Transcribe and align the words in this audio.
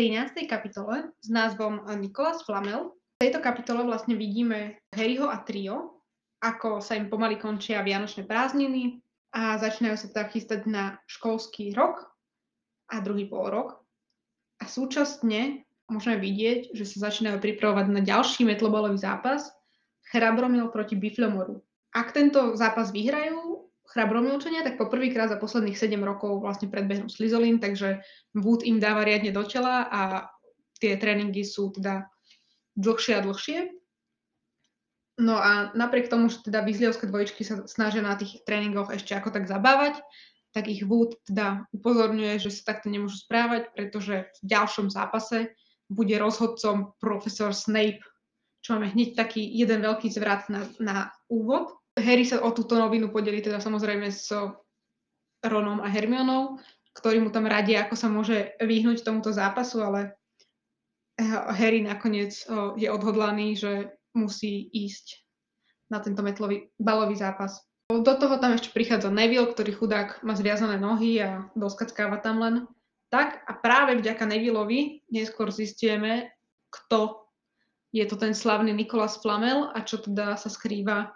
13. 0.00 0.48
kapitole 0.48 1.12
s 1.20 1.28
názvom 1.28 1.84
Nikolas 2.00 2.40
Flamel. 2.48 2.96
V 3.20 3.28
tejto 3.28 3.44
kapitole 3.44 3.84
vlastne 3.84 4.16
vidíme 4.16 4.80
Harryho 4.96 5.28
a 5.28 5.44
trio, 5.44 6.00
ako 6.40 6.80
sa 6.80 6.96
im 6.96 7.12
pomaly 7.12 7.36
končia 7.36 7.84
vianočné 7.84 8.24
prázdniny 8.24 9.04
a 9.36 9.60
začínajú 9.60 10.00
sa 10.00 10.08
tak 10.08 10.32
chystať 10.32 10.64
na 10.64 10.96
školský 11.04 11.76
rok 11.76 12.08
a 12.88 13.04
druhý 13.04 13.28
pol. 13.28 13.76
A 14.56 14.64
súčasne 14.64 15.68
môžeme 15.92 16.16
vidieť, 16.16 16.72
že 16.72 16.88
sa 16.88 17.12
začínajú 17.12 17.36
pripravovať 17.36 17.92
na 17.92 18.00
ďalší 18.00 18.48
metlobalový 18.48 18.96
zápas 18.96 19.52
Chrabromil 20.08 20.72
proti 20.72 20.96
Biflomoru. 20.96 21.60
Ak 21.92 22.16
tento 22.16 22.56
zápas 22.56 22.88
vyhrajú, 22.88 23.68
chrabromilčania, 23.90 24.62
tak 24.62 24.78
poprvýkrát 24.78 25.28
za 25.28 25.38
posledných 25.38 25.74
7 25.74 25.98
rokov 26.00 26.38
vlastne 26.38 26.70
predbehnú 26.70 27.10
Slizolin, 27.10 27.58
takže 27.58 28.02
Wood 28.38 28.62
im 28.62 28.78
dáva 28.78 29.02
riadne 29.02 29.34
do 29.34 29.42
tela 29.42 29.90
a 29.90 30.30
tie 30.78 30.94
tréningy 30.94 31.42
sú 31.42 31.74
teda 31.74 32.06
dlhšie 32.78 33.12
a 33.18 33.24
dlhšie. 33.26 33.58
No 35.20 35.36
a 35.36 35.74
napriek 35.76 36.08
tomu, 36.08 36.32
že 36.32 36.40
teda 36.40 36.64
výzlievské 36.64 37.04
dvojičky 37.04 37.44
sa 37.44 37.68
snažia 37.68 38.00
na 38.00 38.16
tých 38.16 38.40
tréningoch 38.48 38.88
ešte 38.88 39.12
ako 39.12 39.34
tak 39.34 39.50
zabávať, 39.50 40.00
tak 40.56 40.66
ich 40.66 40.86
Wood 40.86 41.18
teda 41.28 41.68
upozorňuje, 41.74 42.40
že 42.40 42.50
sa 42.50 42.74
takto 42.74 42.88
nemôžu 42.90 43.20
správať, 43.22 43.70
pretože 43.76 44.32
v 44.40 44.44
ďalšom 44.46 44.88
zápase 44.88 45.52
bude 45.90 46.14
rozhodcom 46.16 46.94
profesor 47.02 47.50
Snape, 47.50 48.02
čo 48.62 48.78
máme 48.78 48.94
hneď 48.94 49.18
taký 49.18 49.42
jeden 49.42 49.82
veľký 49.82 50.08
zvrat 50.08 50.46
na, 50.48 50.64
na 50.78 50.96
úvod. 51.26 51.79
Harry 52.00 52.24
sa 52.24 52.42
o 52.42 52.50
túto 52.50 52.76
novinu 52.76 53.12
podelí 53.12 53.44
teda 53.44 53.60
samozrejme 53.62 54.08
s 54.10 54.32
Ronom 55.40 55.80
a 55.80 55.88
Hermionou, 55.88 56.60
ktorí 56.96 57.22
mu 57.22 57.30
tam 57.32 57.48
radia, 57.48 57.86
ako 57.86 57.94
sa 57.96 58.08
môže 58.10 58.56
vyhnúť 58.60 59.06
tomuto 59.06 59.32
zápasu, 59.32 59.80
ale 59.80 60.18
Harry 61.56 61.84
nakoniec 61.84 62.32
je 62.76 62.88
odhodlaný, 62.88 63.56
že 63.56 63.94
musí 64.16 64.68
ísť 64.72 65.22
na 65.92 66.00
tento 66.00 66.24
metlový 66.24 66.72
balový 66.80 67.16
zápas. 67.16 67.60
Do 67.90 68.14
toho 68.14 68.38
tam 68.38 68.54
ešte 68.54 68.70
prichádza 68.70 69.10
Neville, 69.10 69.50
ktorý 69.50 69.74
chudák 69.74 70.22
má 70.22 70.38
zviazané 70.38 70.78
nohy 70.78 71.18
a 71.18 71.50
doskackáva 71.58 72.22
tam 72.22 72.38
len. 72.38 72.54
Tak 73.10 73.42
a 73.50 73.52
práve 73.58 73.98
vďaka 73.98 74.22
Nevilleovi 74.22 75.10
neskôr 75.10 75.50
zistíme, 75.50 76.30
kto 76.70 77.26
je 77.90 78.06
to 78.06 78.14
ten 78.14 78.30
slavný 78.30 78.70
Nikolas 78.70 79.18
Flamel 79.18 79.74
a 79.74 79.82
čo 79.82 79.98
teda 79.98 80.38
sa 80.38 80.46
skrýva 80.46 81.10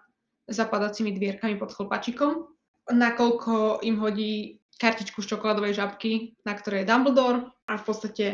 zapadacími 0.49 1.17
dvierkami 1.17 1.57
pod 1.57 1.73
chlpačikom, 1.73 2.49
nakoľko 2.91 3.81
im 3.85 3.97
hodí 4.01 4.61
kartičku 4.77 5.23
z 5.23 5.31
čokoládovej 5.37 5.79
žabky, 5.79 6.37
na 6.45 6.53
ktorej 6.59 6.85
je 6.85 6.89
Dumbledore 6.91 7.41
a 7.71 7.79
v 7.79 7.85
podstate 7.87 8.27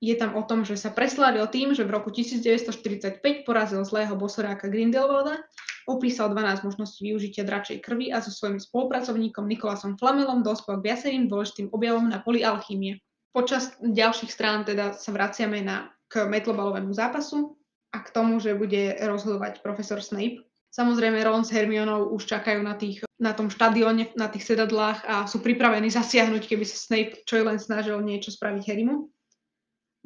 je 0.00 0.14
tam 0.16 0.32
o 0.32 0.42
tom, 0.48 0.64
že 0.64 0.80
sa 0.80 0.88
preslávil 0.88 1.44
tým, 1.52 1.76
že 1.76 1.84
v 1.84 1.92
roku 1.92 2.08
1945 2.08 3.20
porazil 3.44 3.84
zlého 3.84 4.16
bosoráka 4.16 4.72
Grindelwalda, 4.72 5.44
opísal 5.84 6.32
12 6.32 6.64
možností 6.64 7.04
využitia 7.12 7.44
dračej 7.44 7.84
krvi 7.84 8.08
a 8.08 8.24
so 8.24 8.32
svojím 8.32 8.56
spolupracovníkom 8.56 9.44
Nikolasom 9.44 10.00
Flamelom 10.00 10.40
dospel 10.40 10.80
k 10.80 10.92
viacerým 10.92 11.28
dôležitým 11.28 11.68
objavom 11.76 12.08
na 12.08 12.24
poli 12.24 12.40
alchýmie. 12.40 13.04
Počas 13.36 13.76
ďalších 13.78 14.32
strán 14.32 14.64
teda 14.64 14.96
sa 14.96 15.12
vraciame 15.12 15.60
na, 15.60 15.92
k 16.08 16.24
metlobalovému 16.26 16.90
zápasu 16.96 17.60
a 17.92 18.00
k 18.00 18.08
tomu, 18.10 18.40
že 18.40 18.56
bude 18.56 18.96
rozhodovať 19.04 19.60
profesor 19.60 20.00
Snape, 20.00 20.49
Samozrejme 20.70 21.18
Ron 21.26 21.42
s 21.42 21.50
Hermionou 21.50 22.14
už 22.14 22.30
čakajú 22.30 22.62
na, 22.62 22.78
tých, 22.78 23.02
na 23.18 23.34
tom 23.34 23.50
štadióne, 23.50 24.14
na 24.14 24.30
tých 24.30 24.54
sedadlách 24.54 25.02
a 25.02 25.26
sú 25.26 25.42
pripravení 25.42 25.90
zasiahnuť, 25.90 26.46
keby 26.46 26.62
sa 26.62 26.78
Snape 26.78 27.26
čo 27.26 27.42
len 27.42 27.58
snažil 27.58 27.98
niečo 27.98 28.30
spraviť 28.30 28.62
Harrymu. 28.70 29.10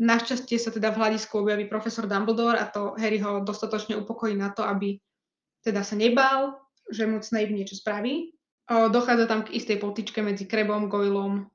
Našťastie 0.01 0.59
sa 0.59 0.73
teda 0.75 0.91
v 0.91 0.99
hľadisku 1.05 1.37
objaví 1.39 1.69
profesor 1.69 2.09
Dumbledore 2.09 2.59
a 2.59 2.67
to 2.67 2.97
Harry 2.99 3.21
ho 3.21 3.45
dostatočne 3.45 3.95
upokojí 4.01 4.35
na 4.35 4.51
to, 4.51 4.65
aby 4.65 4.99
teda 5.63 5.85
sa 5.87 5.95
nebál, 5.95 6.59
že 6.91 7.07
mu 7.07 7.21
Snape 7.21 7.53
niečo 7.53 7.79
spraví. 7.79 8.35
Dochádza 8.67 9.29
tam 9.29 9.45
k 9.45 9.55
istej 9.55 9.79
potičke 9.79 10.25
medzi 10.25 10.49
Krebom, 10.49 10.89
Goylom, 10.89 11.47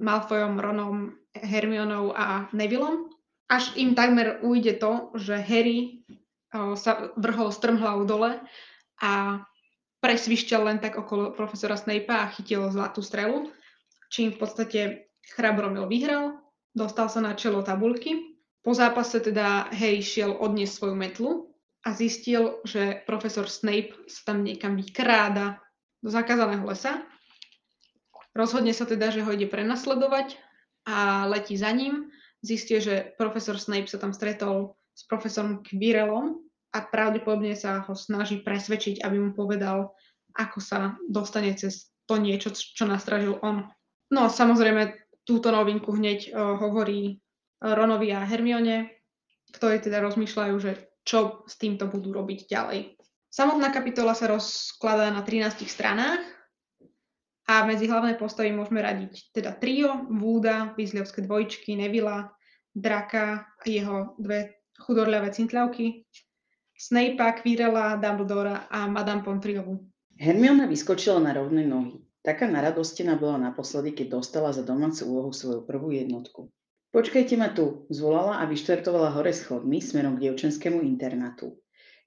Malfoyom, 0.00 0.56
Ronom, 0.56 1.18
Hermionou 1.34 2.14
a 2.14 2.46
Nevillom. 2.54 3.10
Až 3.50 3.74
im 3.74 3.98
takmer 3.98 4.38
ujde 4.46 4.78
to, 4.78 5.10
že 5.18 5.34
Harry 5.34 6.06
sa 6.52 7.14
vrhol 7.14 7.54
strmhlavu 7.54 8.02
dole 8.06 8.42
a 8.98 9.42
presvišťal 10.00 10.62
len 10.66 10.78
tak 10.82 10.98
okolo 10.98 11.30
profesora 11.36 11.78
Snape'a 11.78 12.26
a 12.26 12.32
chytil 12.32 12.66
zlatú 12.72 13.04
strelu, 13.04 13.52
čím 14.10 14.34
v 14.34 14.40
podstate 14.40 14.80
Chrabromil 15.30 15.86
vyhral, 15.86 16.42
dostal 16.74 17.06
sa 17.06 17.22
na 17.22 17.38
čelo 17.38 17.62
tabulky. 17.62 18.34
Po 18.60 18.74
zápase 18.74 19.22
teda 19.22 19.70
Harry 19.72 20.02
šiel 20.02 20.36
odniesť 20.36 20.74
svoju 20.74 20.96
metlu 20.96 21.30
a 21.86 21.96
zistil, 21.96 22.60
že 22.66 23.00
profesor 23.08 23.48
Snape 23.48 23.94
sa 24.10 24.32
tam 24.32 24.44
niekam 24.44 24.76
vykráda 24.76 25.62
do 26.04 26.08
zakázaného 26.12 26.64
lesa. 26.66 27.04
Rozhodne 28.36 28.76
sa 28.76 28.84
teda, 28.84 29.12
že 29.12 29.24
ho 29.24 29.30
ide 29.32 29.48
prenasledovať 29.48 30.36
a 30.88 31.28
letí 31.28 31.56
za 31.56 31.72
ním. 31.72 32.12
Zistil, 32.40 32.80
že 32.80 33.12
profesor 33.16 33.56
Snape 33.56 33.88
sa 33.88 34.00
tam 34.00 34.12
stretol 34.12 34.79
s 34.94 35.02
profesorom 35.06 35.62
Quirrellom 35.64 36.40
a 36.70 36.78
pravdepodobne 36.86 37.58
sa 37.58 37.82
ho 37.82 37.94
snaží 37.98 38.42
presvedčiť, 38.42 39.02
aby 39.02 39.16
mu 39.18 39.30
povedal, 39.34 39.90
ako 40.38 40.58
sa 40.62 40.94
dostane 41.10 41.54
cez 41.58 41.90
to 42.06 42.18
niečo, 42.18 42.54
čo 42.54 42.86
nastražil 42.86 43.38
on. 43.42 43.66
No 44.10 44.30
samozrejme 44.30 44.94
túto 45.26 45.54
novinku 45.54 45.94
hneď 45.94 46.30
uh, 46.30 46.58
hovorí 46.58 47.22
Ronovi 47.62 48.10
a 48.10 48.26
Hermione, 48.26 48.90
ktorí 49.54 49.82
teda 49.82 50.02
rozmýšľajú, 50.02 50.54
že 50.58 50.90
čo 51.04 51.44
s 51.46 51.54
týmto 51.58 51.90
budú 51.90 52.14
robiť 52.14 52.46
ďalej. 52.50 52.98
Samotná 53.30 53.70
kapitola 53.70 54.14
sa 54.14 54.26
rozkladá 54.26 55.10
na 55.14 55.22
13 55.22 55.66
stranách 55.70 56.22
a 57.46 57.62
medzi 57.62 57.86
hlavné 57.86 58.18
postavy 58.18 58.50
môžeme 58.50 58.82
radiť 58.82 59.34
teda 59.34 59.54
trio, 59.54 60.06
Vúda, 60.10 60.74
Weasleyovské 60.74 61.22
dvojčky, 61.22 61.78
Nevila, 61.78 62.30
Draka 62.74 63.46
a 63.58 63.64
jeho 63.66 64.14
dve 64.18 64.59
chudorľavé 64.80 65.30
cintľavky, 65.30 66.08
Snape'a, 66.80 67.36
Quirrella, 67.36 68.00
Dumbledora 68.00 68.64
a 68.72 68.88
Madame 68.88 69.20
Pomfriovu. 69.20 69.84
Hermiona 70.16 70.64
vyskočila 70.64 71.20
na 71.20 71.36
rovné 71.36 71.68
nohy. 71.68 72.00
Taká 72.24 72.48
naradostená 72.48 73.20
bola 73.20 73.36
naposledy, 73.40 73.92
keď 73.92 74.20
dostala 74.20 74.52
za 74.52 74.64
domácu 74.64 75.04
úlohu 75.08 75.32
svoju 75.32 75.64
prvú 75.68 75.92
jednotku. 75.92 76.48
Počkajte 76.90 77.36
ma 77.36 77.52
tu, 77.52 77.84
zvolala 77.92 78.40
a 78.40 78.48
vyštartovala 78.48 79.12
hore 79.12 79.32
schodmi 79.32 79.80
smerom 79.80 80.16
k 80.16 80.28
dievčenskému 80.28 80.80
internátu. 80.84 81.56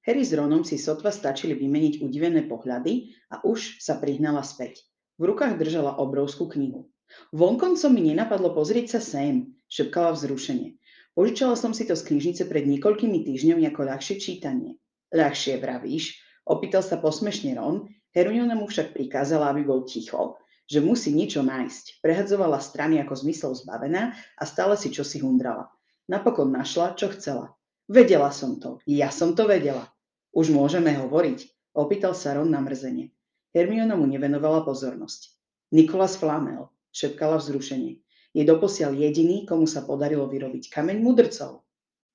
Harry 0.04 0.28
s 0.28 0.36
Ronom 0.36 0.68
si 0.68 0.76
sotva 0.76 1.14
stačili 1.14 1.56
vymeniť 1.56 2.04
udivené 2.04 2.44
pohľady 2.50 3.16
a 3.32 3.42
už 3.48 3.80
sa 3.80 3.96
prihnala 3.96 4.44
späť. 4.44 4.84
V 5.16 5.32
rukách 5.32 5.56
držala 5.56 5.96
obrovskú 6.02 6.52
knihu. 6.52 6.92
Vonkoncom 7.32 7.94
mi 7.96 8.12
nenapadlo 8.12 8.52
pozrieť 8.52 8.98
sa 8.98 9.00
sem, 9.00 9.56
šepkala 9.72 10.18
vzrušenie. 10.18 10.76
Požičala 11.13 11.54
som 11.54 11.77
si 11.77 11.86
to 11.86 11.94
z 11.94 12.10
knižnice 12.10 12.50
pred 12.50 12.65
niekoľkými 12.65 13.21
týždňami 13.21 13.69
ako 13.69 13.86
ľahšie 13.86 14.18
čítanie. 14.18 14.81
Ľahšie 15.13 15.62
vravíš, 15.62 16.18
opýtal 16.50 16.81
sa 16.81 16.98
posmešne 16.98 17.54
Ron, 17.54 17.86
Hermiona 18.18 18.57
mu 18.57 18.65
však 18.65 18.98
prikázala, 18.98 19.54
aby 19.54 19.62
bol 19.62 19.86
ticho, 19.86 20.42
že 20.65 20.81
musí 20.81 21.13
niečo 21.13 21.45
nájsť. 21.45 22.01
Prehadzovala 22.01 22.57
strany 22.57 22.98
ako 22.98 23.13
zmyslov 23.13 23.62
zbavená 23.62 24.18
a 24.18 24.44
stále 24.45 24.74
si 24.74 24.89
čosi 24.89 25.21
hundrala. 25.21 25.69
Napokon 26.10 26.50
našla, 26.50 26.98
čo 26.98 27.13
chcela. 27.13 27.54
Vedela 27.86 28.33
som 28.33 28.57
to, 28.57 28.81
ja 28.89 29.13
som 29.13 29.38
to 29.38 29.45
vedela. 29.45 29.94
Už 30.33 30.50
môžeme 30.50 30.98
hovoriť, 30.98 31.45
opýtal 31.77 32.18
sa 32.18 32.33
Ron 32.38 32.50
na 32.50 32.57
mrzenie. 32.57 33.13
Hermiona 33.54 33.94
mu 33.94 34.09
nevenovala 34.09 34.66
pozornosť. 34.66 35.30
Nikolas 35.77 36.18
Flamel, 36.18 36.74
šepkala 36.89 37.38
vzrušenie 37.38 38.03
je 38.33 38.44
doposiaľ 38.44 38.97
jediný, 38.97 39.45
komu 39.45 39.69
sa 39.69 39.85
podarilo 39.85 40.25
vyrobiť 40.25 40.74
kameň 40.74 40.97
mudrcov. 41.00 41.62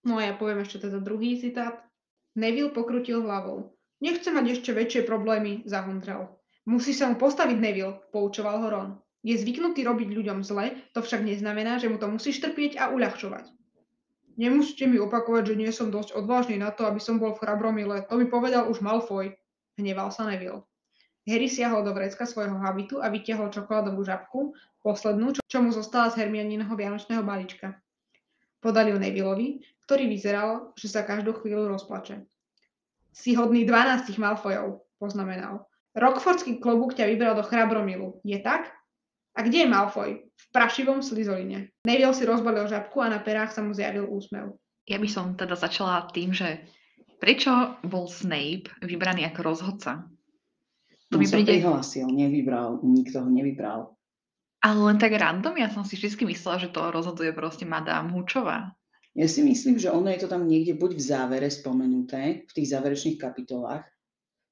No 0.03 0.19
a 0.19 0.31
ja 0.31 0.35
poviem 0.35 0.67
ešte 0.67 0.83
teda 0.87 0.99
druhý 0.99 1.39
citát. 1.39 1.87
Neville 2.35 2.75
pokrutil 2.75 3.23
hlavou. 3.23 3.75
Nechce 3.99 4.31
mať 4.31 4.59
ešte 4.59 4.71
väčšie 4.71 5.03
problémy, 5.07 5.67
zahundral. 5.67 6.39
Musí 6.67 6.95
sa 6.95 7.11
mu 7.11 7.19
postaviť 7.19 7.59
Neville, 7.59 7.99
poučoval 8.15 8.63
ho 8.63 8.69
Ron. 8.71 8.91
Je 9.27 9.35
zvyknutý 9.35 9.83
robiť 9.83 10.15
ľuďom 10.15 10.47
zle, 10.47 10.79
to 10.95 11.03
však 11.03 11.27
neznamená, 11.27 11.83
že 11.83 11.91
mu 11.91 11.99
to 11.99 12.07
musíš 12.07 12.39
trpieť 12.39 12.79
a 12.79 12.95
uľahčovať. 12.95 13.51
Nemusíte 14.39 14.87
mi 14.87 15.03
opakovať, 15.03 15.51
že 15.51 15.59
nie 15.59 15.71
som 15.75 15.91
dosť 15.91 16.15
odvážny 16.15 16.63
na 16.63 16.71
to, 16.71 16.87
aby 16.87 17.03
som 17.03 17.19
bol 17.19 17.35
v 17.35 17.43
chrabromile. 17.43 18.07
To 18.07 18.15
mi 18.15 18.31
povedal 18.31 18.71
už 18.71 18.79
Malfoy. 18.79 19.35
Hneval 19.75 20.15
sa 20.15 20.31
Neville. 20.31 20.63
Harry 21.29 21.53
siahol 21.53 21.85
do 21.85 21.93
vrecka 21.93 22.25
svojho 22.25 22.57
habitu 22.57 23.05
a 23.05 23.13
vytiahol 23.13 23.53
čokoládovú 23.53 24.01
žabku, 24.01 24.57
poslednú, 24.81 25.37
čo, 25.37 25.45
čo 25.45 25.59
mu 25.61 25.69
zostala 25.69 26.09
z 26.09 26.25
Hermionineho 26.25 26.73
vianočného 26.73 27.21
balíčka. 27.21 27.77
Podali 28.65 28.91
ju 28.91 28.99
Nevilleovi, 28.99 29.61
ktorý 29.85 30.09
vyzeral, 30.09 30.73
že 30.75 30.89
sa 30.89 31.05
každú 31.05 31.37
chvíľu 31.37 31.69
rozplače. 31.69 32.25
Si 33.13 33.37
hodný 33.37 33.69
12 33.69 34.09
Malfoyov, 34.17 34.89
poznamenal. 34.97 35.69
Rockfordský 35.93 36.65
klobúk 36.65 36.97
ťa 36.97 37.11
vybral 37.13 37.37
do 37.37 37.45
chrabromilu. 37.45 38.25
Je 38.25 38.41
tak? 38.41 38.73
A 39.37 39.45
kde 39.45 39.67
je 39.67 39.69
Malfoy? 39.71 40.11
V 40.25 40.47
prašivom 40.51 41.05
slizoline. 41.05 41.71
Neville 41.87 42.15
si 42.17 42.27
rozbalil 42.27 42.67
žabku 42.67 42.99
a 43.05 43.13
na 43.13 43.21
perách 43.23 43.55
sa 43.55 43.63
mu 43.63 43.71
zjavil 43.77 44.09
úsmev. 44.09 44.59
Ja 44.89 44.97
by 44.97 45.09
som 45.11 45.37
teda 45.37 45.55
začala 45.55 46.09
tým, 46.11 46.33
že 46.33 46.65
prečo 47.21 47.77
bol 47.85 48.09
Snape 48.09 48.73
vybraný 48.81 49.29
ako 49.29 49.41
rozhodca? 49.45 50.09
To 51.13 51.17
On 51.17 51.25
mi 51.25 51.29
príde... 51.29 51.61
prihlásil, 51.61 52.07
nevybral, 52.09 52.85
nikto 52.85 53.25
ho 53.25 53.29
nevybral. 53.29 53.97
Ale 54.61 54.79
len 54.91 54.99
tak 54.99 55.15
random, 55.15 55.55
ja 55.55 55.71
som 55.71 55.87
si 55.87 55.95
vždy 55.95 56.35
myslela, 56.35 56.59
že 56.59 56.75
to 56.75 56.91
rozhoduje 56.91 57.31
proste 57.31 57.65
Madame 57.65 58.11
Hučová. 58.11 58.75
Ja 59.15 59.27
si 59.27 59.43
myslím, 59.47 59.79
že 59.79 59.89
ono 59.89 60.11
je 60.11 60.27
to 60.27 60.29
tam 60.29 60.47
niekde 60.47 60.77
buď 60.77 60.99
v 60.99 61.03
závere 61.03 61.49
spomenuté, 61.49 62.45
v 62.45 62.53
tých 62.53 62.71
záverečných 62.75 63.19
kapitolách, 63.19 63.87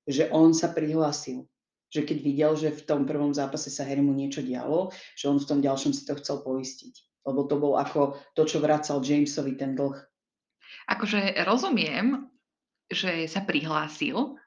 že 0.07 0.31
on 0.31 0.55
sa 0.55 0.71
prihlásil 0.71 1.45
že 1.91 2.03
keď 2.03 2.19
videl, 2.23 2.53
že 2.59 2.75
v 2.75 2.83
tom 2.85 3.07
prvom 3.07 3.31
zápase 3.31 3.71
sa 3.71 3.87
Harrymu 3.87 4.11
niečo 4.11 4.43
dialo, 4.43 4.91
že 5.15 5.31
on 5.31 5.39
v 5.39 5.49
tom 5.49 5.59
ďalšom 5.63 5.95
si 5.95 6.03
to 6.05 6.19
chcel 6.19 6.43
poistiť. 6.43 7.25
Lebo 7.27 7.47
to 7.47 7.59
bol 7.59 7.79
ako 7.79 8.19
to, 8.37 8.47
čo 8.47 8.63
vracal 8.63 9.03
Jamesovi 9.03 9.59
ten 9.59 9.75
dlh. 9.75 9.97
Akože 10.93 11.35
rozumiem, 11.43 12.31
že 12.87 13.27
sa 13.27 13.43
prihlásil, 13.43 14.39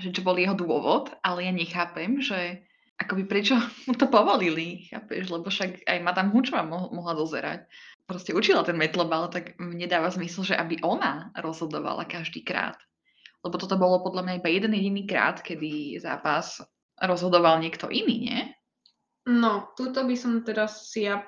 že 0.00 0.10
čo 0.10 0.24
bol 0.24 0.40
jeho 0.40 0.56
dôvod, 0.56 1.12
ale 1.20 1.46
ja 1.46 1.52
nechápem, 1.52 2.18
že 2.24 2.64
akoby 3.00 3.24
prečo 3.24 3.56
mu 3.88 3.96
to 3.96 4.08
povolili, 4.08 4.88
chápeš? 4.88 5.32
Lebo 5.32 5.48
však 5.48 5.84
aj 5.84 5.98
Madame 6.00 6.32
Hučová 6.32 6.64
mo- 6.64 6.92
mohla 6.92 7.16
dozerať. 7.16 7.68
Proste 8.04 8.34
učila 8.34 8.66
ten 8.66 8.74
metlobal, 8.74 9.30
tak 9.30 9.54
mne 9.60 9.86
dáva 9.86 10.10
zmysel, 10.10 10.42
že 10.42 10.58
aby 10.58 10.82
ona 10.82 11.30
rozhodovala 11.38 12.08
každý 12.08 12.42
krát. 12.42 12.76
Lebo 13.40 13.56
toto 13.56 13.78
bolo 13.80 14.04
podľa 14.04 14.26
mňa 14.26 14.34
iba 14.42 14.48
jeden 14.52 14.72
jediný 14.76 15.02
krát, 15.08 15.40
kedy 15.40 15.96
zápas 16.02 16.60
rozhodoval 17.00 17.62
niekto 17.62 17.88
iný, 17.88 18.16
nie? 18.28 18.40
No, 19.24 19.72
tuto 19.78 20.04
by 20.04 20.16
som 20.18 20.44
teraz 20.44 20.92
si 20.92 21.08
ja 21.08 21.24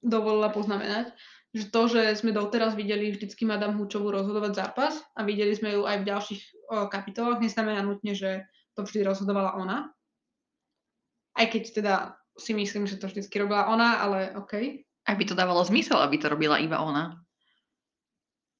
dovolila 0.00 0.52
poznamenať, 0.52 1.12
že 1.50 1.66
to, 1.66 1.90
že 1.90 2.14
sme 2.14 2.30
doteraz 2.30 2.78
videli 2.78 3.10
vždycky 3.10 3.42
Madame 3.42 3.74
Hučovú 3.74 4.14
rozhodovať 4.14 4.52
zápas 4.54 5.02
a 5.18 5.26
videli 5.26 5.50
sme 5.50 5.74
ju 5.74 5.82
aj 5.82 5.96
v 6.02 6.08
ďalších 6.08 6.42
o, 6.70 6.86
kapitolách, 6.86 7.42
neznamená 7.42 7.82
nutne, 7.82 8.14
že 8.14 8.46
to 8.78 8.86
vždy 8.86 9.02
rozhodovala 9.02 9.58
ona. 9.58 9.90
Aj 11.34 11.46
keď 11.50 11.62
teda 11.74 11.94
si 12.38 12.54
myslím, 12.54 12.86
že 12.86 13.02
to 13.02 13.10
vždycky 13.10 13.42
robila 13.42 13.66
ona, 13.66 13.98
ale 13.98 14.18
OK. 14.38 14.86
Ak 15.04 15.18
by 15.18 15.24
to 15.26 15.34
dávalo 15.34 15.66
zmysel, 15.66 15.98
aby 15.98 16.22
to 16.22 16.30
robila 16.30 16.62
iba 16.62 16.78
ona. 16.78 17.18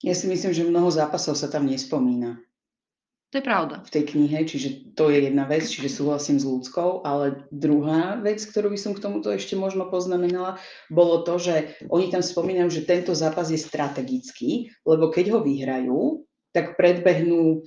Ja 0.02 0.16
si 0.16 0.26
myslím, 0.26 0.50
že 0.50 0.66
mnoho 0.66 0.90
zápasov 0.90 1.38
sa 1.38 1.46
tam 1.46 1.68
nespomína. 1.70 2.42
To 3.30 3.38
je 3.38 3.46
pravda. 3.46 3.86
V 3.86 3.94
tej 3.94 4.04
knihe, 4.10 4.42
čiže 4.42 4.90
to 4.98 5.06
je 5.06 5.30
jedna 5.30 5.46
vec, 5.46 5.62
čiže 5.62 6.02
súhlasím 6.02 6.42
s 6.42 6.48
ľudskou, 6.50 7.06
ale 7.06 7.46
druhá 7.54 8.18
vec, 8.18 8.42
ktorú 8.42 8.74
by 8.74 8.78
som 8.78 8.90
k 8.90 9.06
tomuto 9.06 9.30
ešte 9.30 9.54
možno 9.54 9.86
poznamenala, 9.86 10.58
bolo 10.90 11.22
to, 11.22 11.38
že 11.38 11.78
oni 11.94 12.10
tam 12.10 12.26
spomínajú, 12.26 12.74
že 12.74 12.90
tento 12.90 13.14
zápas 13.14 13.54
je 13.54 13.58
strategický, 13.62 14.74
lebo 14.82 15.14
keď 15.14 15.38
ho 15.38 15.46
vyhrajú, 15.46 16.26
tak 16.50 16.74
predbehnú 16.74 17.62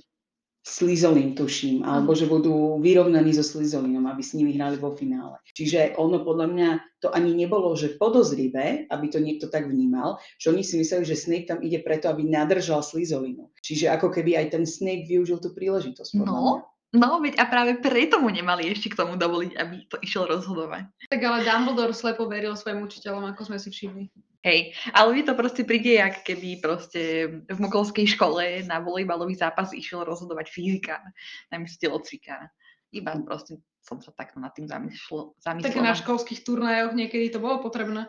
Slizolin, 0.64 1.36
tuším, 1.36 1.84
alebo 1.84 2.16
že 2.16 2.24
budú 2.24 2.80
vyrovnaní 2.80 3.36
so 3.36 3.44
Slizolinom, 3.44 4.08
aby 4.08 4.24
s 4.24 4.32
nimi 4.32 4.56
hrali 4.56 4.80
vo 4.80 4.96
finále. 4.96 5.36
Čiže 5.52 6.00
ono 6.00 6.24
podľa 6.24 6.46
mňa 6.48 6.68
to 7.04 7.12
ani 7.12 7.36
nebolo, 7.36 7.76
že 7.76 8.00
podozrivé, 8.00 8.88
aby 8.88 9.06
to 9.12 9.20
niekto 9.20 9.52
tak 9.52 9.68
vnímal, 9.68 10.16
že 10.40 10.56
oni 10.56 10.64
si 10.64 10.80
mysleli, 10.80 11.04
že 11.04 11.20
Snape 11.20 11.52
tam 11.52 11.60
ide 11.60 11.84
preto, 11.84 12.08
aby 12.08 12.24
nadržal 12.24 12.80
Slizolinu. 12.80 13.52
Čiže 13.60 13.92
ako 13.92 14.08
keby 14.08 14.40
aj 14.40 14.56
ten 14.56 14.64
Snape 14.64 15.04
využil 15.04 15.36
tú 15.36 15.52
príležitosť. 15.52 16.16
No, 16.16 16.24
mňa. 16.24 16.64
No, 16.96 17.20
veď 17.20 17.42
a 17.42 17.44
práve 17.44 17.76
preto 17.84 18.22
mu 18.22 18.32
nemali 18.32 18.70
ešte 18.72 18.88
k 18.88 18.98
tomu 19.04 19.20
dovoliť, 19.20 19.52
aby 19.60 19.84
to 19.90 20.00
išiel 20.00 20.24
rozhodovať. 20.30 20.88
Tak 21.12 21.20
ale 21.20 21.44
Dumbledore 21.44 21.92
slepo 21.92 22.24
veril 22.24 22.56
svojim 22.56 22.80
učiteľom, 22.86 23.28
ako 23.36 23.52
sme 23.52 23.58
si 23.60 23.68
všimli. 23.68 24.08
Hej, 24.44 24.76
ale 24.92 25.16
mi 25.16 25.24
to 25.24 25.32
proste 25.32 25.64
príde, 25.64 25.96
jak 25.96 26.20
keby 26.20 26.60
proste 26.60 27.00
v 27.48 27.58
mokolskej 27.64 28.04
škole 28.12 28.60
na 28.68 28.76
volejbalový 28.84 29.32
zápas 29.32 29.72
išiel 29.72 30.04
rozhodovať 30.04 30.52
fyzika 30.52 31.00
namiesto 31.48 31.88
telocvika. 31.88 32.52
Iba 32.92 33.16
proste 33.24 33.64
som 33.80 34.04
sa 34.04 34.12
takto 34.12 34.44
nad 34.44 34.52
tým 34.52 34.68
zamyslela. 34.68 35.32
Tak 35.40 35.80
na 35.80 35.96
školských 35.96 36.44
turnajoch 36.44 36.92
niekedy 36.92 37.32
to 37.32 37.40
bolo 37.40 37.64
potrebné. 37.64 38.04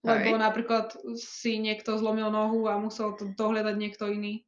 Lebo 0.00 0.36
Hej. 0.36 0.40
napríklad 0.40 0.86
si 1.16 1.60
niekto 1.60 1.96
zlomil 1.96 2.32
nohu 2.32 2.68
a 2.68 2.80
musel 2.80 3.16
to 3.16 3.32
dohľadať 3.36 3.76
niekto 3.76 4.08
iný. 4.08 4.44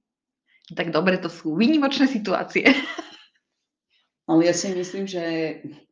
Tak 0.72 0.92
dobre, 0.92 1.20
to 1.20 1.28
sú 1.28 1.52
výnimočné 1.56 2.08
situácie. 2.08 2.68
Ale 4.30 4.48
ja 4.48 4.54
si 4.56 4.72
myslím, 4.72 5.04
že 5.04 5.24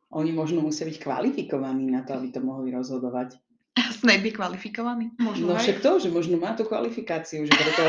oni 0.09 0.33
možno 0.33 0.65
musia 0.65 0.89
byť 0.89 0.97
kvalifikovaní 0.97 1.89
na 1.93 2.01
to, 2.01 2.17
aby 2.17 2.33
to 2.33 2.41
mohli 2.41 2.73
rozhodovať. 2.73 3.37
Snape 3.99 4.27
je 4.27 4.33
kvalifikovaný? 4.35 5.15
Možno 5.19 5.53
no 5.53 5.55
však 5.55 5.79
to, 5.79 5.99
že 5.99 6.09
možno 6.11 6.35
má 6.35 6.51
tú 6.57 6.67
kvalifikáciu, 6.67 7.47
že 7.47 7.53
preto, 7.55 7.83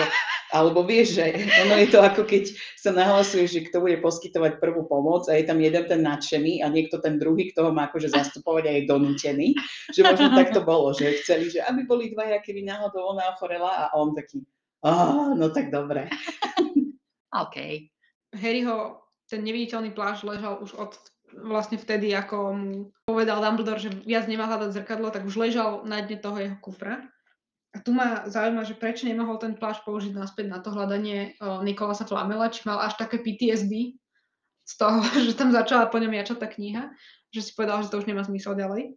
alebo 0.55 0.87
vieš, 0.87 1.19
že 1.19 1.27
ono 1.67 1.75
je 1.81 1.89
to 1.91 1.99
ako 1.99 2.23
keď 2.23 2.55
sa 2.79 2.95
nahlasuje, 2.95 3.49
že 3.49 3.67
kto 3.67 3.83
bude 3.83 3.99
poskytovať 3.99 4.63
prvú 4.63 4.87
pomoc 4.87 5.27
a 5.27 5.35
je 5.35 5.45
tam 5.49 5.59
jeden 5.59 5.85
ten 5.89 6.01
nadšený 6.05 6.63
a 6.63 6.71
niekto 6.71 7.03
ten 7.03 7.19
druhý, 7.19 7.51
kto 7.51 7.67
ho 7.67 7.71
má 7.75 7.91
akože 7.91 8.15
zastupovať 8.15 8.65
a 8.69 8.73
je 8.79 8.83
donútený. 8.87 9.49
Že 9.91 10.01
možno 10.07 10.29
tak 10.39 10.55
to 10.55 10.63
bolo, 10.63 10.95
že 10.95 11.19
chceli, 11.25 11.51
že 11.51 11.65
aby 11.67 11.83
boli 11.83 12.15
dvaja, 12.15 12.39
keby 12.45 12.63
náhodou 12.63 13.17
ona 13.17 13.35
ochorela 13.35 13.89
a 13.89 13.97
on 13.99 14.15
taký, 14.15 14.45
oh, 14.87 15.35
no 15.35 15.51
tak 15.51 15.75
dobre. 15.75 16.07
OK. 17.43 17.57
Harryho 18.33 19.03
ten 19.33 19.41
neviditeľný 19.41 19.97
plášť 19.97 20.29
ležal 20.29 20.61
už 20.61 20.77
od 20.77 20.93
vlastne 21.37 21.81
vtedy, 21.81 22.13
ako 22.13 22.37
mu 22.53 22.73
povedal 23.09 23.41
Dumbledore, 23.41 23.81
že 23.81 23.91
viac 24.05 24.29
nemá 24.29 24.49
hľadať 24.49 24.77
zrkadlo, 24.77 25.09
tak 25.09 25.25
už 25.25 25.37
ležal 25.41 25.85
na 25.89 26.05
dne 26.05 26.19
toho 26.21 26.37
jeho 26.39 26.57
kufra. 26.61 27.05
A 27.73 27.81
tu 27.81 27.97
ma 27.97 28.29
zaujíma, 28.29 28.69
že 28.69 28.77
prečo 28.77 29.09
nemohol 29.09 29.41
ten 29.41 29.57
plášť 29.57 29.89
použiť 29.89 30.13
naspäť 30.13 30.53
na 30.53 30.61
to 30.61 30.69
hľadanie 30.69 31.41
uh, 31.41 31.65
Nikolasa 31.65 32.05
Flamela, 32.05 32.53
či 32.53 32.69
mal 32.69 32.85
až 32.85 33.01
také 33.01 33.17
PTSD 33.17 33.97
z 34.69 34.75
toho, 34.77 35.01
že 35.27 35.33
tam 35.33 35.51
začala 35.51 35.89
po 35.89 35.97
ňom 35.97 36.13
jačať 36.13 36.39
tá 36.39 36.49
kniha, 36.49 36.93
že 37.33 37.41
si 37.41 37.51
povedal, 37.57 37.81
že 37.81 37.89
to 37.89 37.99
už 38.01 38.07
nemá 38.09 38.21
zmysel 38.29 38.53
ďalej. 38.53 38.93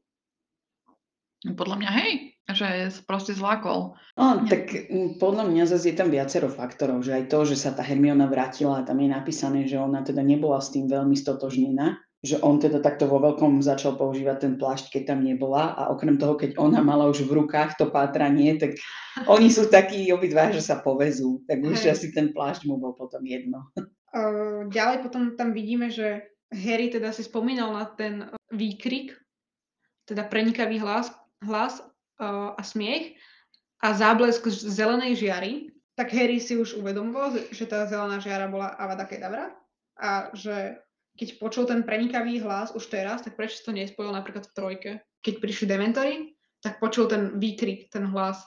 Podľa 1.45 1.77
mňa 1.77 1.91
hej, 2.01 2.11
že 2.57 2.89
proste 3.05 3.37
zlákol. 3.37 3.93
No, 4.17 4.25
tak 4.49 4.89
podľa 5.21 5.45
mňa 5.45 5.63
zase 5.69 5.93
je 5.93 5.97
tam 6.01 6.09
viacero 6.09 6.49
faktorov, 6.49 7.05
že 7.05 7.21
aj 7.21 7.23
to, 7.29 7.45
že 7.45 7.53
sa 7.53 7.69
tá 7.69 7.85
Hermiona 7.85 8.25
vrátila, 8.25 8.81
tam 8.81 8.97
je 8.97 9.09
napísané, 9.13 9.69
že 9.69 9.77
ona 9.77 10.01
teda 10.01 10.25
nebola 10.25 10.57
s 10.57 10.73
tým 10.73 10.89
veľmi 10.89 11.13
stotožnená, 11.13 12.01
že 12.25 12.41
on 12.41 12.57
teda 12.57 12.81
takto 12.81 13.05
vo 13.05 13.21
veľkom 13.21 13.61
začal 13.61 13.95
používať 14.01 14.37
ten 14.41 14.53
plášť, 14.57 14.89
keď 14.89 15.13
tam 15.13 15.19
nebola 15.21 15.77
a 15.77 15.93
okrem 15.93 16.17
toho, 16.17 16.33
keď 16.33 16.57
ona 16.57 16.81
mala 16.81 17.05
už 17.05 17.29
v 17.29 17.45
rukách 17.45 17.77
to 17.77 17.93
pátranie, 17.93 18.57
tak 18.57 18.73
oni 19.33 19.53
sú 19.53 19.69
takí 19.69 20.09
obidva, 20.09 20.49
že 20.49 20.65
sa 20.65 20.81
povezú, 20.81 21.45
tak 21.45 21.61
už 21.61 21.85
hey. 21.85 21.93
asi 21.93 22.09
ten 22.09 22.33
plášť 22.33 22.65
mu 22.65 22.81
bol 22.81 22.97
potom 22.97 23.21
jedno. 23.21 23.69
Ďalej 24.71 25.05
potom 25.05 25.37
tam 25.37 25.53
vidíme, 25.53 25.93
že 25.93 26.25
Harry 26.49 26.87
teda 26.87 27.11
si 27.11 27.21
spomínal 27.21 27.75
na 27.75 27.85
ten 27.85 28.31
výkrik, 28.49 29.11
teda 30.07 30.23
prenikavý 30.25 30.79
hlas, 30.79 31.11
hlas 31.43 31.83
uh, 32.21 32.55
a 32.55 32.61
smiech 32.63 33.17
a 33.83 33.91
záblesk 33.91 34.47
zelenej 34.47 35.19
žiary, 35.19 35.53
tak 35.99 36.15
Harry 36.15 36.39
si 36.39 36.55
už 36.55 36.79
uvedomoval, 36.79 37.35
že 37.51 37.65
tá 37.67 37.83
zelená 37.87 38.23
žiara 38.23 38.47
bola 38.47 38.71
Avada 38.79 39.03
Kedavra 39.03 39.51
a 39.99 40.31
že 40.35 40.79
keď 41.15 41.39
počul 41.39 41.63
ten 41.63 41.87
prenikavý 41.87 42.43
hlas 42.43 42.75
už 42.75 42.91
teraz, 42.91 43.23
tak 43.23 43.39
prečo 43.39 43.63
to 43.63 43.71
nespojil 43.71 44.11
napríklad 44.11 44.51
v 44.51 44.55
trojke? 44.55 44.91
Keď 45.23 45.33
prišli 45.39 45.65
dementory, 45.65 46.35
tak 46.59 46.83
počul 46.83 47.07
ten 47.07 47.39
výkrik, 47.39 47.87
ten 47.89 48.07
hlas. 48.11 48.43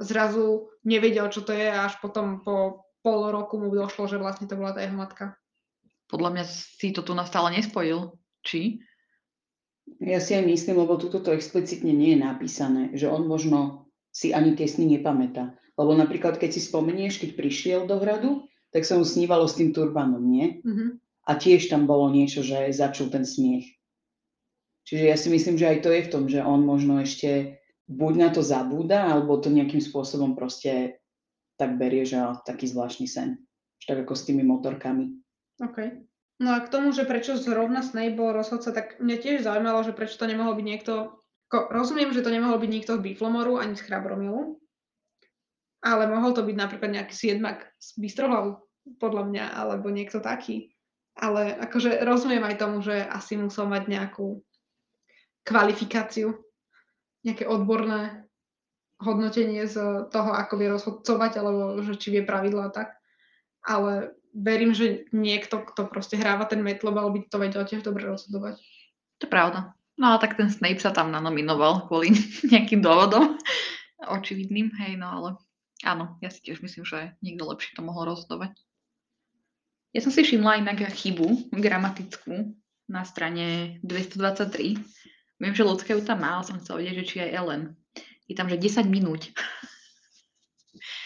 Zrazu 0.00 0.68
nevedel, 0.84 1.28
čo 1.32 1.44
to 1.44 1.52
je 1.56 1.68
a 1.68 1.88
až 1.88 1.96
potom 2.00 2.44
po 2.44 2.84
pol 3.00 3.32
roku 3.32 3.56
mu 3.56 3.72
došlo, 3.72 4.08
že 4.08 4.20
vlastne 4.20 4.44
to 4.44 4.56
bola 4.56 4.76
tá 4.76 4.84
jeho 4.84 4.96
matka. 4.96 5.36
Podľa 6.12 6.30
mňa 6.36 6.44
si 6.48 6.92
to 6.92 7.00
tu 7.00 7.16
nastále 7.16 7.56
nespojil. 7.56 8.16
Či? 8.44 8.80
Ja 10.00 10.20
si 10.20 10.36
aj 10.36 10.44
myslím, 10.44 10.84
lebo 10.84 10.96
tuto 11.00 11.20
to 11.20 11.32
explicitne 11.32 11.92
nie 11.92 12.16
je 12.16 12.20
napísané, 12.24 12.82
že 12.96 13.08
on 13.08 13.28
možno 13.28 13.88
si 14.12 14.32
ani 14.32 14.56
tie 14.56 14.68
sny 14.68 14.98
nepamätá. 14.98 15.56
Lebo 15.76 15.96
napríklad, 15.96 16.36
keď 16.36 16.50
si 16.56 16.60
spomenieš, 16.60 17.20
keď 17.20 17.30
prišiel 17.36 17.80
do 17.88 17.96
hradu, 18.00 18.44
tak 18.70 18.84
sa 18.84 19.00
mu 19.00 19.04
snívalo 19.04 19.48
s 19.48 19.56
tým 19.56 19.72
turbanom, 19.72 20.20
nie? 20.20 20.60
Mm-hmm. 20.60 20.88
A 21.28 21.36
tiež 21.36 21.68
tam 21.68 21.84
bolo 21.84 22.08
niečo, 22.08 22.40
že 22.40 22.72
začul 22.72 23.12
ten 23.12 23.28
smiech. 23.28 23.68
Čiže 24.88 25.04
ja 25.04 25.16
si 25.16 25.28
myslím, 25.30 25.60
že 25.60 25.68
aj 25.68 25.78
to 25.84 25.90
je 25.92 26.02
v 26.08 26.12
tom, 26.12 26.24
že 26.26 26.40
on 26.40 26.64
možno 26.64 26.98
ešte 26.98 27.60
buď 27.86 28.12
na 28.16 28.28
to 28.32 28.40
zabúda, 28.40 29.06
alebo 29.06 29.38
to 29.38 29.52
nejakým 29.52 29.82
spôsobom 29.82 30.34
proste 30.34 30.98
tak 31.60 31.76
berie, 31.76 32.08
že 32.08 32.16
taký 32.48 32.66
zvláštny 32.66 33.06
sen. 33.06 33.36
Tak 33.84 34.08
ako 34.08 34.14
s 34.16 34.26
tými 34.26 34.42
motorkami. 34.42 35.12
OK. 35.60 35.78
No 36.40 36.56
a 36.56 36.64
k 36.64 36.72
tomu, 36.72 36.96
že 36.96 37.04
prečo 37.04 37.36
zrovna 37.36 37.84
Snape 37.84 38.16
bol 38.16 38.32
rozhodca, 38.32 38.72
tak 38.72 38.96
mňa 38.96 39.16
tiež 39.20 39.44
zaujímalo, 39.44 39.84
že 39.84 39.92
prečo 39.92 40.16
to 40.16 40.24
nemohol 40.24 40.56
byť 40.56 40.66
niekto... 40.66 41.20
Ko, 41.52 41.68
rozumiem, 41.68 42.16
že 42.16 42.24
to 42.24 42.32
nemohol 42.32 42.56
byť 42.56 42.70
nikto 42.70 42.92
z 42.96 43.04
Biflomoru 43.04 43.60
ani 43.60 43.76
z 43.76 43.84
Chrabromilu, 43.84 44.56
ale 45.84 46.08
mohol 46.08 46.32
to 46.32 46.46
byť 46.46 46.56
napríklad 46.56 46.90
nejaký 46.96 47.12
siedmak 47.12 47.68
z 47.76 47.88
Bystrohlavu, 48.00 48.62
podľa 48.96 49.22
mňa, 49.28 49.44
alebo 49.52 49.92
niekto 49.92 50.22
taký. 50.22 50.72
Ale 51.20 51.52
akože 51.60 52.00
rozumiem 52.00 52.40
aj 52.48 52.56
tomu, 52.56 52.80
že 52.80 53.04
asi 53.04 53.36
musel 53.36 53.68
mať 53.68 53.92
nejakú 53.92 54.40
kvalifikáciu, 55.44 56.32
nejaké 57.20 57.44
odborné 57.44 58.24
hodnotenie 59.00 59.64
z 59.64 60.08
toho, 60.12 60.30
ako 60.32 60.54
vie 60.56 60.68
rozhodcovať, 60.72 61.32
alebo 61.40 61.80
že 61.84 61.96
či 61.96 62.08
vie 62.12 62.22
pravidla 62.24 62.68
a 62.68 62.72
tak. 62.72 62.88
Ale 63.64 64.16
verím, 64.32 64.76
že 64.76 65.08
niekto, 65.12 65.64
kto 65.64 65.88
proste 65.88 66.16
hráva 66.16 66.48
ten 66.48 66.60
metlobal, 66.64 67.12
by 67.12 67.28
to 67.28 67.36
vedel 67.40 67.64
tiež 67.64 67.84
dobre 67.84 68.08
rozhodovať. 68.08 68.60
To 69.20 69.28
je 69.28 69.30
pravda. 69.32 69.76
No 70.00 70.16
ale 70.16 70.18
tak 70.24 70.40
ten 70.40 70.48
Snape 70.48 70.80
sa 70.80 70.96
tam 70.96 71.12
nanominoval 71.12 71.88
kvôli 71.88 72.16
nejakým 72.52 72.80
dôvodom. 72.80 73.36
Očividným, 74.00 74.72
hej, 74.80 74.96
no 74.96 75.12
ale 75.12 75.28
áno, 75.84 76.16
ja 76.24 76.32
si 76.32 76.40
tiež 76.40 76.64
myslím, 76.64 76.88
že 76.88 77.12
niekto 77.20 77.44
lepšie 77.44 77.76
to 77.76 77.84
mohol 77.84 78.08
rozhodovať. 78.08 78.56
Ja 79.90 80.00
som 80.02 80.14
si 80.14 80.22
všimla 80.22 80.62
inak 80.62 80.86
chybu 80.86 81.50
gramatickú 81.50 82.54
na 82.86 83.02
strane 83.02 83.78
223. 83.82 84.78
Viem, 85.40 85.54
že 85.56 85.66
ľudské 85.66 85.98
ju 85.98 86.02
tam 86.06 86.22
má, 86.22 86.38
ale 86.38 86.46
som 86.46 86.62
chcela 86.62 86.78
vedieť, 86.78 86.96
že 87.02 87.08
či 87.08 87.16
aj 87.26 87.30
Ellen. 87.34 87.62
Je 88.30 88.38
tam, 88.38 88.46
že 88.46 88.54
10 88.54 88.86
minút. 88.86 89.34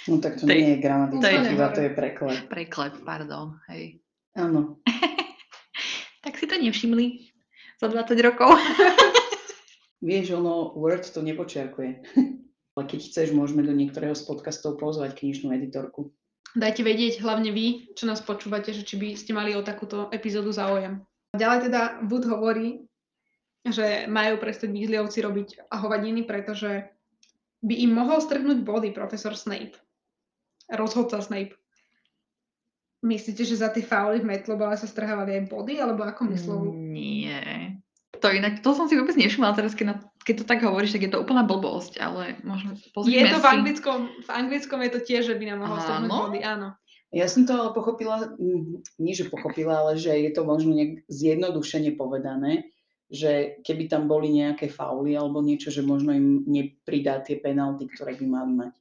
No 0.05 0.21
tak 0.21 0.37
to, 0.37 0.45
to 0.45 0.53
nie 0.53 0.77
je 0.77 0.85
gramatická 0.85 1.49
chyba, 1.49 1.73
to 1.73 1.81
je 1.81 1.91
preklep. 1.97 2.39
Preklep, 2.53 2.95
pardon, 3.09 3.57
hej. 3.73 4.05
Áno. 4.37 4.85
tak 6.25 6.37
si 6.37 6.45
to 6.45 6.61
nevšimli 6.61 7.33
za 7.81 7.89
20 7.89 8.13
rokov. 8.21 8.53
Vieš, 10.05 10.37
ono, 10.37 10.77
Word 10.77 11.09
to 11.09 11.25
nepočiarkuje. 11.25 11.91
Ale 12.75 12.85
keď 12.91 13.01
chceš, 13.07 13.33
môžeme 13.33 13.65
do 13.65 13.73
niektorého 13.73 14.13
z 14.13 14.29
podcastov 14.29 14.77
pozvať 14.77 15.17
knižnú 15.17 15.55
editorku. 15.57 16.13
Dajte 16.55 16.87
vedieť, 16.87 17.19
hlavne 17.19 17.51
vy, 17.51 17.93
čo 17.99 18.07
nás 18.07 18.23
počúvate, 18.23 18.71
že 18.71 18.87
či 18.87 18.95
by 18.95 19.19
ste 19.19 19.35
mali 19.35 19.59
o 19.59 19.67
takúto 19.67 20.07
epizódu 20.15 20.55
záujem. 20.55 21.03
Ďalej 21.35 21.67
teda 21.67 21.81
Wood 22.07 22.31
hovorí, 22.31 22.87
že 23.67 24.07
majú 24.07 24.39
prestať 24.39 24.71
Weasleyovci 24.71 25.19
robiť 25.19 25.49
hovadiny, 25.75 26.23
pretože 26.23 26.87
by 27.65 27.75
im 27.75 27.97
mohol 27.97 28.23
strhnúť 28.23 28.63
body 28.63 28.95
profesor 28.95 29.35
Snape 29.35 29.75
rozhodca 30.71 31.21
Snape. 31.21 31.57
Myslíte, 33.05 33.45
že 33.45 33.61
za 33.61 33.69
tie 33.69 33.85
fauly 33.85 34.25
v 34.25 34.33
Metlobale 34.33 34.81
sa 34.81 34.89
strhávali 34.89 35.37
aj 35.37 35.53
body, 35.53 35.75
alebo 35.77 36.09
ako 36.09 36.25
myslel? 36.33 36.73
Nie. 36.73 37.74
To 38.25 38.33
inak, 38.33 38.65
to 38.65 38.73
som 38.73 38.89
si 38.89 38.97
vôbec 38.97 39.21
nevšimla 39.21 39.53
teraz, 39.53 39.77
keď, 39.77 39.87
na, 39.93 39.97
keď 40.25 40.35
to 40.41 40.45
tak 40.49 40.65
hovoríš, 40.65 40.97
tak 40.97 41.05
je 41.05 41.13
to 41.13 41.21
úplná 41.21 41.45
blbosť, 41.45 42.01
ale 42.01 42.41
možno 42.41 42.73
Je 43.05 43.21
to 43.29 43.37
v 43.37 43.49
anglickom, 43.53 44.09
v 44.25 44.31
anglickom 44.33 44.81
je 44.81 44.91
to 44.97 45.01
tiež, 45.05 45.23
že 45.29 45.37
by 45.37 45.45
nám 45.53 45.61
mohol 45.61 45.77
strhnúť 45.77 46.09
body, 46.09 46.41
áno. 46.41 46.73
Ja 47.13 47.29
som 47.29 47.45
to 47.45 47.53
ale 47.53 47.77
pochopila, 47.77 48.33
nie 48.97 49.13
že 49.13 49.29
pochopila, 49.29 49.85
ale 49.85 50.01
že 50.01 50.17
je 50.17 50.33
to 50.33 50.49
možno 50.49 50.73
nejak 50.73 51.05
zjednodušene 51.13 52.01
povedané, 52.01 52.73
že 53.13 53.61
keby 53.61 53.93
tam 53.93 54.09
boli 54.09 54.33
nejaké 54.33 54.73
fauly 54.73 55.13
alebo 55.15 55.45
niečo, 55.45 55.69
že 55.69 55.85
možno 55.85 56.17
im 56.17 56.49
nepridá 56.49 57.21
tie 57.21 57.37
penalty, 57.37 57.93
ktoré 57.93 58.17
by 58.17 58.25
mali 58.25 58.53
mať 58.57 58.73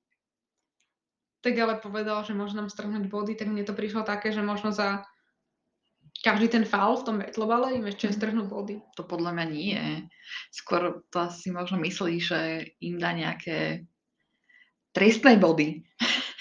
tak 1.43 1.59
ale 1.59 1.75
povedal, 1.75 2.23
že 2.23 2.31
môže 2.31 2.55
nám 2.55 2.71
strhnúť 2.71 3.11
body, 3.11 3.35
tak 3.35 3.51
mne 3.51 3.67
to 3.67 3.75
prišlo 3.75 4.07
také, 4.07 4.31
že 4.31 4.39
možno 4.39 4.71
za 4.71 5.03
každý 6.21 6.47
ten 6.53 6.65
faul 6.67 7.01
v 7.01 7.05
tom 7.09 7.17
vetlobale 7.19 7.73
im 7.73 7.89
ešte 7.89 8.11
mm. 8.11 8.15
strhnú 8.15 8.43
body. 8.47 8.79
To 8.95 9.03
podľa 9.03 9.33
mňa 9.33 9.45
nie. 9.49 9.81
Skôr 10.53 11.01
to 11.09 11.17
asi 11.19 11.49
možno 11.49 11.81
myslí, 11.81 12.15
že 12.21 12.39
im 12.79 13.01
dá 13.01 13.11
nejaké 13.11 13.87
trestné 14.93 15.41
body. 15.41 15.81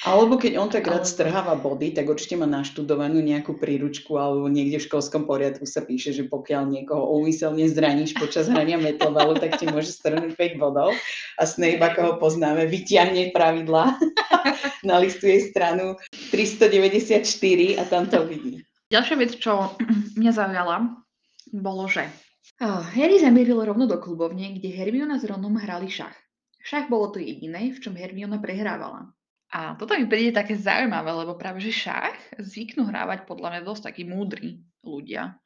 Alebo 0.02 0.34
keď 0.34 0.52
on 0.58 0.66
tak 0.66 0.90
rád 0.90 1.06
strháva 1.06 1.54
body, 1.54 1.94
tak 1.94 2.10
určite 2.10 2.34
má 2.34 2.42
naštudovanú 2.42 3.22
nejakú 3.22 3.54
príručku 3.54 4.18
alebo 4.18 4.50
niekde 4.50 4.82
v 4.82 4.86
školskom 4.90 5.30
poriadku 5.30 5.62
sa 5.62 5.86
píše, 5.86 6.10
že 6.10 6.26
pokiaľ 6.26 6.74
niekoho 6.74 7.06
úmyselne 7.22 7.62
zraníš 7.70 8.18
počas 8.18 8.50
hrania 8.50 8.82
metlovalu, 8.82 9.38
tak 9.38 9.62
ti 9.62 9.70
môže 9.70 9.94
strhnúť 9.94 10.34
5 10.34 10.58
bodov. 10.58 10.90
A 11.38 11.42
Snape, 11.46 11.78
ako 11.78 12.00
ho 12.02 12.12
poznáme, 12.18 12.66
vyťahne 12.66 13.30
pravidla, 13.30 13.94
nalistuje 14.90 15.38
stranu 15.54 15.94
394 16.34 17.22
a 17.78 17.82
tam 17.86 18.10
to 18.10 18.26
vidí. 18.26 18.62
Ďalšia 18.92 19.16
vec, 19.16 19.32
čo 19.40 19.72
mňa 20.20 20.32
zaujala, 20.37 20.76
bolo, 21.49 21.88
že 21.88 22.04
Harry 22.61 23.16
zamieril 23.16 23.64
rovno 23.64 23.88
do 23.88 23.96
klubovne, 23.96 24.52
kde 24.61 24.68
Hermiona 24.68 25.16
s 25.16 25.25
Ronom 25.25 25.56
hrali 25.56 25.88
šach. 25.88 26.14
Šach 26.61 26.92
bolo 26.92 27.08
to 27.11 27.18
jediné, 27.18 27.72
v 27.72 27.80
čom 27.80 27.96
Hermiona 27.96 28.37
prehrávala. 28.37 29.11
A 29.52 29.76
toto 29.76 29.96
mi 29.96 30.08
príde 30.08 30.37
také 30.37 30.56
zaujímavé, 30.56 31.12
lebo 31.12 31.37
práve 31.37 31.61
že 31.61 31.72
šach 31.72 32.16
zvyknú 32.40 32.88
hrávať 32.88 33.25
podľa 33.28 33.49
mňa 33.56 33.62
dosť 33.64 33.82
takí 33.88 34.02
múdri 34.04 34.64
ľudia. 34.84 35.37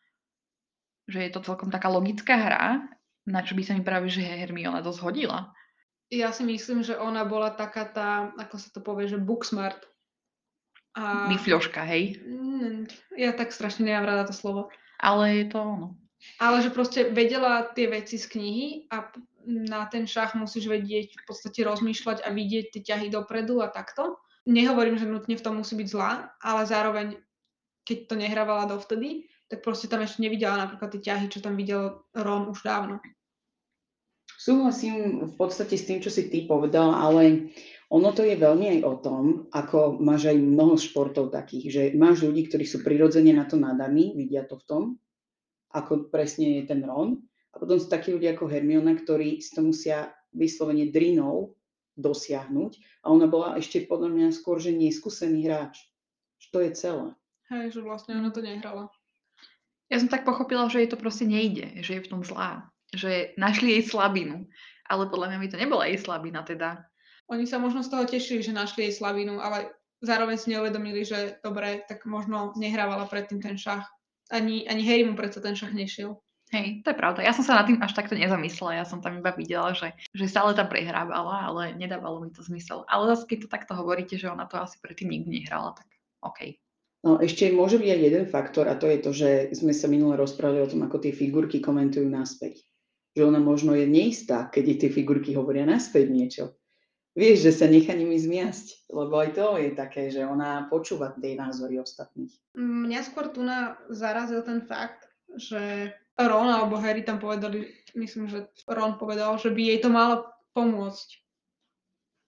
Že 1.06 1.26
je 1.26 1.30
to 1.30 1.40
celkom 1.46 1.70
taká 1.70 1.86
logická 1.90 2.34
hra, 2.34 2.86
na 3.26 3.40
čo 3.42 3.54
by 3.54 3.62
sa 3.62 3.74
mi 3.78 3.82
práve 3.82 4.10
že 4.10 4.26
Hermiona 4.26 4.82
dosť 4.82 5.00
hodila. 5.06 5.54
Ja 6.06 6.30
si 6.30 6.46
myslím, 6.46 6.86
že 6.86 6.94
ona 6.94 7.26
bola 7.26 7.50
taká 7.50 7.82
tá, 7.82 8.30
ako 8.38 8.54
sa 8.62 8.68
to 8.70 8.78
povie, 8.78 9.10
že 9.10 9.18
book 9.18 9.42
smart. 9.42 9.78
A... 10.96 11.28
Myfľoška, 11.28 11.84
hej? 11.84 12.24
Mm, 12.24 12.88
ja 13.20 13.36
tak 13.36 13.52
strašne 13.52 13.84
nemám 13.84 14.08
rada 14.08 14.24
to 14.24 14.32
slovo. 14.32 14.72
Ale 14.96 15.44
je 15.44 15.46
to 15.52 15.58
ono. 15.60 15.88
Ale 16.40 16.64
že 16.64 16.72
proste 16.72 17.12
vedela 17.12 17.68
tie 17.76 17.86
veci 17.86 18.16
z 18.16 18.26
knihy 18.32 18.66
a 18.88 19.12
na 19.46 19.86
ten 19.86 20.08
šach 20.08 20.34
musíš 20.34 20.66
vedieť 20.66 21.14
v 21.14 21.24
podstate 21.28 21.62
rozmýšľať 21.62 22.24
a 22.24 22.32
vidieť 22.32 22.72
tie 22.72 22.82
ťahy 22.82 23.06
dopredu 23.12 23.62
a 23.62 23.68
takto. 23.68 24.18
Nehovorím, 24.48 24.98
že 24.98 25.06
nutne 25.06 25.36
v 25.36 25.44
tom 25.44 25.60
musí 25.60 25.76
byť 25.78 25.88
zlá, 25.90 26.32
ale 26.42 26.62
zároveň, 26.66 27.20
keď 27.86 27.98
to 28.10 28.14
nehrávala 28.16 28.66
dovtedy, 28.66 29.28
tak 29.46 29.62
proste 29.62 29.86
tam 29.86 30.02
ešte 30.02 30.24
nevidela 30.24 30.58
napríklad 30.58 30.90
tie 30.98 31.12
ťahy, 31.12 31.26
čo 31.30 31.38
tam 31.44 31.54
videl 31.54 32.02
Ron 32.16 32.50
už 32.50 32.66
dávno. 32.66 32.98
Súhlasím 34.36 35.26
v 35.30 35.34
podstate 35.38 35.78
s 35.78 35.86
tým, 35.86 35.98
čo 36.02 36.10
si 36.10 36.26
ty 36.30 36.46
povedal, 36.46 36.94
ale 36.94 37.50
ono 37.86 38.10
to 38.10 38.26
je 38.26 38.34
veľmi 38.34 38.78
aj 38.78 38.80
o 38.82 38.94
tom, 38.98 39.24
ako 39.54 40.02
máš 40.02 40.32
aj 40.32 40.38
mnoho 40.42 40.74
športov 40.74 41.30
takých, 41.30 41.66
že 41.70 41.82
máš 41.94 42.26
ľudí, 42.26 42.50
ktorí 42.50 42.66
sú 42.66 42.82
prirodzene 42.82 43.30
na 43.30 43.46
to 43.46 43.54
nadaní, 43.54 44.14
vidia 44.18 44.42
to 44.42 44.58
v 44.58 44.64
tom, 44.66 44.82
ako 45.70 46.10
presne 46.10 46.62
je 46.62 46.62
ten 46.66 46.82
Ron, 46.82 47.22
a 47.56 47.56
potom 47.56 47.80
sú 47.80 47.88
takí 47.88 48.12
ľudia 48.12 48.36
ako 48.36 48.52
Hermiona, 48.52 48.92
ktorí 48.92 49.40
si 49.40 49.56
to 49.56 49.64
musia 49.64 50.12
vyslovene 50.36 50.92
drinou 50.92 51.56
dosiahnuť. 51.96 53.00
A 53.00 53.08
ona 53.08 53.24
bola 53.24 53.56
ešte 53.56 53.88
podľa 53.88 54.12
mňa 54.12 54.28
skôr, 54.36 54.60
že 54.60 54.76
neskúsený 54.76 55.48
hráč. 55.48 55.88
Že 56.36 56.48
to 56.52 56.58
je 56.60 56.70
celé. 56.76 57.08
Hej, 57.48 57.66
že 57.72 57.80
vlastne 57.80 58.20
ona 58.20 58.28
to 58.28 58.44
nehrala. 58.44 58.92
Ja 59.88 59.96
som 59.96 60.12
tak 60.12 60.28
pochopila, 60.28 60.68
že 60.68 60.84
jej 60.84 60.90
to 60.92 61.00
proste 61.00 61.24
nejde, 61.24 61.80
že 61.80 61.96
je 61.96 62.04
v 62.04 62.10
tom 62.12 62.20
zlá. 62.20 62.68
Že 62.92 63.32
našli 63.40 63.80
jej 63.80 63.88
slabinu. 63.88 64.44
Ale 64.84 65.08
podľa 65.08 65.32
mňa 65.32 65.38
by 65.40 65.48
to 65.48 65.56
nebola 65.56 65.88
jej 65.88 65.96
slabina 65.96 66.44
teda. 66.44 66.84
Oni 67.26 67.44
sa 67.44 67.58
možno 67.58 67.82
z 67.82 67.90
toho 67.90 68.04
tešili, 68.06 68.42
že 68.42 68.54
našli 68.54 68.86
jej 68.86 68.94
slabinu, 68.94 69.42
ale 69.42 69.74
zároveň 70.02 70.36
si 70.38 70.54
neuvedomili, 70.54 71.02
že 71.02 71.42
dobre, 71.42 71.82
tak 71.90 72.06
možno 72.06 72.54
nehrávala 72.54 73.10
predtým 73.10 73.42
ten 73.42 73.58
šach. 73.58 73.86
Ani, 74.30 74.66
ani 74.66 74.82
Harry 74.82 75.06
mu 75.06 75.14
predsa 75.18 75.42
ten 75.42 75.58
šach 75.58 75.74
nešiel. 75.74 76.18
Hej, 76.54 76.86
to 76.86 76.94
je 76.94 77.00
pravda. 77.00 77.26
Ja 77.26 77.34
som 77.34 77.42
sa 77.42 77.58
na 77.58 77.66
tým 77.66 77.82
až 77.82 77.90
takto 77.90 78.14
nezamyslela. 78.14 78.78
Ja 78.78 78.86
som 78.86 79.02
tam 79.02 79.18
iba 79.18 79.34
videla, 79.34 79.74
že, 79.74 79.98
že 80.14 80.30
stále 80.30 80.54
tam 80.54 80.70
prehrávala, 80.70 81.50
ale 81.50 81.74
nedávalo 81.74 82.22
mi 82.22 82.30
to 82.30 82.38
zmysel. 82.46 82.86
Ale 82.86 83.10
zase, 83.10 83.26
keď 83.26 83.38
to 83.42 83.48
takto 83.50 83.72
hovoríte, 83.74 84.14
že 84.14 84.30
ona 84.30 84.46
to 84.46 84.62
asi 84.62 84.78
predtým 84.78 85.10
nikdy 85.10 85.42
nehrala, 85.42 85.74
tak 85.74 85.90
OK. 86.22 86.54
No, 87.02 87.18
ešte 87.18 87.50
môže 87.50 87.82
byť 87.82 87.90
aj 87.90 88.00
jeden 88.02 88.24
faktor 88.30 88.70
a 88.70 88.78
to 88.78 88.86
je 88.86 88.98
to, 89.02 89.10
že 89.10 89.30
sme 89.58 89.74
sa 89.74 89.90
minule 89.90 90.14
rozprávali 90.14 90.62
o 90.62 90.70
tom, 90.70 90.86
ako 90.86 91.02
tie 91.02 91.10
figurky 91.10 91.58
komentujú 91.58 92.06
naspäť. 92.06 92.62
Že 93.18 93.34
ona 93.34 93.42
možno 93.42 93.74
je 93.74 93.86
neistá, 93.86 94.46
keď 94.46 94.86
tie 94.86 94.90
figurky 94.90 95.34
hovoria 95.34 95.66
naspäť 95.66 96.06
niečo. 96.10 96.44
Vieš, 97.16 97.48
že 97.48 97.52
sa 97.56 97.66
nechá 97.66 97.96
nimi 97.96 98.20
zmiasť, 98.20 98.92
lebo 98.92 99.16
aj 99.16 99.30
to 99.32 99.56
je 99.56 99.72
také, 99.72 100.12
že 100.12 100.20
ona 100.20 100.68
počúva 100.68 101.16
tie 101.16 101.32
názory 101.32 101.80
ostatných. 101.80 102.28
Mňa 102.52 103.00
skôr 103.08 103.32
tu 103.32 103.40
na 103.40 103.80
zarazil 103.88 104.44
ten 104.44 104.60
fakt, 104.68 105.08
že 105.32 105.96
Ron 106.20 106.52
alebo 106.52 106.76
Harry 106.76 107.00
tam 107.00 107.16
povedali, 107.16 107.72
myslím, 107.96 108.28
že 108.28 108.52
Ron 108.68 109.00
povedal, 109.00 109.40
že 109.40 109.48
by 109.48 109.60
jej 109.64 109.78
to 109.80 109.88
malo 109.88 110.28
pomôcť, 110.52 111.08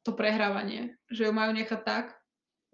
to 0.09 0.16
prehrávanie. 0.16 0.97
Že 1.12 1.28
ju 1.28 1.33
majú 1.37 1.52
nechať 1.52 1.80
tak, 1.85 2.16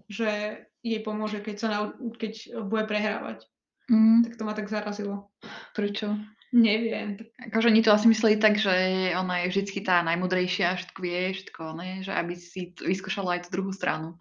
že 0.06 0.62
jej 0.87 1.00
pomôže, 1.02 1.42
keď, 1.42 1.56
sa 1.59 1.68
nau- 1.71 1.99
keď 2.14 2.62
bude 2.62 2.87
prehrávať. 2.87 3.42
Mm. 3.90 4.23
Tak 4.23 4.38
to 4.38 4.42
ma 4.47 4.54
tak 4.54 4.71
zarazilo. 4.71 5.35
Prečo? 5.75 6.14
Neviem. 6.54 7.18
Akože 7.50 7.66
oni 7.66 7.82
to 7.82 7.90
asi 7.90 8.06
mysleli 8.06 8.38
tak, 8.38 8.62
že 8.62 8.70
ona 9.18 9.42
je 9.42 9.50
vždy 9.50 9.82
tá 9.82 10.06
najmudrejšia, 10.06 10.78
všetko 10.78 10.99
vie, 11.02 11.34
všetko, 11.34 11.62
ne? 11.75 11.90
že 12.06 12.14
aby 12.14 12.38
si 12.38 12.70
vyskúšala 12.78 13.34
aj 13.34 13.50
tú 13.50 13.58
druhú 13.58 13.75
stranu. 13.75 14.14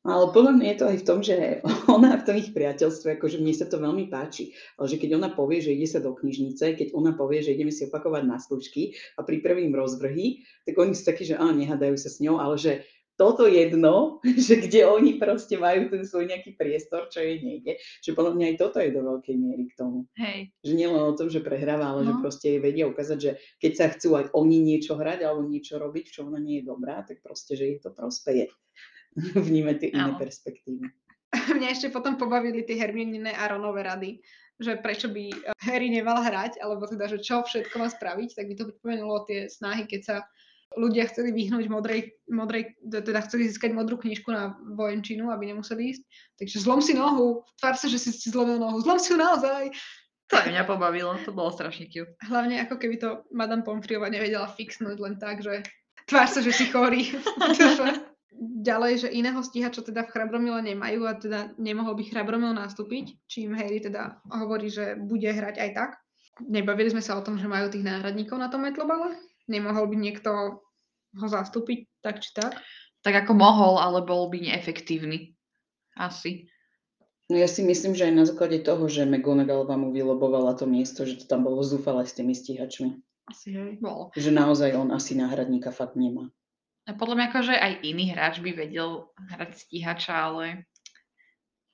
Ale 0.00 0.32
podľa 0.32 0.56
mňa 0.56 0.66
je 0.72 0.78
to 0.80 0.86
aj 0.88 0.96
v 0.96 1.06
tom, 1.06 1.18
že 1.20 1.36
ona 2.00 2.16
v 2.16 2.24
tom 2.24 2.36
ich 2.40 2.56
priateľstve, 2.56 3.20
akože 3.20 3.44
mne 3.44 3.52
sa 3.52 3.68
to 3.68 3.76
veľmi 3.76 4.08
páči, 4.08 4.56
ale 4.80 4.88
že 4.88 4.96
keď 4.96 5.20
ona 5.20 5.28
povie, 5.36 5.60
že 5.60 5.76
ide 5.76 5.84
sa 5.84 6.00
do 6.00 6.16
knižnice, 6.16 6.80
keď 6.80 6.96
ona 6.96 7.12
povie, 7.12 7.44
že 7.44 7.52
ideme 7.52 7.68
si 7.68 7.84
opakovať 7.84 8.24
na 8.24 8.40
skúšky 8.40 8.96
a 9.20 9.28
pripravím 9.28 9.76
rozvrhy, 9.76 10.40
tak 10.64 10.80
oni 10.80 10.96
sú 10.96 11.04
takí, 11.04 11.28
že 11.28 11.36
áno, 11.36 11.60
nehadajú 11.60 12.00
sa 12.00 12.08
s 12.08 12.24
ňou, 12.24 12.40
ale 12.40 12.56
že 12.56 12.88
toto 13.20 13.44
jedno, 13.44 14.24
že 14.48 14.56
kde 14.56 14.88
oni 14.88 15.20
proste 15.20 15.60
majú 15.60 15.92
ten 15.92 16.08
svoj 16.08 16.32
nejaký 16.32 16.56
priestor, 16.56 17.12
čo 17.12 17.20
jej 17.20 17.44
nejde, 17.44 17.76
že 18.00 18.16
podľa 18.16 18.32
mňa 18.40 18.46
aj 18.48 18.56
toto 18.56 18.80
je 18.80 18.88
do 18.88 19.04
veľkej 19.04 19.36
miery 19.36 19.68
k 19.68 19.76
tomu. 19.76 20.08
Hej. 20.16 20.48
Že 20.64 20.72
nie 20.72 20.88
len 20.88 21.04
o 21.04 21.12
tom, 21.12 21.28
že 21.28 21.44
prehráva, 21.44 21.92
ale 21.92 22.08
no. 22.08 22.08
že 22.08 22.12
proste 22.24 22.46
jej 22.56 22.60
vedia 22.64 22.88
ukázať, 22.88 23.18
že 23.20 23.36
keď 23.60 23.72
sa 23.76 23.86
chcú 23.92 24.16
aj 24.16 24.32
oni 24.32 24.56
niečo 24.64 24.96
hrať 24.96 25.28
alebo 25.28 25.44
niečo 25.44 25.76
robiť, 25.76 26.08
v 26.08 26.14
čom 26.16 26.32
ona 26.32 26.40
nie 26.40 26.64
je 26.64 26.68
dobrá, 26.72 27.04
tak 27.04 27.20
proste, 27.20 27.60
že 27.60 27.68
jej 27.68 27.78
to 27.84 27.92
prospeje. 27.92 28.48
Vnímať 29.36 29.76
tie 29.76 29.90
iné 29.92 30.16
perspektívy. 30.16 30.88
Mňa 31.60 31.68
ešte 31.76 31.92
potom 31.92 32.16
pobavili 32.16 32.64
tie 32.64 32.80
Hermionine 32.80 33.36
a 33.36 33.44
Ronové 33.52 33.86
rady, 33.86 34.10
že 34.60 34.76
prečo 34.80 35.08
by 35.08 35.24
eh, 35.30 35.54
Harry 35.62 35.92
nemal 35.92 36.20
hrať, 36.20 36.58
alebo 36.58 36.88
teda, 36.88 37.06
že 37.06 37.22
čo 37.22 37.44
všetko 37.44 37.76
má 37.80 37.88
spraviť, 37.88 38.34
tak 38.36 38.44
by 38.48 38.54
to 38.56 38.68
pripomenulo 38.74 39.24
tie 39.28 39.46
snahy, 39.46 39.86
keď 39.86 40.00
sa 40.02 40.16
ľudia 40.78 41.10
chceli 41.10 41.34
vyhnúť 41.34 41.66
modrej, 41.66 42.14
modrej, 42.30 42.78
teda 42.86 43.26
chceli 43.26 43.50
získať 43.50 43.74
modrú 43.74 43.98
knižku 43.98 44.30
na 44.30 44.54
vojenčinu, 44.78 45.30
aby 45.34 45.50
nemuseli 45.50 45.96
ísť. 45.96 46.02
Takže 46.38 46.56
zlom 46.62 46.78
si 46.78 46.94
nohu, 46.94 47.42
tvár 47.58 47.74
sa, 47.74 47.90
že 47.90 47.98
si 47.98 48.14
si 48.14 48.30
zlomil 48.30 48.62
nohu, 48.62 48.78
zlom 48.78 49.02
si 49.02 49.10
ju 49.10 49.18
naozaj. 49.18 49.74
To 50.30 50.38
aj 50.38 50.46
mňa 50.46 50.62
pobavilo, 50.62 51.18
to 51.26 51.34
bolo 51.34 51.50
strašne 51.50 51.90
cute. 51.90 52.14
Hlavne 52.22 52.62
ako 52.62 52.78
keby 52.78 53.02
to 53.02 53.26
Madame 53.34 53.66
Pomfriova 53.66 54.06
nevedela 54.06 54.46
fixnúť 54.46 55.02
len 55.02 55.18
tak, 55.18 55.42
že 55.42 55.66
tvár 56.06 56.30
sa, 56.30 56.38
že 56.38 56.54
si 56.54 56.70
chorý. 56.70 57.10
Ďalej, 58.40 58.92
že 59.04 59.08
iného 59.10 59.42
stíhača 59.42 59.82
teda 59.82 60.06
v 60.06 60.12
Chrabromile 60.14 60.62
nemajú 60.62 61.02
a 61.02 61.18
teda 61.18 61.50
nemohol 61.58 61.98
by 61.98 62.14
Chrabromil 62.14 62.54
nastúpiť, 62.54 63.18
čím 63.26 63.58
Harry 63.58 63.82
teda 63.82 64.22
hovorí, 64.30 64.70
že 64.70 64.94
bude 64.94 65.26
hrať 65.26 65.58
aj 65.58 65.70
tak. 65.74 65.90
Nebavili 66.46 66.94
sme 66.94 67.02
sa 67.02 67.18
o 67.18 67.24
tom, 67.26 67.36
že 67.36 67.50
majú 67.50 67.68
tých 67.68 67.84
náhradníkov 67.84 68.38
na 68.38 68.48
tom 68.48 68.64
metlobale? 68.64 69.18
Nemohol 69.50 69.90
by 69.90 69.96
niekto 69.98 70.30
ho 71.10 71.26
zastúpiť 71.26 71.90
tak 72.06 72.22
či 72.22 72.30
tak? 72.30 72.54
Tak 73.02 73.26
ako 73.26 73.32
mohol, 73.34 73.82
ale 73.82 74.06
bol 74.06 74.30
by 74.30 74.38
neefektívny. 74.38 75.34
Asi. 75.98 76.46
No 77.26 77.38
ja 77.38 77.50
si 77.50 77.66
myslím, 77.66 77.98
že 77.98 78.06
aj 78.06 78.14
na 78.14 78.24
základe 78.26 78.62
toho, 78.62 78.86
že 78.86 79.06
McGonagallová 79.06 79.74
mu 79.74 79.90
vylobovala 79.90 80.54
to 80.54 80.70
miesto, 80.70 81.02
že 81.02 81.18
to 81.18 81.24
tam 81.26 81.46
bolo 81.46 81.62
zúfale 81.62 82.06
s 82.06 82.14
tými 82.14 82.34
stíhačmi. 82.34 82.94
Asi 83.30 83.54
hej. 83.54 83.78
Bol. 83.78 84.10
Že 84.18 84.30
naozaj 84.34 84.74
on 84.74 84.90
asi 84.90 85.14
náhradníka 85.14 85.70
fakt 85.70 85.94
nemá. 85.94 86.30
A 86.90 86.96
podľa 86.98 87.14
mňa 87.22 87.26
akože 87.30 87.54
aj 87.54 87.72
iný 87.86 88.10
hráč 88.10 88.42
by 88.42 88.50
vedel 88.50 89.14
hrať 89.30 89.62
stíhača, 89.62 90.10
ale 90.10 90.66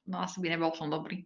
no 0.04 0.21
asi 0.21 0.45
by 0.45 0.52
nebol 0.52 0.68
v 0.75 0.80
tom 0.85 0.92
dobrý. 0.92 1.16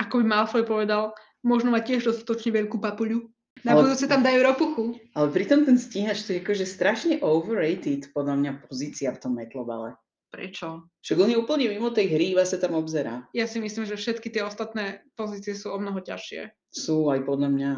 Ako 0.00 0.22
by 0.22 0.24
Malfoy 0.24 0.64
povedal, 0.64 1.12
možno 1.44 1.68
má 1.68 1.84
tiež 1.84 2.08
dostatočne 2.08 2.56
veľkú 2.56 2.80
papuľu. 2.80 3.33
Na 3.64 3.72
Ale- 3.72 3.88
budúce 3.88 4.04
tam 4.04 4.20
dajú 4.20 4.40
ropuchu. 4.44 4.84
Ale 5.16 5.32
pritom 5.32 5.64
ten 5.64 5.80
stíhač 5.80 6.28
to 6.28 6.36
je 6.36 6.44
akože 6.44 6.68
strašne 6.68 7.16
overrated 7.24 8.12
podľa 8.12 8.36
mňa 8.36 8.52
pozícia 8.68 9.08
v 9.08 9.20
tom 9.24 9.32
metlobale. 9.40 9.96
Prečo? 10.28 10.90
Však 11.00 11.16
on 11.16 11.30
je 11.30 11.38
úplne 11.38 11.70
mimo 11.70 11.94
tej 11.94 12.12
hry, 12.12 12.34
iba 12.34 12.42
sa 12.44 12.58
tam 12.58 12.74
obzerá. 12.74 13.24
Ja 13.32 13.46
si 13.46 13.62
myslím, 13.62 13.86
že 13.86 13.94
všetky 13.94 14.34
tie 14.34 14.42
ostatné 14.42 15.06
pozície 15.14 15.54
sú 15.54 15.70
o 15.70 15.78
mnoho 15.78 16.02
ťažšie. 16.02 16.50
Sú 16.74 17.08
aj 17.08 17.22
podľa 17.24 17.48
mňa. 17.54 17.70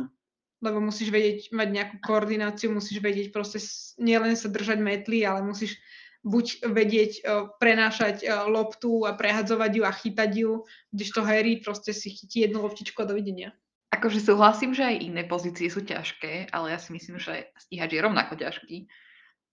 lebo 0.64 0.80
musíš 0.80 1.12
vedieť 1.12 1.52
mať 1.52 1.68
nejakú 1.68 1.96
koordináciu, 2.00 2.72
musíš 2.72 3.04
vedieť 3.04 3.28
proste 3.28 3.60
nielen 4.00 4.32
sa 4.40 4.48
držať 4.48 4.80
metly, 4.80 5.20
ale 5.22 5.44
musíš 5.44 5.76
buď 6.24 6.66
vedieť 6.72 7.12
uh, 7.22 7.52
prenášať 7.60 8.24
uh, 8.24 8.48
loptu 8.48 9.04
a 9.04 9.14
prehadzovať 9.14 9.70
ju 9.76 9.82
a 9.84 9.92
chytať 9.92 10.30
ju, 10.32 10.52
kdežto 10.90 11.20
Harry 11.22 11.60
proste 11.60 11.92
si 11.92 12.08
chytí 12.10 12.48
jednu 12.48 12.64
loptičku 12.64 12.98
a 12.98 13.06
dovidenia. 13.06 13.52
Akože 13.96 14.20
súhlasím, 14.20 14.76
že 14.76 14.84
aj 14.84 14.96
iné 15.00 15.22
pozície 15.24 15.72
sú 15.72 15.80
ťažké, 15.80 16.52
ale 16.52 16.76
ja 16.76 16.78
si 16.78 16.92
myslím, 16.92 17.16
že 17.16 17.48
stíhač 17.56 17.96
je 17.96 18.04
rovnako 18.04 18.36
ťažký. 18.36 18.86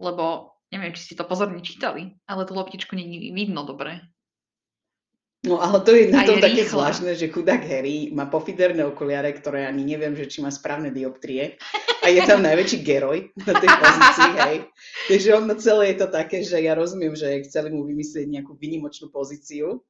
Lebo 0.03 0.57
neviem, 0.73 0.91
či 0.91 1.07
ste 1.07 1.15
to 1.15 1.23
pozorne 1.23 1.63
čítali, 1.63 2.19
ale 2.27 2.43
tú 2.43 2.57
loptičku 2.57 2.91
je 2.97 3.31
vidno 3.31 3.63
dobre. 3.63 4.03
No 5.43 5.59
ale 5.59 5.83
to 5.83 5.91
je 5.91 6.07
na 6.07 6.23
tom 6.23 6.39
je 6.39 6.43
také 6.43 6.63
rýchla. 6.63 6.71
zvláštne, 6.71 7.11
že 7.19 7.27
chudák 7.27 7.59
Harry 7.67 8.15
má 8.15 8.31
pofiderné 8.31 8.87
okuliare, 8.87 9.27
ktoré 9.35 9.67
ani 9.67 9.83
neviem, 9.83 10.15
že 10.15 10.31
či 10.31 10.39
má 10.39 10.47
správne 10.47 10.87
dioptrie. 10.87 11.59
A 11.99 12.07
je 12.07 12.23
tam 12.23 12.39
najväčší 12.39 12.79
geroj 12.79 13.27
na 13.43 13.53
tej 13.59 13.69
pozícii, 13.75 14.31
hej. 14.39 14.57
Takže 15.11 15.29
ono 15.35 15.55
celé 15.59 15.83
je 15.91 15.97
to 15.99 16.07
také, 16.07 16.47
že 16.47 16.63
ja 16.63 16.79
rozumiem, 16.79 17.11
že 17.11 17.43
chceli 17.43 17.75
mu 17.75 17.83
vymyslieť 17.83 18.27
nejakú 18.31 18.55
vynimočnú 18.55 19.11
pozíciu. 19.11 19.83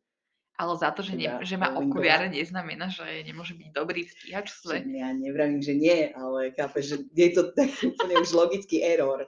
Ale 0.53 0.77
za 0.77 0.93
to, 0.93 1.01
že, 1.01 1.17
ne, 1.17 1.41
Teda 1.41 1.41
že 1.41 1.55
má 1.57 1.73
okuliare, 1.73 2.29
neznamená, 2.29 2.85
že 2.93 3.25
nemôže 3.25 3.57
byť 3.57 3.69
dobrý 3.73 4.05
v 4.05 4.13
stíhačstve. 4.13 4.85
Ja 4.85 5.09
nevravím, 5.09 5.65
že 5.65 5.73
nie, 5.73 6.13
ale 6.13 6.53
chápeš, 6.53 6.83
že 6.93 6.97
je 7.17 7.29
to 7.33 7.41
tak 7.57 7.73
úplne 7.89 8.21
už 8.21 8.29
logický 8.37 8.85
error. 8.85 9.25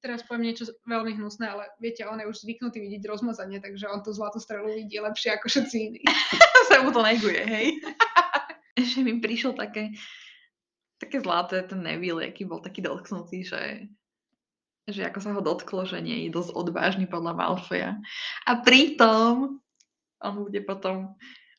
Teraz 0.00 0.24
poviem 0.24 0.48
niečo 0.48 0.64
veľmi 0.88 1.12
hnusné, 1.20 1.44
ale 1.44 1.68
viete, 1.76 2.08
on 2.08 2.16
je 2.16 2.24
už 2.24 2.46
zvyknutý 2.46 2.80
vidieť 2.80 3.04
rozmazanie, 3.04 3.60
takže 3.60 3.84
on 3.90 4.00
tú 4.00 4.16
zlatú 4.16 4.40
strelu 4.40 4.64
vidí 4.72 4.96
lepšie 4.96 5.36
ako 5.36 5.46
všetci 5.50 5.76
iní. 5.76 6.00
sa 6.72 6.80
mu 6.80 6.94
to 6.94 7.04
neguje, 7.04 7.42
hej. 7.44 7.76
že 8.94 9.04
mi 9.04 9.20
prišlo 9.20 9.52
také, 9.52 9.92
také 10.96 11.20
zlaté 11.20 11.60
ten 11.68 11.84
Neville, 11.84 12.24
aký 12.24 12.48
bol 12.48 12.64
taký 12.64 12.80
dotknutý, 12.80 13.44
že, 13.44 13.92
že 14.88 15.04
ako 15.04 15.18
sa 15.20 15.30
ho 15.36 15.42
dotklo, 15.44 15.84
že 15.84 16.00
nie 16.00 16.24
je 16.24 16.32
dosť 16.32 16.56
odvážny 16.56 17.04
podľa 17.04 17.36
Malfoja. 17.36 18.00
A 18.48 18.52
pritom 18.64 19.60
on 20.24 20.46
bude 20.46 20.60
potom 20.64 21.16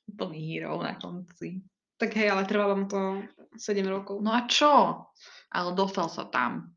úplný 0.08 0.58
hero 0.58 0.78
na 0.82 0.98
konci. 0.98 1.62
Tak 2.02 2.18
hej, 2.18 2.34
ale 2.34 2.50
trvalo 2.50 2.74
mu 2.82 2.86
to 2.90 3.22
7 3.58 3.86
rokov. 3.86 4.22
No 4.26 4.34
a 4.34 4.50
čo? 4.50 5.06
Ale 5.54 5.78
dostal 5.78 6.10
sa 6.10 6.26
tam. 6.26 6.74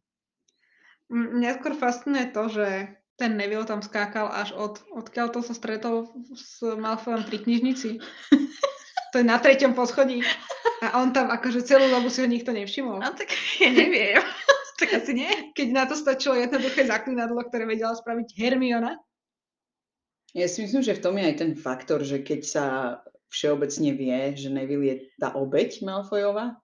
Mňa 1.09 1.61
skôr 1.61 1.73
fascinuje 1.77 2.29
to, 2.33 2.49
že 2.53 2.69
ten 3.15 3.39
Neville 3.39 3.65
tam 3.65 3.79
skákal 3.79 4.27
až 4.27 4.53
od, 4.59 4.83
odkiaľ 4.91 5.31
to 5.31 5.41
sa 5.41 5.55
stretol 5.55 6.11
s 6.35 6.61
Malfoyom 6.61 7.25
pri 7.25 7.41
knižnici. 7.43 7.91
To 9.15 9.23
je 9.23 9.31
na 9.31 9.39
treťom 9.39 9.79
poschodí. 9.79 10.27
A 10.83 10.99
on 10.99 11.15
tam 11.15 11.31
akože 11.31 11.63
celú 11.63 11.87
dobu 11.87 12.11
si 12.11 12.19
ho 12.19 12.27
nikto 12.27 12.51
nevšimol. 12.51 12.99
No 12.99 13.15
tak 13.15 13.31
ja 13.63 13.71
neviem. 13.71 14.19
tak 14.83 14.91
asi 14.91 15.15
nie. 15.15 15.55
Keď 15.55 15.69
na 15.71 15.87
to 15.87 15.95
stačilo 15.95 16.35
jednoduché 16.35 16.83
zaklinadlo, 16.83 17.39
ktoré 17.47 17.63
vedela 17.63 17.95
spraviť 17.95 18.35
Hermiona. 18.35 18.99
Ja 20.35 20.51
si 20.51 20.67
myslím, 20.67 20.83
že 20.83 20.99
v 20.99 21.03
tom 21.03 21.15
je 21.15 21.31
aj 21.31 21.37
ten 21.39 21.53
faktor, 21.55 22.03
že 22.03 22.19
keď 22.27 22.41
sa 22.43 22.67
všeobecne 23.31 23.91
vie, 23.95 24.19
že 24.35 24.51
Neville 24.51 24.87
je 24.87 24.97
tá 25.19 25.35
obeď 25.35 25.83
Malfoyova, 25.87 26.59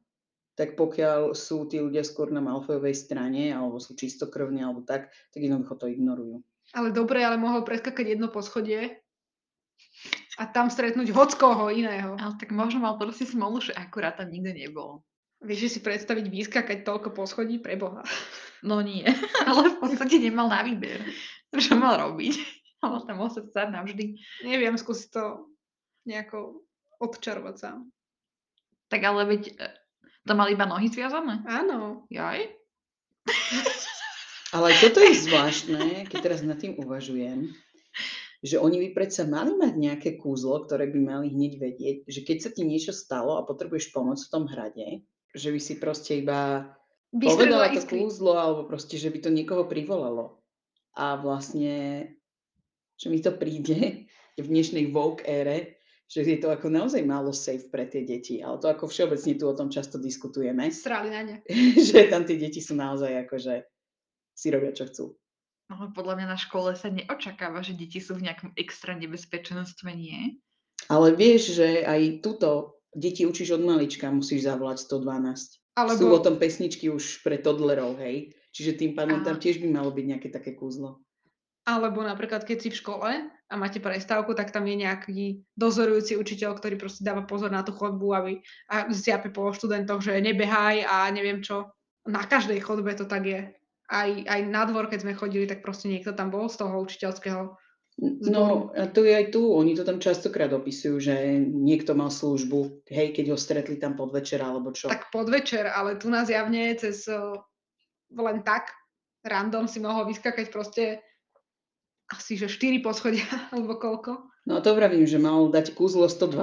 tak 0.58 0.74
pokiaľ 0.74 1.38
sú 1.38 1.70
tí 1.70 1.78
ľudia 1.78 2.02
skôr 2.02 2.34
na 2.34 2.42
Malfoyovej 2.42 2.98
strane, 2.98 3.54
alebo 3.54 3.78
sú 3.78 3.94
čistokrvní, 3.94 4.60
alebo 4.60 4.82
tak, 4.82 5.14
tak 5.30 5.40
jednoducho 5.40 5.78
to 5.78 5.86
ignorujú. 5.86 6.42
Ale 6.74 6.90
dobre, 6.90 7.22
ale 7.22 7.38
mohol 7.38 7.62
preskakať 7.62 8.18
jedno 8.18 8.30
poschodie 8.30 9.02
a 10.38 10.44
tam 10.50 10.70
stretnúť 10.70 11.10
hockoho 11.10 11.70
iného. 11.70 12.14
Ale 12.18 12.34
tak 12.38 12.54
možno 12.54 12.82
mal 12.82 12.98
proste 12.98 13.26
smolu, 13.26 13.62
že 13.62 13.74
akurát 13.74 14.18
tam 14.18 14.30
nikto 14.30 14.50
nebol. 14.54 14.90
Vieš 15.40 15.58
že 15.66 15.72
si 15.72 15.80
predstaviť 15.80 16.26
vyskakať 16.28 16.84
toľko 16.84 17.16
poschodí? 17.16 17.56
Preboha. 17.58 18.04
No 18.60 18.84
nie, 18.84 19.06
ale 19.48 19.72
v 19.72 19.76
podstate 19.80 20.20
nemal 20.20 20.52
na 20.52 20.60
výber. 20.60 21.00
Čo 21.56 21.80
mal 21.80 21.98
robiť? 21.98 22.59
Mal 22.80 23.04
tam 23.04 23.20
ostať 23.20 23.52
navždy. 23.52 24.16
Neviem, 24.44 24.74
skúsiť 24.80 25.08
to 25.12 25.24
nejako 26.08 26.64
odčarovať 27.00 27.56
sám. 27.56 27.78
Tak 28.88 29.00
ale 29.04 29.22
veď 29.28 29.42
e, 29.52 29.68
to 30.26 30.32
mal 30.32 30.48
iba 30.48 30.64
nohy 30.64 30.88
zviazané? 30.88 31.44
Áno. 31.46 32.08
Jaj? 32.10 32.50
Ale 34.50 34.74
toto 34.82 34.98
je 34.98 35.14
zvláštne, 35.14 36.10
keď 36.10 36.18
teraz 36.18 36.42
nad 36.42 36.58
tým 36.58 36.74
uvažujem, 36.74 37.54
že 38.42 38.58
oni 38.58 38.82
by 38.82 38.98
predsa 38.98 39.22
mali 39.22 39.54
mať 39.54 39.74
nejaké 39.78 40.10
kúzlo, 40.18 40.66
ktoré 40.66 40.90
by 40.90 40.98
mali 40.98 41.26
hneď 41.30 41.52
vedieť, 41.60 41.96
že 42.10 42.20
keď 42.26 42.36
sa 42.42 42.50
ti 42.50 42.66
niečo 42.66 42.90
stalo 42.90 43.38
a 43.38 43.46
potrebuješ 43.46 43.94
pomoc 43.94 44.18
v 44.18 44.32
tom 44.32 44.50
hrade, 44.50 45.06
že 45.30 45.54
by 45.54 45.60
si 45.62 45.78
proste 45.78 46.18
iba 46.18 46.66
povedala 47.14 47.22
Vystredila 47.22 47.66
to 47.70 47.78
iskry. 47.78 47.98
kúzlo, 48.02 48.32
alebo 48.34 48.62
proste, 48.66 48.98
že 48.98 49.14
by 49.14 49.18
to 49.22 49.30
niekoho 49.30 49.70
privolalo. 49.70 50.42
A 50.98 51.14
vlastne, 51.14 52.10
že 53.00 53.08
mi 53.08 53.24
to 53.24 53.32
príde 53.32 54.04
v 54.42 54.46
dnešnej 54.46 54.92
Vogue 54.92 55.24
ére, 55.24 55.80
že 56.10 56.26
je 56.26 56.42
to 56.42 56.52
ako 56.52 56.68
naozaj 56.68 57.00
málo 57.06 57.32
safe 57.32 57.70
pre 57.70 57.88
tie 57.88 58.04
deti. 58.04 58.44
Ale 58.44 58.60
to 58.60 58.68
ako 58.68 58.90
všeobecne 58.90 59.38
tu 59.40 59.44
o 59.48 59.56
tom 59.56 59.72
často 59.72 59.96
diskutujeme, 59.96 60.68
Srali 60.74 61.08
na 61.08 61.22
ne. 61.24 61.36
že 61.80 62.12
tam 62.12 62.28
tie 62.28 62.36
deti 62.36 62.60
sú 62.60 62.76
naozaj 62.76 63.24
ako, 63.24 63.36
že 63.40 63.54
si 64.36 64.52
robia, 64.52 64.76
čo 64.76 64.84
chcú. 64.84 65.04
No, 65.70 65.94
podľa 65.94 66.18
mňa 66.18 66.26
na 66.34 66.38
škole 66.38 66.74
sa 66.74 66.90
neočakáva, 66.90 67.62
že 67.62 67.78
deti 67.78 68.02
sú 68.02 68.18
v 68.18 68.26
nejakom 68.26 68.50
extra 68.58 68.90
nebezpečenstve, 68.98 69.94
nie? 69.94 70.42
Ale 70.90 71.14
vieš, 71.14 71.54
že 71.54 71.86
aj 71.86 72.26
tuto 72.26 72.82
deti 72.90 73.22
učíš 73.22 73.54
od 73.54 73.62
malička, 73.62 74.10
musíš 74.10 74.50
zavolať 74.50 74.82
112. 74.90 75.78
Alebo, 75.78 75.94
Sú 75.94 76.06
o 76.10 76.18
tom 76.18 76.42
pesničky 76.42 76.90
už 76.90 77.22
pre 77.22 77.38
toddlerov, 77.38 78.02
hej? 78.02 78.34
Čiže 78.50 78.82
tým 78.82 78.92
pádom 78.98 79.22
tam 79.22 79.38
Aha. 79.38 79.42
tiež 79.46 79.62
by 79.62 79.68
malo 79.70 79.94
byť 79.94 80.04
nejaké 80.10 80.28
také 80.34 80.58
kúzlo. 80.58 80.98
Alebo 81.70 82.02
napríklad, 82.02 82.42
keď 82.42 82.58
si 82.58 82.68
v 82.74 82.80
škole 82.82 83.10
a 83.30 83.54
máte 83.54 83.78
prestávku, 83.78 84.34
tak 84.34 84.50
tam 84.50 84.66
je 84.66 84.82
nejaký 84.82 85.20
dozorujúci 85.54 86.18
učiteľ, 86.18 86.58
ktorý 86.58 86.74
proste 86.74 87.06
dáva 87.06 87.22
pozor 87.22 87.54
na 87.54 87.62
tú 87.62 87.70
chodbu 87.70 88.06
aby, 88.10 88.32
a 88.66 88.90
zjape 88.90 89.30
po 89.30 89.54
študentoch, 89.54 90.02
že 90.02 90.18
nebehaj 90.18 90.82
a 90.82 91.06
neviem 91.14 91.38
čo. 91.38 91.70
Na 92.10 92.26
každej 92.26 92.58
chodbe 92.58 92.90
to 92.98 93.06
tak 93.06 93.22
je. 93.22 93.40
Aj, 93.90 94.10
aj 94.10 94.40
na 94.50 94.66
dvor, 94.66 94.90
keď 94.90 95.06
sme 95.06 95.18
chodili, 95.18 95.46
tak 95.46 95.62
proste 95.62 95.86
niekto 95.86 96.10
tam 96.10 96.34
bol 96.34 96.50
z 96.50 96.58
toho 96.58 96.82
učiteľského 96.82 97.54
No, 98.00 98.72
a 98.72 98.88
to 98.88 99.04
je 99.04 99.12
aj 99.12 99.28
tu. 99.28 99.52
Oni 99.52 99.76
to 99.76 99.84
tam 99.84 100.00
častokrát 100.00 100.48
opisujú, 100.56 100.96
že 100.96 101.36
niekto 101.44 101.92
mal 101.92 102.08
službu, 102.08 102.88
hej, 102.88 103.12
keď 103.12 103.34
ho 103.34 103.36
stretli 103.36 103.76
tam 103.76 103.92
podvečer 103.92 104.40
alebo 104.40 104.72
čo. 104.72 104.88
Tak 104.88 105.12
podvečer, 105.12 105.68
ale 105.68 106.00
tu 106.00 106.08
nás 106.08 106.32
javne 106.32 106.72
cez 106.80 107.04
len 108.10 108.40
tak 108.40 108.72
random 109.20 109.68
si 109.68 109.84
mohol 109.84 110.08
vyskakať 110.08 110.48
proste 110.48 111.04
asi 112.10 112.34
že 112.34 112.46
4 112.46 112.82
poschodia 112.82 113.26
alebo 113.54 113.78
koľko. 113.78 114.26
No 114.44 114.58
to 114.58 114.74
vravím, 114.74 115.06
že 115.06 115.16
mal 115.16 115.46
dať 115.48 115.72
kúzlo 115.72 116.08
112 116.08 116.34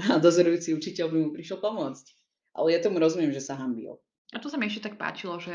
a 0.00 0.16
dozorujúci 0.16 0.72
učiteľ 0.72 1.06
by 1.06 1.16
mu 1.18 1.28
prišiel 1.30 1.58
pomôcť. 1.58 2.06
Ale 2.50 2.72
ja 2.72 2.80
tomu 2.80 2.98
rozumiem, 2.98 3.30
že 3.30 3.42
sa 3.42 3.54
hambil. 3.54 4.00
A 4.32 4.38
to 4.38 4.48
sa 4.48 4.56
mi 4.56 4.66
ešte 4.66 4.88
tak 4.88 4.96
páčilo, 4.96 5.38
že 5.38 5.54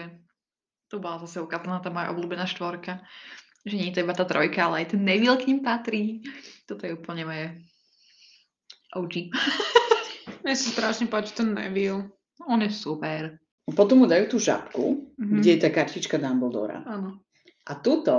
tu 0.87 0.99
bola 0.99 1.17
zase 1.17 1.39
ukázaná 1.39 1.79
tá 1.79 1.89
moja 1.89 2.11
obľúbená 2.11 2.45
štvorka. 2.45 3.01
Že 3.65 3.73
nie 3.75 3.87
je 3.89 3.95
to 3.97 4.03
iba 4.05 4.13
tá 4.13 4.23
trojka, 4.23 4.69
ale 4.69 4.85
aj 4.85 4.93
ten 4.93 5.01
Neville 5.01 5.35
k 5.35 5.47
ním 5.49 5.59
patrí. 5.59 6.21
Toto 6.69 6.85
je 6.85 6.93
úplne 6.93 7.25
moje 7.25 7.45
OG. 8.93 9.33
Mne 10.45 10.53
sa 10.53 10.67
strašne 10.69 11.09
páči 11.09 11.33
ten 11.33 11.49
Neville. 11.49 12.13
On 12.45 12.61
je 12.61 12.69
super. 12.69 13.41
Potom 13.65 14.03
mu 14.03 14.05
dajú 14.05 14.29
tú 14.29 14.37
žabku, 14.37 15.09
Mhm. 15.17 15.41
kde 15.41 15.49
je 15.49 15.59
tá 15.59 15.69
kartička 15.69 16.15
Dumbledora. 16.15 16.85
Áno. 16.85 17.17
A 17.65 17.73
tuto, 17.73 18.13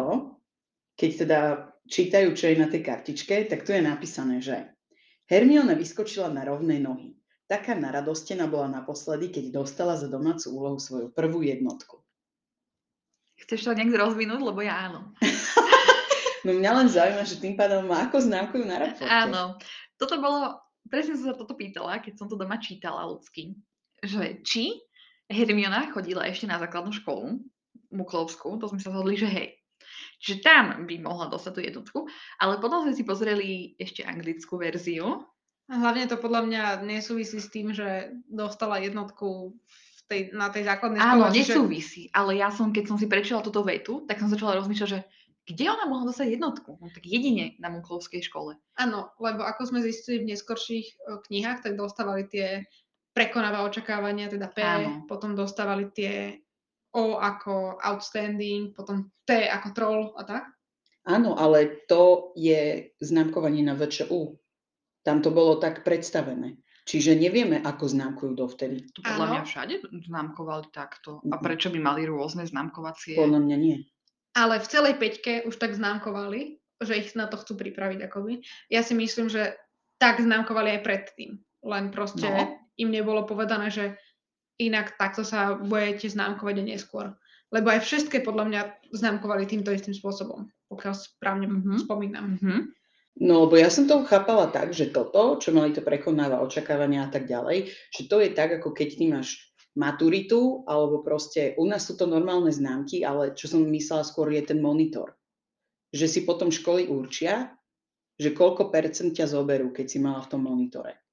keď 0.96 1.10
teda 1.24 1.40
čítajú, 1.86 2.32
čo 2.32 2.50
je 2.50 2.56
na 2.56 2.68
tej 2.72 2.82
kartičke, 2.82 3.46
tak 3.46 3.62
tu 3.62 3.76
je 3.76 3.84
napísané, 3.84 4.42
že 4.42 4.72
Hermiona 5.28 5.76
vyskočila 5.76 6.32
na 6.32 6.42
rovnej 6.42 6.82
nohy. 6.82 7.14
Taká 7.46 7.78
naradostená 7.78 8.50
bola 8.50 8.66
naposledy, 8.66 9.30
keď 9.30 9.62
dostala 9.62 9.94
za 9.94 10.10
domácu 10.10 10.50
úlohu 10.50 10.82
svoju 10.82 11.14
prvú 11.14 11.46
jednotku. 11.46 12.02
Chceš 13.38 13.70
to 13.70 13.76
nejak 13.76 13.94
rozvinúť, 13.94 14.40
lebo 14.42 14.64
ja 14.64 14.90
áno. 14.90 15.14
No 16.46 16.54
mňa 16.54 16.72
len 16.78 16.86
zaujíma, 16.86 17.26
že 17.26 17.42
tým 17.42 17.58
pádom 17.58 17.90
ma 17.90 18.06
ako 18.06 18.22
známkujú 18.22 18.70
na 18.70 18.78
raporte. 18.78 19.10
Áno. 19.10 19.58
Toto 19.98 20.22
bolo, 20.22 20.62
presne 20.86 21.18
som 21.18 21.34
sa 21.34 21.34
toto 21.34 21.58
pýtala, 21.58 21.98
keď 21.98 22.22
som 22.22 22.30
to 22.30 22.38
doma 22.38 22.62
čítala 22.62 23.02
ľudský, 23.02 23.58
že 23.98 24.46
či 24.46 24.78
Hermiona 25.26 25.90
chodila 25.90 26.22
ešte 26.22 26.46
na 26.46 26.62
základnú 26.62 26.94
školu, 26.94 27.42
Muklovskú, 27.90 28.62
to 28.62 28.70
sme 28.70 28.78
sa 28.78 28.94
zhodli, 28.94 29.18
že 29.18 29.26
hej. 29.26 29.58
Čiže 30.16 30.36
tam 30.40 30.88
by 30.88 30.94
mohla 31.04 31.28
dostať 31.28 31.52
tú 31.52 31.60
jednotku, 31.60 31.98
ale 32.40 32.56
potom 32.56 32.88
sme 32.88 32.96
si 32.96 33.04
pozreli 33.04 33.76
ešte 33.76 34.00
anglickú 34.00 34.56
verziu. 34.56 35.24
A 35.66 35.74
hlavne 35.82 36.08
to 36.08 36.16
podľa 36.16 36.42
mňa 36.46 36.62
nesúvisí 36.86 37.42
s 37.42 37.52
tým, 37.52 37.74
že 37.74 38.16
dostala 38.30 38.80
jednotku 38.80 39.52
v 39.68 40.00
tej, 40.08 40.20
na 40.32 40.48
tej 40.48 40.64
základnej 40.64 41.02
škole. 41.02 41.26
Áno, 41.26 41.34
nesúvisí, 41.34 42.08
ale 42.14 42.38
ja 42.40 42.48
som, 42.48 42.70
keď 42.72 42.84
som 42.88 42.96
si 42.96 43.10
prečítala 43.10 43.44
túto 43.44 43.66
vetu, 43.66 44.06
tak 44.06 44.22
som 44.22 44.30
začala 44.30 44.56
rozmýšľať, 44.62 44.88
že 44.88 45.00
kde 45.46 45.64
ona 45.70 45.86
mohla 45.86 46.10
dostať 46.10 46.38
jednotku? 46.38 46.74
No, 46.82 46.90
tak 46.90 47.06
jedine 47.06 47.54
na 47.62 47.70
Muklovskej 47.70 48.18
škole. 48.18 48.58
Áno, 48.74 49.14
lebo 49.22 49.46
ako 49.46 49.70
sme 49.70 49.78
zistili 49.78 50.26
v 50.26 50.34
neskorších 50.34 50.86
e, 50.90 50.94
knihách, 51.22 51.62
tak 51.62 51.78
dostávali 51.78 52.26
tie 52.26 52.66
prekonáva 53.14 53.62
očakávania, 53.62 54.26
teda 54.26 54.50
P, 54.50 54.58
Áno. 54.60 55.06
potom 55.06 55.38
dostávali 55.38 55.88
tie 55.94 56.42
O 56.96 57.20
ako 57.20 57.76
outstanding, 57.78 58.72
potom 58.72 59.12
T 59.28 59.44
ako 59.44 59.68
troll 59.76 60.02
a 60.16 60.24
tak. 60.24 60.44
Áno, 61.06 61.36
ale 61.36 61.84
to 61.86 62.32
je 62.34 62.90
známkovanie 62.98 63.62
na 63.62 63.76
VČU. 63.76 64.34
Tam 65.04 65.22
to 65.22 65.30
bolo 65.30 65.60
tak 65.60 65.84
predstavené. 65.86 66.56
Čiže 66.86 67.18
nevieme, 67.18 67.62
ako 67.62 67.84
známkujú 67.90 68.32
dovtedy. 68.34 68.86
To 68.94 69.02
podľa 69.02 69.26
Áno. 69.26 69.32
mňa 69.38 69.42
všade 69.44 69.74
známkovali 70.06 70.66
takto. 70.70 71.18
A 71.30 71.36
prečo 71.38 71.70
by 71.70 71.78
mali 71.78 72.06
rôzne 72.06 72.46
známkovacie? 72.46 73.14
Podľa 73.18 73.42
mňa 73.42 73.56
nie. 73.58 73.76
Ale 74.38 74.58
v 74.62 74.70
celej 74.70 74.94
peťke 74.98 75.42
už 75.46 75.58
tak 75.58 75.74
známkovali, 75.74 76.58
že 76.82 76.94
ich 76.94 77.14
na 77.18 77.26
to 77.26 77.38
chcú 77.42 77.58
pripraviť 77.58 78.06
akoby. 78.06 78.42
Ja 78.70 78.86
si 78.86 78.94
myslím, 78.94 79.26
že 79.26 79.58
tak 79.98 80.22
známkovali 80.22 80.78
aj 80.78 80.80
predtým. 80.82 81.38
Len 81.66 81.90
proste 81.90 82.26
No. 82.30 82.54
im 82.78 82.90
nebolo 82.94 83.26
povedané, 83.26 83.70
že 83.70 83.98
inak 84.58 84.96
takto 84.96 85.22
sa 85.22 85.56
budete 85.56 86.08
známkovať 86.08 86.54
aj 86.62 86.66
neskôr. 86.66 87.06
Lebo 87.54 87.70
aj 87.70 87.86
všetké 87.86 88.26
podľa 88.26 88.44
mňa 88.50 88.60
známkovali 88.90 89.46
týmto 89.46 89.70
istým 89.70 89.94
spôsobom, 89.94 90.50
pokiaľ 90.66 90.94
správne 90.98 91.46
Mhm. 91.46 91.86
spomínam. 91.86 92.36
Mhm. 92.42 92.74
No, 93.16 93.48
lebo 93.48 93.56
ja 93.56 93.72
som 93.72 93.88
to 93.88 94.04
chápala 94.04 94.52
tak, 94.52 94.76
že 94.76 94.92
toto, 94.92 95.40
čo 95.40 95.48
mali 95.48 95.72
to 95.72 95.80
prekonáva 95.80 96.44
očakávania 96.44 97.08
a 97.08 97.12
tak 97.12 97.24
ďalej, 97.24 97.72
že 97.88 98.02
to 98.12 98.20
je 98.20 98.28
tak, 98.36 98.60
ako 98.60 98.76
keď 98.76 98.88
ty 98.92 99.04
máš 99.08 99.28
maturitu, 99.72 100.64
alebo 100.68 101.00
proste, 101.00 101.56
u 101.56 101.64
nás 101.64 101.88
sú 101.88 101.96
to 101.96 102.04
normálne 102.04 102.52
známky, 102.52 103.08
ale 103.08 103.32
čo 103.32 103.48
som 103.48 103.64
myslela 103.64 104.04
skôr 104.04 104.28
je 104.36 104.44
ten 104.44 104.60
monitor. 104.60 105.16
Že 105.96 106.06
si 106.12 106.20
potom 106.28 106.52
školy 106.52 106.92
určia, 106.92 107.56
že 108.20 108.36
koľko 108.36 108.68
percent 108.68 109.16
ťa 109.16 109.32
zoberú, 109.32 109.72
keď 109.72 109.86
si 109.88 109.98
mala 110.00 110.20
v 110.20 110.30
tom 110.36 110.44
monitore. 110.44 111.05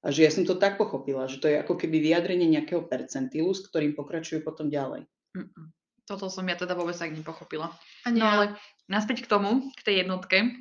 A 0.00 0.08
že 0.08 0.24
ja 0.24 0.30
som 0.32 0.48
to 0.48 0.56
tak 0.56 0.80
pochopila, 0.80 1.28
že 1.28 1.36
to 1.38 1.46
je 1.46 1.60
ako 1.60 1.76
keby 1.76 2.00
vyjadrenie 2.00 2.48
nejakého 2.48 2.88
percentilu, 2.88 3.52
s 3.52 3.64
ktorým 3.68 3.92
pokračujú 3.92 4.40
potom 4.40 4.72
ďalej. 4.72 5.04
Mm-mm. 5.36 5.66
Toto 6.08 6.26
som 6.32 6.42
ja 6.48 6.56
teda 6.56 6.72
vôbec 6.74 6.96
tak 6.96 7.12
nepochopila. 7.12 7.70
A 8.02 8.08
nie, 8.10 8.18
No 8.18 8.26
ale 8.26 8.44
naspäť 8.88 9.28
k 9.28 9.30
tomu, 9.30 9.70
k 9.76 9.80
tej 9.84 9.94
jednotke, 10.02 10.56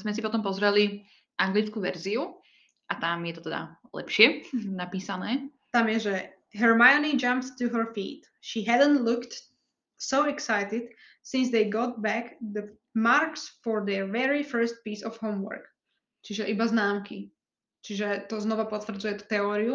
sme 0.00 0.16
si 0.16 0.24
potom 0.24 0.40
pozreli 0.40 1.04
anglickú 1.36 1.84
verziu 1.84 2.40
a 2.88 2.96
tam 2.96 3.22
je 3.28 3.32
to 3.36 3.42
teda 3.46 3.76
lepšie 3.92 4.48
napísané. 4.72 5.52
tam 5.70 5.88
je, 5.88 5.98
že 6.10 6.14
Hermione 6.52 7.16
jumped 7.16 7.56
to 7.56 7.68
her 7.72 7.92
feet. 7.96 8.28
She 8.40 8.64
hadn't 8.64 9.04
looked 9.04 9.48
so 9.96 10.28
excited 10.28 10.92
since 11.22 11.48
they 11.48 11.64
got 11.64 12.02
back 12.02 12.36
the 12.40 12.72
marks 12.92 13.56
for 13.64 13.80
their 13.84 14.04
very 14.04 14.42
first 14.44 14.84
piece 14.84 15.00
of 15.00 15.16
homework. 15.16 15.72
Čiže 16.24 16.48
iba 16.52 16.68
známky. 16.68 17.32
Čiže 17.82 18.30
to 18.30 18.38
znova 18.38 18.64
potvrdzuje 18.70 19.22
tú 19.22 19.24
teóriu, 19.26 19.74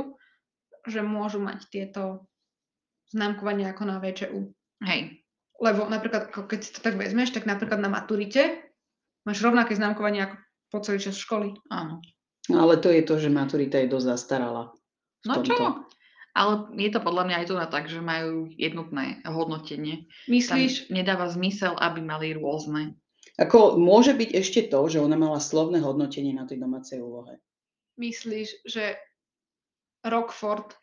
že 0.88 1.04
môžu 1.04 1.44
mať 1.44 1.68
tieto 1.68 2.28
známkovania 3.12 3.76
ako 3.76 3.84
na 3.84 4.00
VČU. 4.00 4.52
Hej, 4.84 5.20
Lebo 5.60 5.90
napríklad, 5.90 6.32
keď 6.32 6.60
si 6.64 6.72
to 6.72 6.80
tak 6.80 6.96
vezmeš, 6.96 7.36
tak 7.36 7.50
napríklad 7.50 7.82
na 7.82 7.92
maturite 7.92 8.72
máš 9.28 9.44
rovnaké 9.44 9.76
známkovanie 9.76 10.24
ako 10.24 10.36
po 10.72 10.78
celý 10.84 11.00
čas 11.04 11.20
školy. 11.20 11.56
áno. 11.72 12.00
No 12.48 12.64
ale 12.64 12.80
to 12.80 12.88
je 12.88 13.04
to, 13.04 13.20
že 13.20 13.28
maturita 13.28 13.76
je 13.84 13.92
dosť 13.92 14.08
zastarala. 14.16 14.72
No 15.28 15.44
tomto. 15.44 15.52
čo? 15.52 15.66
Ale 16.38 16.54
je 16.78 16.90
to 16.94 17.02
podľa 17.02 17.24
mňa 17.28 17.36
aj 17.44 17.46
tu 17.50 17.54
na 17.58 17.68
tak, 17.68 17.90
že 17.90 18.00
majú 18.00 18.48
jednotné 18.56 19.26
hodnotenie. 19.26 20.06
Tam 20.06 20.32
Myslíš, 20.32 20.94
nedáva 20.94 21.28
zmysel, 21.28 21.74
aby 21.76 22.00
mali 22.00 22.38
rôzne. 22.38 22.96
Ako 23.42 23.76
môže 23.82 24.14
byť 24.14 24.30
ešte 24.38 24.62
to, 24.70 24.86
že 24.86 25.02
ona 25.02 25.18
mala 25.18 25.42
slovné 25.42 25.82
hodnotenie 25.82 26.38
na 26.38 26.46
tej 26.46 26.62
domácej 26.62 27.02
úlohe. 27.02 27.42
Myslíš, 27.98 28.64
že 28.64 28.96
Rockford, 30.02 30.74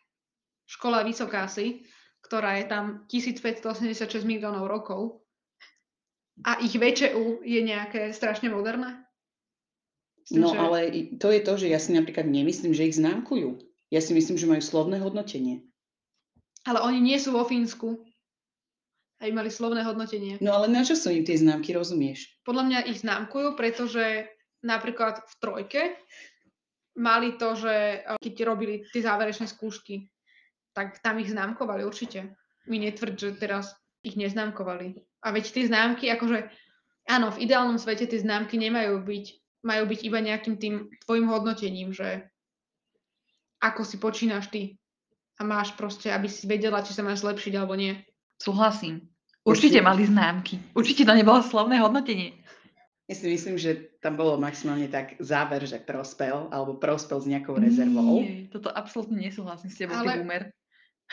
škola 0.65 1.01
Vysokásy, 1.01 1.87
ktorá 2.21 2.57
je 2.57 2.65
tam 2.65 2.85
1586 3.07 3.95
miliónov 4.21 4.65
rokov 4.65 5.23
a 6.41 6.59
ich 6.59 6.73
VČU 6.73 7.41
je 7.41 7.61
nejaké 7.61 8.11
strašne 8.11 8.49
moderné? 8.49 9.01
Tým, 10.25 10.41
No 10.41 10.51
že- 10.51 10.59
ale 10.59 10.77
to 11.15 11.29
je 11.29 11.41
to, 11.41 11.53
že 11.55 11.67
ja 11.69 11.77
si 11.77 11.93
napríklad 11.93 12.25
nemyslím, 12.25 12.73
že 12.73 12.85
ich 12.85 12.97
známkujú. 12.97 13.61
Ja 13.87 14.01
si 14.01 14.11
myslím, 14.11 14.35
že 14.35 14.49
majú 14.49 14.59
slovné 14.59 14.97
hodnotenie. 14.97 15.61
ale 16.65 16.81
oni 16.81 16.97
nie 16.97 17.21
sú 17.21 17.29
vo 17.29 17.45
Fínsku. 17.45 18.01
Aj 19.15 19.29
mali 19.29 19.47
slovné 19.47 19.79
hodnotenie. 19.79 20.41
No 20.41 20.49
ale 20.51 20.65
na 20.65 20.81
čo 20.81 20.97
sú 20.97 21.07
im 21.07 21.21
tie 21.21 21.37
známky, 21.37 21.71
rozumieš? 21.71 22.25
Podľa 22.41 22.63
mňa 22.65 22.79
ich 22.89 22.99
známkujú, 22.99 23.53
pretože 23.53 24.25
napríklad 24.59 25.21
v 25.21 25.33
trojke 25.37 25.81
mali 26.95 27.35
to, 27.35 27.55
že 27.55 27.73
eh, 28.01 28.17
keď 28.19 28.33
robili 28.47 28.83
tie 28.89 29.03
záverečné 29.03 29.47
skúšky, 29.47 30.07
tak 30.75 30.99
tam 30.99 31.19
ich 31.23 31.31
známkovali 31.31 31.87
určite. 31.87 32.35
Mi 32.67 32.81
netvrď, 32.81 33.15
že 33.15 33.29
teraz 33.39 33.71
ich 34.03 34.19
neznámkovali. 34.19 34.99
A 35.23 35.31
veď 35.31 35.55
tie 35.55 35.63
známky, 35.65 36.11
akože 36.11 36.51
áno, 37.07 37.31
v 37.31 37.41
ideálnom 37.47 37.79
svete 37.79 38.05
tie 38.05 38.19
známky 38.19 38.59
nemajú 38.59 39.01
byť, 39.01 39.25
majú 39.65 39.83
byť 39.87 39.99
iba 40.03 40.19
nejakým 40.21 40.55
tým 40.59 40.73
tvojim 41.05 41.25
hodnotením, 41.31 41.95
že 41.95 42.27
ako 43.63 43.81
si 43.81 43.97
počínaš 43.97 44.51
ty. 44.51 44.77
A 45.35 45.43
máš 45.43 45.75
proste, 45.75 46.13
aby 46.13 46.31
si 46.31 46.47
vedela, 46.47 46.79
či 46.85 46.95
sa 46.95 47.03
máš 47.03 47.25
zlepšiť 47.25 47.53
alebo 47.59 47.75
nie. 47.75 47.97
Súhlasím. 48.39 49.09
Určite 49.43 49.79
Ešte- 49.81 49.87
mali 49.87 50.03
známky. 50.07 50.55
Určite 50.73 51.03
to 51.05 51.13
nebolo 51.13 51.43
slovné 51.43 51.77
hodnotenie. 51.81 52.39
Ja 53.05 53.13
si 53.13 53.29
myslím, 53.29 53.61
že 53.61 53.93
tam 54.01 54.17
bolo 54.17 54.33
maximálne 54.41 54.89
tak 54.89 55.13
záver, 55.21 55.61
že 55.69 55.77
prospel, 55.77 56.49
alebo 56.49 56.81
prospel 56.81 57.21
s 57.21 57.29
nejakou 57.29 57.53
rezervou. 57.53 58.25
Nie, 58.25 58.49
toto 58.49 58.73
absolútne 58.73 59.21
nesúhlasím 59.21 59.69
s 59.69 59.77
tebou, 59.77 59.93
Ale- 59.93 60.09
ty 60.09 60.19
boomer. 60.25 60.43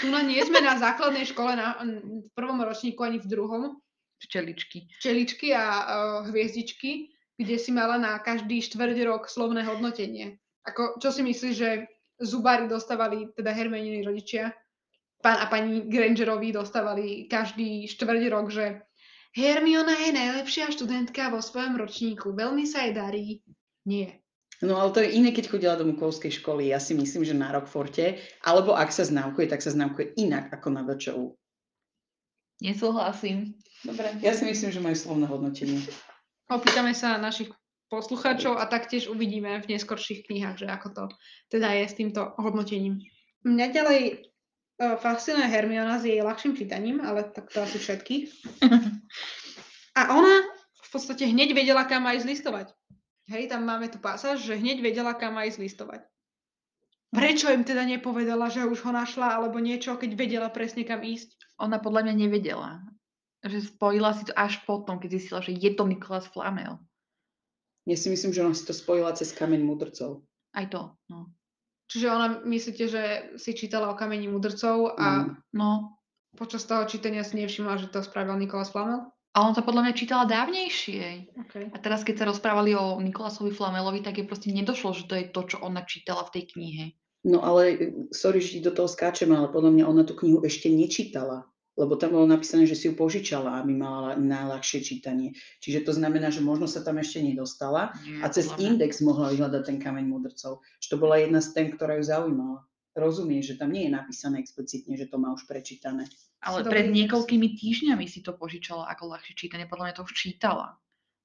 Tu 0.01 0.09
na 0.09 0.25
nie 0.25 0.41
sme 0.41 0.65
na 0.65 0.81
základnej 0.81 1.29
škole 1.29 1.53
na, 1.53 1.77
v 1.85 2.25
prvom 2.33 2.57
ročníku 2.65 3.05
ani 3.05 3.21
v 3.21 3.29
druhom, 3.29 3.63
Včeličky. 4.25 4.89
včeličky 4.97 5.53
a 5.53 5.65
uh, 5.69 5.85
hviezdičky, 6.33 7.13
kde 7.37 7.61
si 7.61 7.77
mala 7.77 8.01
na 8.01 8.17
každý 8.17 8.65
štvrť 8.65 8.97
rok 9.05 9.29
slovné 9.29 9.61
hodnotenie. 9.69 10.41
Ako, 10.65 10.97
čo 10.97 11.13
si 11.13 11.21
myslíš, 11.21 11.55
že 11.59 11.93
zubári 12.23 12.73
dostávali, 12.73 13.29
teda 13.37 13.53
Hermioniny 13.53 14.01
rodičia, 14.01 14.55
pán 15.21 15.43
a 15.43 15.47
pani 15.51 15.85
Grangerovi 15.91 16.55
dostávali 16.55 17.27
každý 17.27 17.85
štvrť 17.91 18.23
rok, 18.31 18.47
že 18.49 18.81
Hermiona 19.33 19.97
je 19.97 20.13
najlepšia 20.13 20.69
študentka 20.69 21.33
vo 21.33 21.41
svojom 21.41 21.81
ročníku, 21.81 22.37
veľmi 22.37 22.69
sa 22.69 22.85
jej 22.85 22.93
darí. 22.93 23.25
Nie. 23.89 24.21
No 24.63 24.79
ale 24.79 24.95
to 24.95 25.01
je 25.03 25.19
iné, 25.19 25.35
keď 25.35 25.51
chodila 25.51 25.75
do 25.75 25.89
Mukovskej 25.89 26.39
školy. 26.39 26.71
Ja 26.71 26.79
si 26.79 26.95
myslím, 26.95 27.27
že 27.27 27.35
na 27.35 27.51
Rockforte, 27.51 28.23
alebo 28.47 28.79
ak 28.79 28.95
sa 28.95 29.03
známkuje, 29.03 29.51
tak 29.51 29.59
sa 29.59 29.75
známkuje 29.75 30.15
inak 30.23 30.55
ako 30.55 30.69
na 30.71 30.87
VČU. 30.87 31.35
Nesúhlasím. 32.63 33.59
Dobre. 33.83 34.15
Ja 34.23 34.39
si 34.39 34.47
myslím, 34.47 34.71
že 34.71 34.79
majú 34.79 34.95
slovné 34.95 35.27
hodnotenie. 35.27 35.83
Opýtame 36.47 36.95
sa 36.95 37.19
našich 37.19 37.51
poslucháčov 37.91 38.55
a 38.55 38.71
taktiež 38.71 39.11
uvidíme 39.11 39.59
v 39.61 39.75
neskorších 39.75 40.31
knihách, 40.31 40.63
že 40.63 40.67
ako 40.71 40.89
to 40.95 41.05
teda 41.51 41.75
je 41.83 41.85
s 41.91 41.99
týmto 41.99 42.33
hodnotením. 42.39 43.03
Mňa 43.43 43.67
ďalej 43.75 44.32
fascinuje 44.99 45.47
Hermiona 45.47 45.99
s 45.99 46.05
jej 46.05 46.19
ľahším 46.23 46.59
čítaním, 46.59 46.99
ale 47.03 47.27
tak 47.29 47.51
to 47.51 47.63
asi 47.63 47.79
všetkých. 47.79 48.27
A 49.99 50.17
ona 50.17 50.35
v 50.83 50.89
podstate 50.89 51.29
hneď 51.29 51.53
vedela, 51.53 51.85
kam 51.85 52.09
aj 52.09 52.25
zlistovať. 52.25 52.73
Hej, 53.29 53.53
tam 53.53 53.69
máme 53.69 53.93
tu 53.93 54.01
pasáž, 54.01 54.41
že 54.43 54.59
hneď 54.59 54.81
vedela, 54.81 55.13
kam 55.13 55.37
aj 55.37 55.61
zlistovať. 55.61 56.03
Prečo 57.13 57.53
im 57.53 57.61
teda 57.61 57.85
nepovedala, 57.85 58.49
že 58.49 58.65
už 58.65 58.89
ho 58.89 58.93
našla 58.93 59.37
alebo 59.37 59.61
niečo, 59.61 60.01
keď 60.01 60.17
vedela 60.17 60.49
presne 60.49 60.89
kam 60.89 61.05
ísť? 61.05 61.37
Ona 61.61 61.77
podľa 61.77 62.09
mňa 62.09 62.15
nevedela. 62.17 62.81
Že 63.45 63.77
spojila 63.77 64.17
si 64.17 64.25
to 64.25 64.33
až 64.33 64.65
potom, 64.65 64.97
keď 64.97 65.21
zistila, 65.21 65.45
že 65.45 65.53
je 65.53 65.71
to 65.77 65.85
Nikolás 65.85 66.25
Flamel. 66.33 66.81
Ja 67.85 67.97
si 68.01 68.09
myslím, 68.09 68.33
že 68.33 68.41
ona 68.41 68.57
si 68.57 68.65
to 68.65 68.73
spojila 68.73 69.13
cez 69.13 69.37
kameň 69.37 69.61
mudrcov. 69.61 70.25
Aj 70.57 70.65
to, 70.73 70.97
no. 71.13 71.29
Čiže 71.93 72.07
ona 72.09 72.29
myslíte, 72.49 72.85
že 72.89 73.03
si 73.37 73.53
čítala 73.53 73.93
o 73.93 73.99
kameni 73.99 74.33
mudrcov 74.33 74.97
a 74.97 75.29
Mm. 75.29 75.37
No, 75.53 76.01
počas 76.41 76.65
toho 76.65 76.89
čítania 76.89 77.21
si 77.21 77.37
nevšimla, 77.37 77.77
že 77.77 77.93
to 77.93 78.01
spravil 78.01 78.41
Nikolás 78.41 78.73
Flamel? 78.73 79.13
a 79.33 79.39
on 79.41 79.57
to 79.57 79.65
podľa 79.65 79.89
mňa 79.89 79.95
čítala 79.97 80.25
dávnejšie. 80.29 81.33
Okay. 81.49 81.73
A 81.73 81.77
teraz, 81.81 82.05
keď 82.05 82.15
sa 82.21 82.29
rozprávali 82.29 82.77
o 82.77 83.01
Nikolásovi 83.01 83.49
Flamelovi, 83.49 84.05
tak 84.05 84.21
je 84.21 84.29
proste 84.29 84.53
nedošlo, 84.53 84.93
že 84.93 85.09
to 85.09 85.15
je 85.17 85.25
to, 85.33 85.41
čo 85.49 85.57
ona 85.65 85.89
čítala 85.89 86.29
v 86.29 86.33
tej 86.37 86.45
knihe. 86.53 86.85
No 87.25 87.41
ale, 87.41 87.95
sorry, 88.13 88.45
že 88.45 88.61
do 88.61 88.75
toho 88.75 88.91
skáčem, 88.91 89.33
ale 89.33 89.49
podľa 89.49 89.73
mňa 89.73 89.85
ona 89.89 90.03
tú 90.05 90.13
knihu 90.21 90.45
ešte 90.45 90.69
nečítala. 90.69 91.49
Lebo 91.73 91.97
tam 91.97 92.13
bolo 92.13 92.29
napísané, 92.29 92.69
že 92.69 92.77
si 92.77 92.93
ju 92.93 92.95
požičala, 92.95 93.65
aby 93.65 93.73
mala 93.73 94.13
najľahšie 94.21 94.85
čítanie. 94.85 95.33
Čiže 95.65 95.89
to 95.89 95.93
znamená, 95.97 96.29
že 96.29 96.45
možno 96.45 96.69
sa 96.69 96.85
tam 96.85 97.01
ešte 97.01 97.25
nedostala 97.25 97.97
a 98.21 98.27
cez 98.29 98.53
index 98.61 99.01
mohla 99.01 99.33
vyhľadať 99.33 99.63
ten 99.65 99.79
kameň 99.81 100.05
mudrcov. 100.05 100.61
Že 100.85 100.89
to 100.93 100.97
bola 101.01 101.17
jedna 101.17 101.41
z 101.41 101.49
tém, 101.57 101.67
ktorá 101.73 101.97
ju 101.97 102.05
zaujímala. 102.05 102.69
Rozumieš, 102.93 103.57
že 103.57 103.59
tam 103.65 103.73
nie 103.73 103.89
je 103.89 103.97
napísané 103.97 104.37
explicitne, 104.45 105.01
že 105.01 105.09
to 105.09 105.17
má 105.17 105.33
už 105.33 105.49
prečítané. 105.49 106.05
Ale 106.45 106.61
pred 106.61 106.93
niekoľkými 106.93 107.57
týždňami 107.57 108.05
si 108.05 108.21
to 108.21 108.37
požičala 108.37 108.85
ako 108.93 109.17
ľahšie 109.17 109.33
čítanie. 109.33 109.65
Podľa 109.65 109.85
mňa 109.89 109.97
to 109.97 110.05
už 110.05 110.13
čítala. 110.13 110.77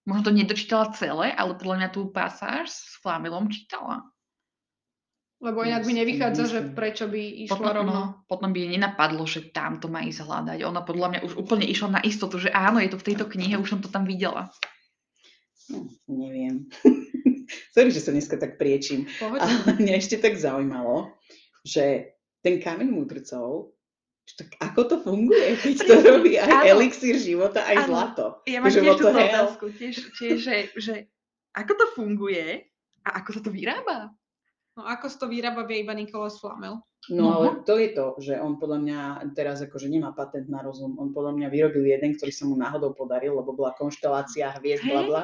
Možno 0.08 0.32
to 0.32 0.32
nedočítala 0.32 0.96
celé, 0.96 1.36
ale 1.36 1.60
podľa 1.60 1.76
mňa 1.84 1.90
tú 1.92 2.08
pasáž 2.08 2.72
s 2.72 2.96
Flamelom 3.04 3.52
čítala. 3.52 4.08
Lebo 5.38 5.62
inak 5.62 5.86
by 5.86 5.93
nevychádza, 5.93 6.43
že 6.50 6.60
prečo 6.73 7.06
by 7.06 7.45
išla 7.45 7.54
Potom, 7.62 7.76
rovno. 7.86 7.93
no, 7.93 8.04
potom 8.26 8.50
by 8.50 8.58
jej 8.58 8.71
nenapadlo, 8.73 9.21
že 9.30 9.54
tam 9.54 9.78
to 9.78 9.86
má 9.86 10.02
ísť 10.02 10.26
hľadať. 10.26 10.65
Ona 10.65 10.82
podľa 10.82 11.08
mňa 11.13 11.19
už 11.30 11.38
úplne 11.38 11.62
išla 11.69 11.97
na 11.97 12.02
istotu, 12.02 12.41
že 12.41 12.50
áno, 12.50 12.82
je 12.82 12.89
to 12.89 12.97
v 12.97 13.08
tejto 13.13 13.30
knihe, 13.30 13.54
už 13.62 13.69
som 13.69 13.82
to 13.82 13.86
tam 13.86 14.10
videla. 14.10 14.50
No, 15.69 15.86
neviem. 16.10 16.65
sorry, 17.76 17.93
že 17.93 18.02
sa 18.02 18.10
dneska 18.10 18.41
tak 18.41 18.58
priečím. 18.58 19.06
Ale 19.21 19.38
mňa 19.82 19.93
ešte 20.02 20.17
tak 20.17 20.41
zaujímalo, 20.41 21.13
že 21.62 22.17
ten 22.41 22.58
kameň 22.58 22.89
mudrcov, 22.89 23.78
že 24.26 24.34
tak 24.41 24.50
ako 24.60 24.82
to 24.89 24.95
funguje, 25.06 25.54
keď 25.62 25.76
to 25.86 25.93
robí 26.02 26.34
aj 26.36 26.50
áno. 26.52 26.82
elixír 26.82 27.15
života, 27.15 27.63
aj 27.63 27.78
Áno. 27.78 27.88
zlato. 27.88 28.26
Ja 28.43 28.60
mám 28.60 28.73
Že 28.73 28.80
tiež 28.84 28.95
túto 28.97 29.19
otázku, 29.21 29.65
tiež, 29.71 29.95
tiež 30.17 30.38
že, 30.41 30.58
že 30.76 30.95
ako 31.56 31.71
to 31.78 31.86
funguje 31.95 32.67
a 33.06 33.23
ako 33.23 33.30
sa 33.38 33.41
to 33.45 33.52
vyrába. 33.54 34.12
No 34.78 34.86
ako 34.86 35.10
to 35.10 35.26
vyrába, 35.26 35.66
vie 35.66 35.82
iba 35.82 35.92
Nikolás 35.92 36.38
Flamel. 36.38 36.78
No 37.10 37.24
No. 37.24 37.28
ale 37.34 37.48
to 37.63 37.76
je 37.76 37.90
to, 37.92 38.13
že 38.20 38.36
on 38.36 38.56
podľa 38.56 38.78
mňa 38.78 39.00
teraz 39.34 39.58
akože 39.60 39.88
nemá 39.88 40.12
patent 40.12 40.46
na 40.46 40.62
rozum. 40.62 40.94
On 40.96 41.10
podľa 41.10 41.34
mňa 41.34 41.48
vyrobil 41.50 41.82
jeden, 41.84 42.13
ktorý 42.13 42.30
sa 42.30 42.44
mu 42.44 42.54
náhodou 42.54 42.94
podaril, 42.94 43.34
lebo 43.34 43.52
bola 43.52 43.74
konštelácia 43.74 44.54
hviezd, 44.60 44.84
bla 44.84 45.02
Hej. 45.02 45.08
bla, 45.08 45.22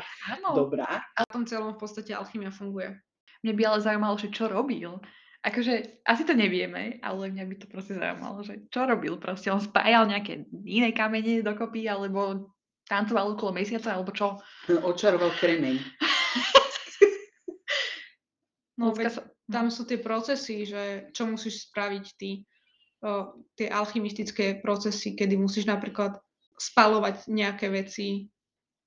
dobrá. 0.52 0.90
A 1.14 1.22
v 1.22 1.32
tom 1.32 1.44
celom 1.44 1.76
v 1.76 1.80
podstate 1.80 2.12
alchymia 2.12 2.50
funguje. 2.50 2.98
Mne 3.42 3.54
by 3.54 3.64
ale 3.64 3.80
zaujímalo, 3.80 4.16
že 4.16 4.32
čo 4.32 4.48
robil. 4.48 4.98
Akože 5.44 6.02
asi 6.02 6.24
to 6.24 6.32
nevieme, 6.32 7.04
ale 7.04 7.28
mňa 7.28 7.44
by 7.44 7.56
to 7.60 7.66
proste 7.68 7.94
zaujímalo, 7.94 8.42
že 8.42 8.64
čo 8.72 8.88
robil. 8.88 9.20
Proste 9.20 9.52
on 9.52 9.60
spájal 9.60 10.08
nejaké 10.08 10.48
iné 10.64 10.96
kamene 10.96 11.44
dokopy, 11.44 11.84
alebo 11.86 12.48
tancoval 12.88 13.36
okolo 13.36 13.52
mesiaca, 13.54 13.92
alebo 13.92 14.16
čo. 14.16 14.40
Očaroval 14.72 15.30
kremeň. 15.38 15.78
No 18.74 18.90
Ľudská 18.90 19.10
sa- 19.14 19.30
tam 19.52 19.68
sú 19.68 19.84
tie 19.84 20.00
procesy, 20.00 20.64
že 20.64 21.12
čo 21.12 21.28
musíš 21.28 21.68
spraviť 21.72 22.06
ty, 22.16 22.44
o, 23.04 23.36
tie 23.60 23.68
alchymistické 23.68 24.60
procesy, 24.64 25.16
kedy 25.16 25.36
musíš 25.36 25.68
napríklad 25.68 26.20
spalovať 26.56 27.28
nejaké 27.28 27.68
veci, 27.68 28.32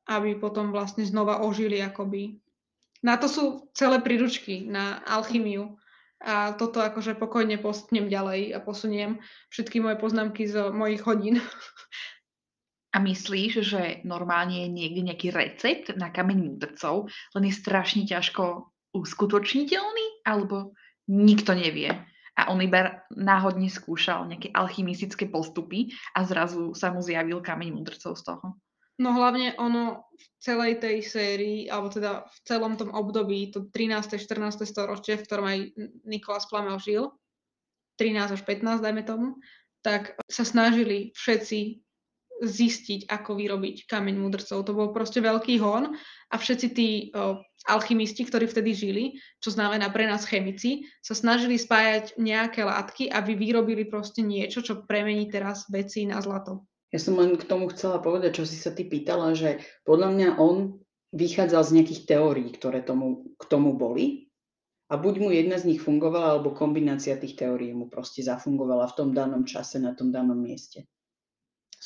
aby 0.06 0.38
potom 0.38 0.70
vlastne 0.70 1.02
znova 1.02 1.42
ožili 1.42 1.82
akoby. 1.82 2.38
Na 3.04 3.20
to 3.20 3.28
sú 3.28 3.44
celé 3.76 4.00
príručky 4.00 4.64
na 4.64 5.02
alchymiu. 5.04 5.76
A 6.16 6.56
toto 6.56 6.80
akože 6.80 7.12
pokojne 7.20 7.60
postnem 7.60 8.08
ďalej 8.08 8.56
a 8.56 8.58
posuniem 8.64 9.20
všetky 9.52 9.84
moje 9.84 10.00
poznámky 10.00 10.48
z 10.48 10.72
mojich 10.72 11.04
hodín. 11.04 11.44
A 12.96 13.04
myslíš, 13.04 13.52
že 13.60 13.82
normálne 14.08 14.64
je 14.64 14.68
niekde 14.72 15.04
nejaký 15.04 15.28
recept 15.28 15.92
na 16.00 16.08
kameň 16.08 16.38
múdrcov, 16.40 17.12
len 17.36 17.44
je 17.44 17.52
strašne 17.52 18.08
ťažko 18.08 18.72
uskutočniteľný, 19.02 20.24
alebo 20.24 20.72
nikto 21.10 21.52
nevie. 21.52 21.92
A 22.36 22.52
on 22.52 22.60
iba 22.60 23.00
náhodne 23.16 23.72
skúšal 23.72 24.28
nejaké 24.28 24.52
alchymistické 24.52 25.24
postupy 25.32 25.88
a 26.12 26.24
zrazu 26.28 26.76
sa 26.76 26.92
mu 26.92 27.00
zjavil 27.00 27.40
kameň 27.40 27.72
múdrcov 27.72 28.12
z 28.16 28.22
toho. 28.28 28.60
No 28.96 29.12
hlavne 29.12 29.56
ono 29.60 30.08
v 30.16 30.24
celej 30.40 30.80
tej 30.80 31.04
sérii, 31.04 31.68
alebo 31.68 31.92
teda 31.92 32.24
v 32.24 32.36
celom 32.48 32.80
tom 32.80 32.92
období, 32.92 33.52
to 33.52 33.68
13. 33.68 34.16
14. 34.16 34.64
storočie, 34.64 35.20
v 35.20 35.24
ktorom 35.24 35.46
aj 35.48 35.58
Nikolás 36.08 36.48
Flamel 36.48 36.80
žil, 36.80 37.12
13 38.00 38.36
až 38.36 38.42
15, 38.44 38.80
dajme 38.80 39.04
tomu, 39.04 39.40
tak 39.84 40.16
sa 40.28 40.44
snažili 40.44 41.12
všetci 41.12 41.85
zistiť, 42.42 43.08
ako 43.08 43.40
vyrobiť 43.40 43.88
kameň 43.88 44.16
mudrcov. 44.20 44.64
To 44.64 44.72
bol 44.76 44.92
proste 44.92 45.24
veľký 45.24 45.56
hon 45.60 45.96
a 46.28 46.34
všetci 46.36 46.66
tí 46.76 46.88
o, 47.12 47.40
alchymisti, 47.64 48.28
ktorí 48.28 48.46
vtedy 48.46 48.70
žili, 48.76 49.04
čo 49.40 49.50
znamená 49.50 49.88
pre 49.88 50.04
nás 50.04 50.28
chemici, 50.28 50.86
sa 51.00 51.16
snažili 51.16 51.56
spájať 51.56 52.20
nejaké 52.20 52.62
látky, 52.62 53.08
aby 53.08 53.34
vyrobili 53.34 53.88
proste 53.88 54.20
niečo, 54.20 54.60
čo 54.60 54.84
premení 54.84 55.32
teraz 55.32 55.66
veci 55.72 56.04
na 56.04 56.20
zlato. 56.20 56.68
Ja 56.94 57.02
som 57.02 57.18
len 57.18 57.34
k 57.34 57.48
tomu 57.48 57.72
chcela 57.74 57.98
povedať, 57.98 58.40
čo 58.40 58.44
si 58.46 58.56
sa 58.56 58.70
ty 58.70 58.86
pýtala, 58.86 59.34
že 59.34 59.64
podľa 59.82 60.08
mňa 60.14 60.28
on 60.38 60.78
vychádzal 61.16 61.62
z 61.66 61.74
nejakých 61.80 62.02
teórií, 62.06 62.48
ktoré 62.54 62.84
tomu, 62.84 63.32
k 63.36 63.44
tomu 63.48 63.74
boli 63.74 64.30
a 64.86 64.94
buď 64.94 65.14
mu 65.18 65.28
jedna 65.34 65.58
z 65.58 65.66
nich 65.74 65.82
fungovala, 65.82 66.38
alebo 66.38 66.54
kombinácia 66.54 67.18
tých 67.18 67.34
teórií 67.34 67.74
mu 67.74 67.90
proste 67.90 68.22
zafungovala 68.22 68.86
v 68.92 68.96
tom 68.96 69.08
danom 69.10 69.42
čase, 69.42 69.82
na 69.82 69.98
tom 69.98 70.14
danom 70.14 70.38
mieste. 70.38 70.86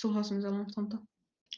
Súhlasím 0.00 0.40
s 0.40 0.48
v 0.48 0.72
tomto. 0.72 0.96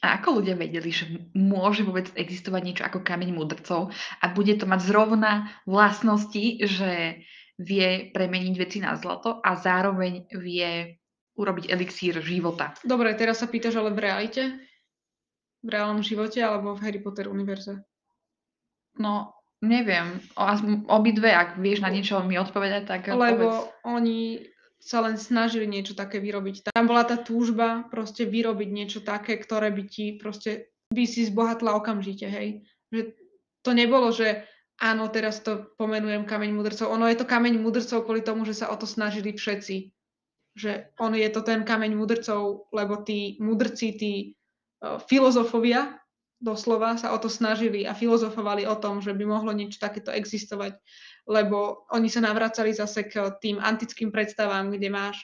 A 0.03 0.19
ako 0.19 0.43
ľudia 0.43 0.59
vedeli, 0.59 0.91
že 0.91 1.07
môže 1.31 1.87
vôbec 1.87 2.11
existovať 2.11 2.61
niečo 2.65 2.83
ako 2.83 3.07
kameň 3.07 3.31
mudrcov 3.31 3.95
a 4.19 4.25
bude 4.35 4.59
to 4.59 4.67
mať 4.67 4.83
zrovna 4.83 5.47
vlastnosti, 5.63 6.59
že 6.67 7.23
vie 7.55 8.11
premeniť 8.11 8.55
veci 8.59 8.83
na 8.83 8.99
zlato 8.99 9.39
a 9.39 9.55
zároveň 9.55 10.27
vie 10.35 10.99
urobiť 11.39 11.71
elixír 11.71 12.19
života. 12.19 12.75
Dobre, 12.83 13.15
teraz 13.15 13.39
sa 13.39 13.47
pýtaš 13.47 13.79
ale 13.79 13.95
v 13.95 14.03
realite? 14.03 14.43
V 15.63 15.69
reálnom 15.71 16.03
živote 16.03 16.43
alebo 16.43 16.75
v 16.75 16.83
Harry 16.83 16.99
Potter 16.99 17.31
univerze? 17.31 17.79
No, 18.99 19.31
neviem. 19.63 20.19
O, 20.35 20.43
obidve, 20.91 21.31
ak 21.31 21.55
vieš 21.63 21.79
na 21.79 21.87
niečo 21.87 22.19
mi 22.27 22.35
odpovedať, 22.35 22.83
tak 22.83 23.07
povedz. 23.07 23.39
Lebo 23.39 23.71
oni 23.87 24.51
sa 24.83 24.99
len 24.99 25.15
snažili 25.15 25.63
niečo 25.63 25.95
také 25.95 26.19
vyrobiť. 26.19 26.67
Tam 26.67 26.91
bola 26.91 27.07
tá 27.07 27.15
túžba 27.15 27.87
proste 27.87 28.27
vyrobiť 28.27 28.69
niečo 28.69 28.99
také, 28.99 29.39
ktoré 29.39 29.71
by 29.71 29.83
ti 29.87 30.19
proste, 30.19 30.75
by 30.91 31.07
si 31.07 31.23
zbohatla 31.23 31.79
okamžite, 31.79 32.27
hej. 32.27 32.67
Že 32.91 33.15
to 33.63 33.71
nebolo, 33.71 34.11
že 34.11 34.43
áno, 34.83 35.07
teraz 35.07 35.39
to 35.39 35.71
pomenujem 35.79 36.27
kameň 36.27 36.51
mudrcov. 36.51 36.91
Ono 36.91 37.07
je 37.07 37.15
to 37.15 37.23
kameň 37.23 37.63
mudrcov 37.63 38.03
kvôli 38.03 38.19
tomu, 38.19 38.43
že 38.43 38.59
sa 38.59 38.67
o 38.67 38.75
to 38.75 38.83
snažili 38.83 39.31
všetci. 39.31 39.95
Že 40.59 40.91
on 40.99 41.15
je 41.15 41.29
to 41.31 41.41
ten 41.47 41.63
kameň 41.63 41.95
mudrcov, 41.95 42.67
lebo 42.75 42.99
tí 43.07 43.39
mudrci, 43.39 43.87
tí 43.95 44.11
filozofovia 45.07 45.95
doslova 46.43 46.99
sa 46.99 47.15
o 47.15 47.17
to 47.23 47.31
snažili 47.31 47.87
a 47.87 47.95
filozofovali 47.95 48.67
o 48.67 48.75
tom, 48.75 48.99
že 48.99 49.15
by 49.15 49.23
mohlo 49.23 49.55
niečo 49.55 49.79
takéto 49.79 50.11
existovať, 50.11 50.75
lebo 51.23 51.87
oni 51.91 52.11
sa 52.11 52.19
navracali 52.19 52.75
zase 52.75 53.07
k 53.07 53.31
tým 53.39 53.59
antickým 53.59 54.11
predstavám, 54.11 54.71
kde 54.71 54.91
máš 54.91 55.17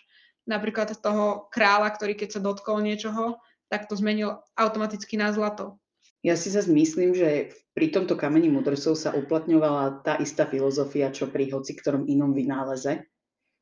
napríklad 0.47 0.95
toho 0.97 1.51
kráľa, 1.51 1.93
ktorý 1.93 2.15
keď 2.15 2.39
sa 2.39 2.41
dotkol 2.41 2.81
niečoho, 2.81 3.37
tak 3.69 3.85
to 3.85 3.93
zmenil 3.93 4.41
automaticky 4.57 5.19
na 5.19 5.29
zlato. 5.29 5.77
Ja 6.25 6.35
si 6.35 6.51
zase 6.51 6.67
myslím, 6.73 7.15
že 7.15 7.55
pri 7.71 7.95
tomto 7.95 8.19
kameni 8.19 8.51
mudrcov 8.51 8.97
sa 8.99 9.15
uplatňovala 9.15 10.03
tá 10.03 10.19
istá 10.19 10.43
filozofia, 10.43 11.15
čo 11.15 11.31
pri 11.31 11.47
hoci 11.53 11.79
ktorom 11.79 12.11
inom 12.11 12.35
vynáleze, 12.35 13.07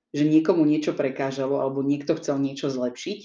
že 0.09 0.23
niekomu 0.25 0.65
niečo 0.65 0.97
prekážalo 0.97 1.61
alebo 1.61 1.85
niekto 1.85 2.17
chcel 2.17 2.41
niečo 2.41 2.73
zlepšiť, 2.73 3.19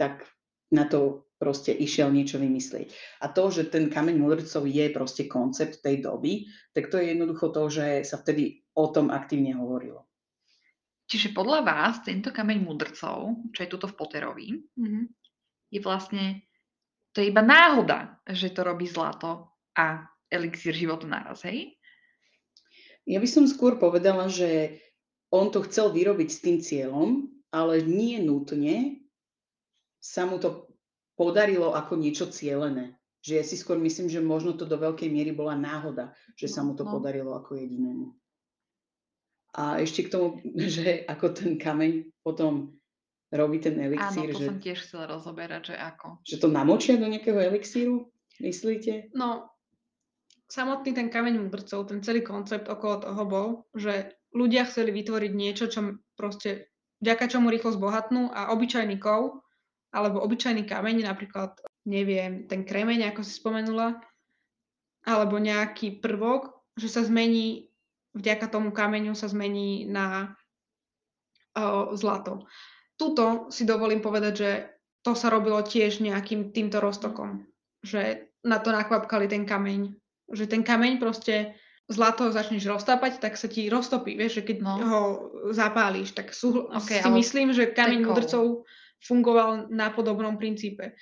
tak 0.00 0.24
na 0.72 0.88
to 0.88 1.28
proste 1.40 1.72
išiel 1.72 2.12
niečo 2.12 2.36
vymyslieť. 2.36 2.92
A 3.24 3.32
to, 3.32 3.48
že 3.48 3.72
ten 3.72 3.88
kameň 3.88 4.20
mudrcov 4.20 4.68
je 4.68 4.92
proste 4.92 5.24
koncept 5.24 5.80
tej 5.80 6.04
doby, 6.04 6.44
tak 6.76 6.92
to 6.92 7.00
je 7.00 7.16
jednoducho 7.16 7.48
to, 7.48 7.72
že 7.72 8.04
sa 8.04 8.20
vtedy 8.20 8.60
o 8.76 8.92
tom 8.92 9.08
aktívne 9.08 9.56
hovorilo. 9.56 10.04
Čiže 11.08 11.34
podľa 11.34 11.66
vás 11.66 12.04
tento 12.04 12.30
kameň 12.30 12.58
mudrcov, 12.60 13.50
čo 13.50 13.60
je 13.64 13.72
tuto 13.72 13.88
v 13.88 13.96
Potterovi, 13.98 14.48
mm-hmm. 14.54 15.04
je 15.74 15.80
vlastne, 15.82 16.46
to 17.10 17.24
je 17.24 17.32
iba 17.32 17.42
náhoda, 17.42 18.20
že 18.30 18.54
to 18.54 18.62
robí 18.62 18.86
zlato 18.86 19.58
a 19.74 20.06
elixír 20.30 20.76
života 20.76 21.10
naraz, 21.10 21.42
hej? 21.42 21.74
Ja 23.08 23.18
by 23.18 23.26
som 23.26 23.50
skôr 23.50 23.74
povedala, 23.74 24.30
že 24.30 24.78
on 25.34 25.50
to 25.50 25.66
chcel 25.66 25.90
vyrobiť 25.90 26.28
s 26.30 26.42
tým 26.46 26.62
cieľom, 26.62 27.26
ale 27.50 27.82
nie 27.82 28.22
nutne 28.22 29.02
sa 29.98 30.30
mu 30.30 30.38
to 30.38 30.69
podarilo 31.20 31.76
ako 31.76 32.00
niečo 32.00 32.32
cielené. 32.32 32.96
Že 33.20 33.32
ja 33.36 33.44
si 33.44 33.60
skôr 33.60 33.76
myslím, 33.76 34.08
že 34.08 34.24
možno 34.24 34.56
to 34.56 34.64
do 34.64 34.80
veľkej 34.80 35.12
miery 35.12 35.36
bola 35.36 35.52
náhoda, 35.52 36.16
že 36.32 36.48
sa 36.48 36.64
mu 36.64 36.72
to 36.72 36.88
no. 36.88 36.96
podarilo 36.96 37.36
ako 37.36 37.60
jedinému. 37.60 38.16
A 39.60 39.84
ešte 39.84 40.08
k 40.08 40.12
tomu, 40.16 40.40
že 40.80 41.04
ako 41.04 41.36
ten 41.36 41.60
kameň 41.60 42.08
potom 42.24 42.72
robí 43.28 43.60
ten 43.60 43.76
elixír. 43.76 44.32
Áno, 44.32 44.32
to 44.32 44.40
že, 44.40 44.48
som 44.48 44.58
tiež 44.64 44.78
chcela 44.80 45.04
rozoberať, 45.12 45.74
že 45.74 45.76
ako. 45.76 46.24
Že 46.24 46.36
to 46.40 46.48
namočia 46.48 46.96
do 46.96 47.04
nejakého 47.04 47.36
elixíru, 47.36 48.08
myslíte? 48.40 49.12
No, 49.12 49.52
samotný 50.48 50.96
ten 50.96 51.12
kameň 51.12 51.36
mudrcov, 51.36 51.92
ten 51.92 52.00
celý 52.00 52.24
koncept 52.24 52.66
okolo 52.72 53.04
toho 53.04 53.22
bol, 53.28 53.48
že 53.76 54.16
ľudia 54.32 54.64
chceli 54.64 54.96
vytvoriť 54.96 55.32
niečo, 55.36 55.68
čo 55.68 56.00
proste, 56.16 56.72
vďaka 57.04 57.28
čomu 57.28 57.52
rýchlo 57.52 57.76
zbohatnú 57.76 58.32
a 58.32 58.50
obyčajný 58.56 58.96
kov 58.96 59.44
alebo 59.90 60.22
obyčajný 60.22 60.66
kameň, 60.66 61.06
napríklad, 61.06 61.58
neviem, 61.86 62.46
ten 62.46 62.62
kremeň, 62.62 63.10
ako 63.10 63.20
si 63.26 63.32
spomenula, 63.34 63.98
alebo 65.06 65.36
nejaký 65.40 65.98
prvok, 65.98 66.54
že 66.78 66.86
sa 66.86 67.02
zmení, 67.02 67.70
vďaka 68.14 68.46
tomu 68.46 68.70
kameňu 68.70 69.18
sa 69.18 69.26
zmení 69.26 69.88
na 69.90 70.36
o, 71.58 71.96
zlato. 71.98 72.46
Tuto 72.94 73.50
si 73.50 73.66
dovolím 73.66 74.04
povedať, 74.04 74.34
že 74.36 74.50
to 75.00 75.16
sa 75.16 75.32
robilo 75.32 75.64
tiež 75.64 76.04
nejakým 76.04 76.52
týmto 76.52 76.78
roztokom, 76.78 77.48
že 77.80 78.30
na 78.44 78.60
to 78.60 78.70
nakvapkali 78.70 79.26
ten 79.26 79.48
kameň. 79.48 79.96
Že 80.30 80.44
ten 80.46 80.62
kameň 80.62 81.00
proste 81.00 81.56
zlato 81.90 82.30
začneš 82.30 82.70
roztápať, 82.70 83.18
tak 83.18 83.34
sa 83.34 83.50
ti 83.50 83.66
roztopí, 83.66 84.14
vieš, 84.14 84.40
že 84.40 84.46
keď 84.46 84.56
no. 84.62 84.74
ho 84.78 85.02
zapálíš, 85.50 86.14
tak 86.14 86.30
sú, 86.30 86.70
okay, 86.70 87.02
si 87.02 87.10
myslím, 87.10 87.50
že 87.50 87.74
kameň 87.74 88.06
mudrcov 88.06 88.62
fungoval 89.04 89.72
na 89.72 89.90
podobnom 89.90 90.36
princípe. 90.36 90.94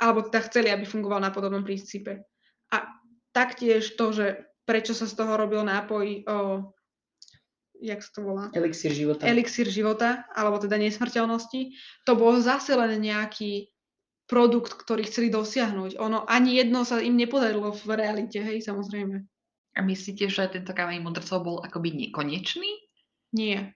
Alebo 0.00 0.24
teda 0.24 0.40
chceli, 0.48 0.72
aby 0.72 0.88
fungoval 0.88 1.20
na 1.20 1.30
podobnom 1.30 1.60
princípe. 1.60 2.24
A 2.72 2.88
taktiež 3.36 3.94
to, 3.94 4.16
že 4.16 4.26
prečo 4.64 4.96
sa 4.96 5.04
z 5.04 5.14
toho 5.18 5.34
robil 5.36 5.60
nápoj 5.66 6.04
o, 6.06 6.36
jak 7.82 8.00
sa 8.00 8.10
to 8.16 8.20
volá? 8.22 8.44
Elixír 8.54 8.94
života. 8.94 9.26
Elixír 9.26 9.68
života, 9.68 10.24
alebo 10.32 10.62
teda 10.62 10.78
nesmrteľnosti. 10.78 11.74
To 12.06 12.12
bol 12.16 12.38
zase 12.40 12.72
len 12.78 12.96
nejaký 13.02 13.68
produkt, 14.30 14.78
ktorý 14.78 15.02
chceli 15.10 15.28
dosiahnuť. 15.28 15.98
Ono 15.98 16.22
ani 16.22 16.62
jedno 16.62 16.86
sa 16.86 17.02
im 17.02 17.18
nepodarilo 17.18 17.74
v 17.74 17.98
realite, 17.98 18.38
hej, 18.38 18.62
samozrejme. 18.62 19.26
A 19.74 19.80
myslíte, 19.82 20.30
že 20.30 20.50
tento 20.50 20.70
kameň 20.70 21.02
mudrcov 21.02 21.38
bol 21.42 21.56
akoby 21.62 21.94
nekonečný? 21.94 22.70
Nie. 23.34 23.74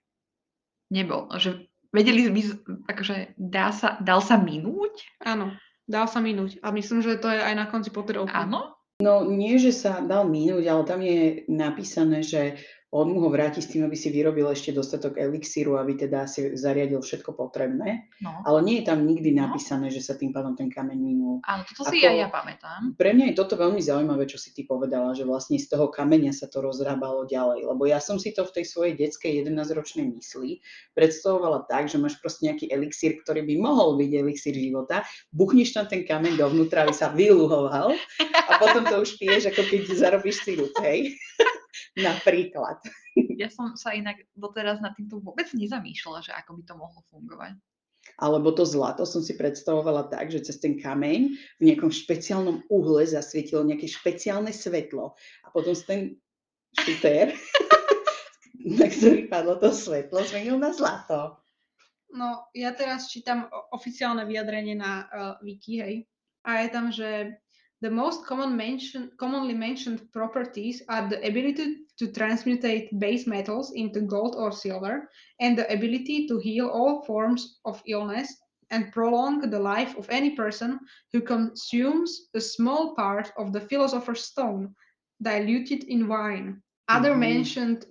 Nebol. 0.95 1.27
Že 1.35 1.67
Vedeli 1.95 2.27
by, 2.27 2.43
akože 2.91 3.39
dá 3.39 3.71
sa, 3.71 3.95
dal 4.03 4.19
sa 4.19 4.35
minúť? 4.35 5.07
Áno, 5.23 5.55
dal 5.87 6.11
sa 6.11 6.19
minúť. 6.19 6.59
A 6.67 6.75
myslím, 6.75 7.07
že 7.07 7.23
to 7.23 7.31
je 7.31 7.39
aj 7.39 7.55
na 7.55 7.71
konci 7.71 7.95
Potterovky. 7.95 8.35
Áno? 8.35 8.75
No 8.99 9.23
nie, 9.27 9.59
že 9.59 9.71
sa 9.71 10.03
dal 10.03 10.27
minúť, 10.27 10.67
ale 10.67 10.83
tam 10.87 11.01
je 11.03 11.47
napísané, 11.47 12.27
že 12.27 12.59
on 12.95 13.11
mu 13.11 13.19
ho 13.27 13.29
vráti 13.29 13.59
s 13.59 13.67
tým, 13.67 13.83
aby 13.91 13.99
si 13.99 14.15
vyrobil 14.15 14.47
ešte 14.47 14.71
dostatok 14.71 15.19
elixíru, 15.19 15.75
aby 15.75 15.99
teda 15.99 16.31
si 16.31 16.55
zariadil 16.55 17.03
všetko 17.03 17.35
potrebné. 17.35 18.07
No. 18.23 18.31
Ale 18.47 18.63
nie 18.63 18.79
je 18.79 18.87
tam 18.87 19.03
nikdy 19.03 19.35
no. 19.35 19.51
napísané, 19.51 19.91
že 19.91 19.99
sa 19.99 20.15
tým 20.15 20.31
pádom 20.31 20.55
ten 20.55 20.71
kameň 20.71 20.95
minul. 20.95 21.43
Áno, 21.43 21.67
toto 21.67 21.91
Ako, 21.91 21.91
si 21.91 22.07
aj 22.07 22.15
ja 22.15 22.31
pamätám. 22.31 22.95
Pre 22.95 23.11
mňa 23.11 23.35
je 23.35 23.39
toto 23.43 23.59
veľmi 23.59 23.83
zaujímavé, 23.83 24.31
čo 24.31 24.39
si 24.39 24.55
ty 24.55 24.63
povedala, 24.63 25.11
že 25.11 25.27
vlastne 25.27 25.59
z 25.59 25.67
toho 25.75 25.91
kameňa 25.91 26.31
sa 26.31 26.47
to 26.47 26.63
rozrábalo 26.63 27.27
ďalej. 27.27 27.67
Lebo 27.67 27.83
ja 27.83 27.99
som 27.99 28.23
si 28.23 28.31
to 28.31 28.47
v 28.47 28.63
tej 28.63 28.65
svojej 28.71 28.95
detskej 28.95 29.43
11-ročnej 29.43 30.15
mysli 30.15 30.63
predstavovala 30.95 31.67
tak, 31.67 31.91
že 31.91 31.99
máš 31.99 32.15
proste 32.23 32.47
nejaký 32.47 32.71
elixír, 32.71 33.19
ktorý 33.27 33.43
by 33.43 33.55
mohol 33.59 33.99
byť 33.99 34.11
elixír 34.15 34.55
života, 34.55 35.03
buchneš 35.35 35.75
tam 35.75 35.91
ten 35.91 36.07
kameň 36.07 36.39
dovnútra, 36.39 36.87
aby 36.87 36.95
sa 36.95 37.11
vyluhoval 37.11 37.91
a 38.23 38.51
potom 38.63 38.87
to 38.87 39.03
už 39.03 39.19
piješ, 39.19 39.51
ako 39.51 39.67
keď 39.67 39.81
zarobíš 39.99 40.47
si 40.47 40.55
hej. 40.87 41.19
Napríklad. 41.99 42.83
Ja 43.35 43.47
som 43.47 43.79
sa 43.79 43.95
inak 43.95 44.27
doteraz 44.35 44.83
na 44.83 44.91
týmto 44.91 45.23
vôbec 45.23 45.47
nezamýšľala, 45.55 46.19
že 46.19 46.35
ako 46.35 46.59
by 46.59 46.63
to 46.67 46.75
mohlo 46.75 46.99
fungovať. 47.15 47.55
Alebo 48.19 48.51
to 48.51 48.67
zlato 48.67 49.07
som 49.07 49.23
si 49.23 49.39
predstavovala 49.39 50.11
tak, 50.11 50.35
že 50.35 50.43
cez 50.43 50.59
ten 50.59 50.75
kameň 50.79 51.35
v 51.59 51.63
nejakom 51.63 51.95
špeciálnom 51.95 52.67
uhle 52.71 53.07
zasvietilo 53.07 53.63
nejaké 53.63 53.87
špeciálne 53.87 54.51
svetlo 54.51 55.15
a 55.15 55.47
potom 55.55 55.79
ten 55.79 56.19
šutér, 56.75 57.39
na 58.83 58.87
ktorý 58.91 59.31
padlo 59.31 59.63
to 59.63 59.71
svetlo, 59.71 60.27
zmenil 60.27 60.59
na 60.59 60.75
zlato. 60.75 61.39
No, 62.15 62.51
ja 62.55 62.71
teraz 62.75 63.11
čítam 63.11 63.51
oficiálne 63.75 64.27
vyjadrenie 64.27 64.79
na 64.79 64.93
uh, 65.07 65.35
wiki, 65.43 65.83
hej. 65.83 65.95
A 66.47 66.63
je 66.63 66.69
tam, 66.71 66.91
že 66.95 67.39
The 67.85 67.91
most 67.91 68.25
common 68.25 68.57
mention, 68.57 69.11
commonly 69.19 69.53
mentioned 69.53 70.11
properties 70.11 70.81
are 70.89 71.07
the 71.07 71.19
ability 71.19 71.81
to 71.99 72.07
transmutate 72.07 72.99
base 72.99 73.27
metals 73.27 73.73
into 73.73 74.01
gold 74.01 74.37
or 74.39 74.53
silver, 74.53 75.11
and 75.39 75.59
the 75.59 75.71
ability 75.71 76.27
to 76.29 76.39
heal 76.39 76.69
all 76.69 77.03
forms 77.03 77.61
of 77.67 77.83
illness 77.87 78.35
and 78.71 78.91
prolong 78.91 79.43
the 79.51 79.59
life 79.59 79.99
of 79.99 80.09
any 80.09 80.31
person 80.31 80.81
who 81.13 81.21
consumes 81.21 82.31
a 82.33 82.41
small 82.41 82.95
part 82.95 83.31
of 83.37 83.53
the 83.53 83.61
philosopher's 83.61 84.25
stone 84.25 84.75
diluted 85.21 85.85
in 85.85 86.09
wine. 86.09 86.63
Other 86.89 87.11
mm-hmm. 87.11 87.21
mentioned 87.21 87.85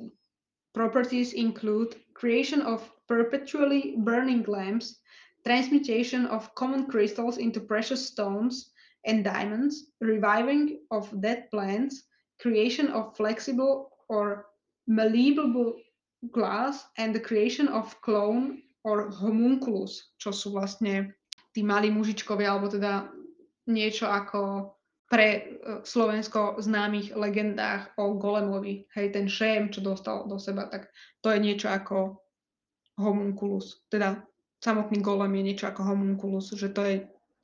properties 0.73 1.33
include 1.33 2.01
creation 2.15 2.61
of 2.61 2.91
perpetually 3.07 3.93
burning 3.99 4.41
lamps, 4.47 4.99
transmutation 5.45 6.25
of 6.25 6.55
common 6.55 6.87
crystals 6.87 7.37
into 7.37 7.59
precious 7.59 8.07
stones, 8.07 8.71
and 9.05 9.23
diamonds, 9.23 9.91
reviving 9.99 10.79
of 10.91 11.09
dead 11.21 11.49
plants, 11.51 12.03
creation 12.39 12.87
of 12.91 13.15
flexible 13.15 13.91
or 14.09 14.45
malleable 14.87 15.75
glass, 16.31 16.85
and 16.97 17.13
the 17.13 17.19
creation 17.19 17.67
of 17.67 17.99
clone 18.01 18.63
or 18.83 19.11
homunculus, 19.11 20.15
čo 20.19 20.31
sú 20.31 20.55
vlastne 20.55 21.15
tí 21.55 21.63
malí 21.63 21.91
mužičkovia, 21.91 22.55
alebo 22.55 22.67
teda 22.71 23.07
niečo 23.67 24.07
ako 24.07 24.71
pre 25.07 25.27
e, 25.29 25.41
Slovensko 25.85 26.59
známych 26.59 27.15
legendách 27.15 27.95
o 28.01 28.17
Golemovi. 28.17 28.87
Hej, 28.97 29.13
ten 29.13 29.27
šém, 29.29 29.69
čo 29.69 29.79
dostal 29.85 30.27
do 30.27 30.39
seba, 30.39 30.67
tak 30.67 30.91
to 31.21 31.31
je 31.31 31.39
niečo 31.39 31.69
ako 31.69 32.19
homunculus. 32.97 33.83
Teda 33.87 34.25
samotný 34.63 34.99
Golem 35.05 35.37
je 35.39 35.43
niečo 35.53 35.65
ako 35.69 35.81
homunculus, 35.85 36.55
že 36.55 36.71
to 36.71 36.81
je 36.83 36.95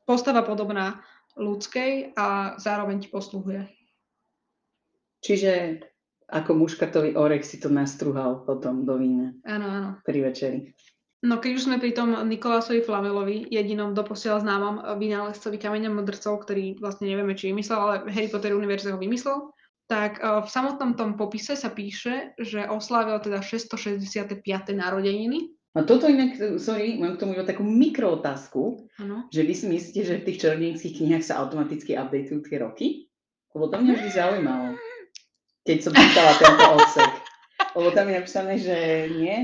postava 0.09 0.41
podobná 0.41 1.05
ľudskej 1.39 2.19
a 2.19 2.59
zároveň 2.59 3.07
ti 3.07 3.09
posluhuje. 3.09 3.63
Čiže 5.23 5.81
ako 6.29 6.61
muškatový 6.61 7.17
orek 7.17 7.41
si 7.41 7.57
to 7.57 7.71
nastruhal 7.73 8.45
potom 8.45 8.85
do 8.85 8.99
vína. 8.99 9.33
Áno, 9.47 9.65
áno. 9.65 9.89
Pri 10.05 10.19
večeri. 10.21 10.75
No 11.19 11.41
keď 11.41 11.51
už 11.59 11.65
sme 11.67 11.83
pri 11.83 11.91
tom 11.91 12.15
Nikolásovi 12.15 12.79
Flamelovi, 12.79 13.51
jedinom 13.51 13.91
doposiaľ 13.91 14.39
známom 14.39 14.75
vynálezcovi 14.95 15.59
kameňa 15.59 15.91
modrcov, 15.91 16.47
ktorý 16.47 16.79
vlastne 16.79 17.11
nevieme, 17.11 17.35
či 17.35 17.51
vymyslel, 17.51 17.79
ale 17.79 17.95
Harry 18.07 18.31
Potter 18.31 18.55
univerze 18.55 18.87
ho 18.87 18.95
vymyslel, 18.95 19.51
tak 19.91 20.21
v 20.21 20.47
samotnom 20.47 20.95
tom 20.95 21.17
popise 21.19 21.57
sa 21.57 21.73
píše, 21.73 22.37
že 22.39 22.63
oslávil 22.69 23.19
teda 23.19 23.43
665. 23.43 24.39
narodeniny 24.71 25.58
A 25.77 25.85
toto 25.85 26.09
inak, 26.09 26.33
sorry, 26.57 26.97
mám 26.97 27.13
k 27.13 27.21
tomu 27.21 27.37
iba 27.37 27.45
takú 27.45 27.61
mikrootázku, 27.61 28.89
Áno. 28.97 29.29
že 29.29 29.45
vy 29.45 29.53
si 29.53 29.65
myslíte, 29.69 30.01
že 30.01 30.17
v 30.17 30.25
tých 30.25 30.41
čarodejnických 30.41 30.95
knihách 30.97 31.25
sa 31.29 31.45
automaticky 31.45 31.93
updateujú 31.93 32.41
tie 32.49 32.57
roky? 32.57 32.87
Lebo 33.53 33.69
to 33.69 33.77
mňa 33.77 33.93
vždy 33.93 34.09
zaujímalo, 34.09 34.67
keď 35.61 35.77
som 35.85 35.93
čítala 35.93 36.31
tento 36.41 36.65
odsek. 36.73 37.11
Lebo 37.77 37.89
tam 37.93 38.09
je 38.09 38.17
napísané, 38.17 38.53
že 38.57 38.77
nie, 39.13 39.35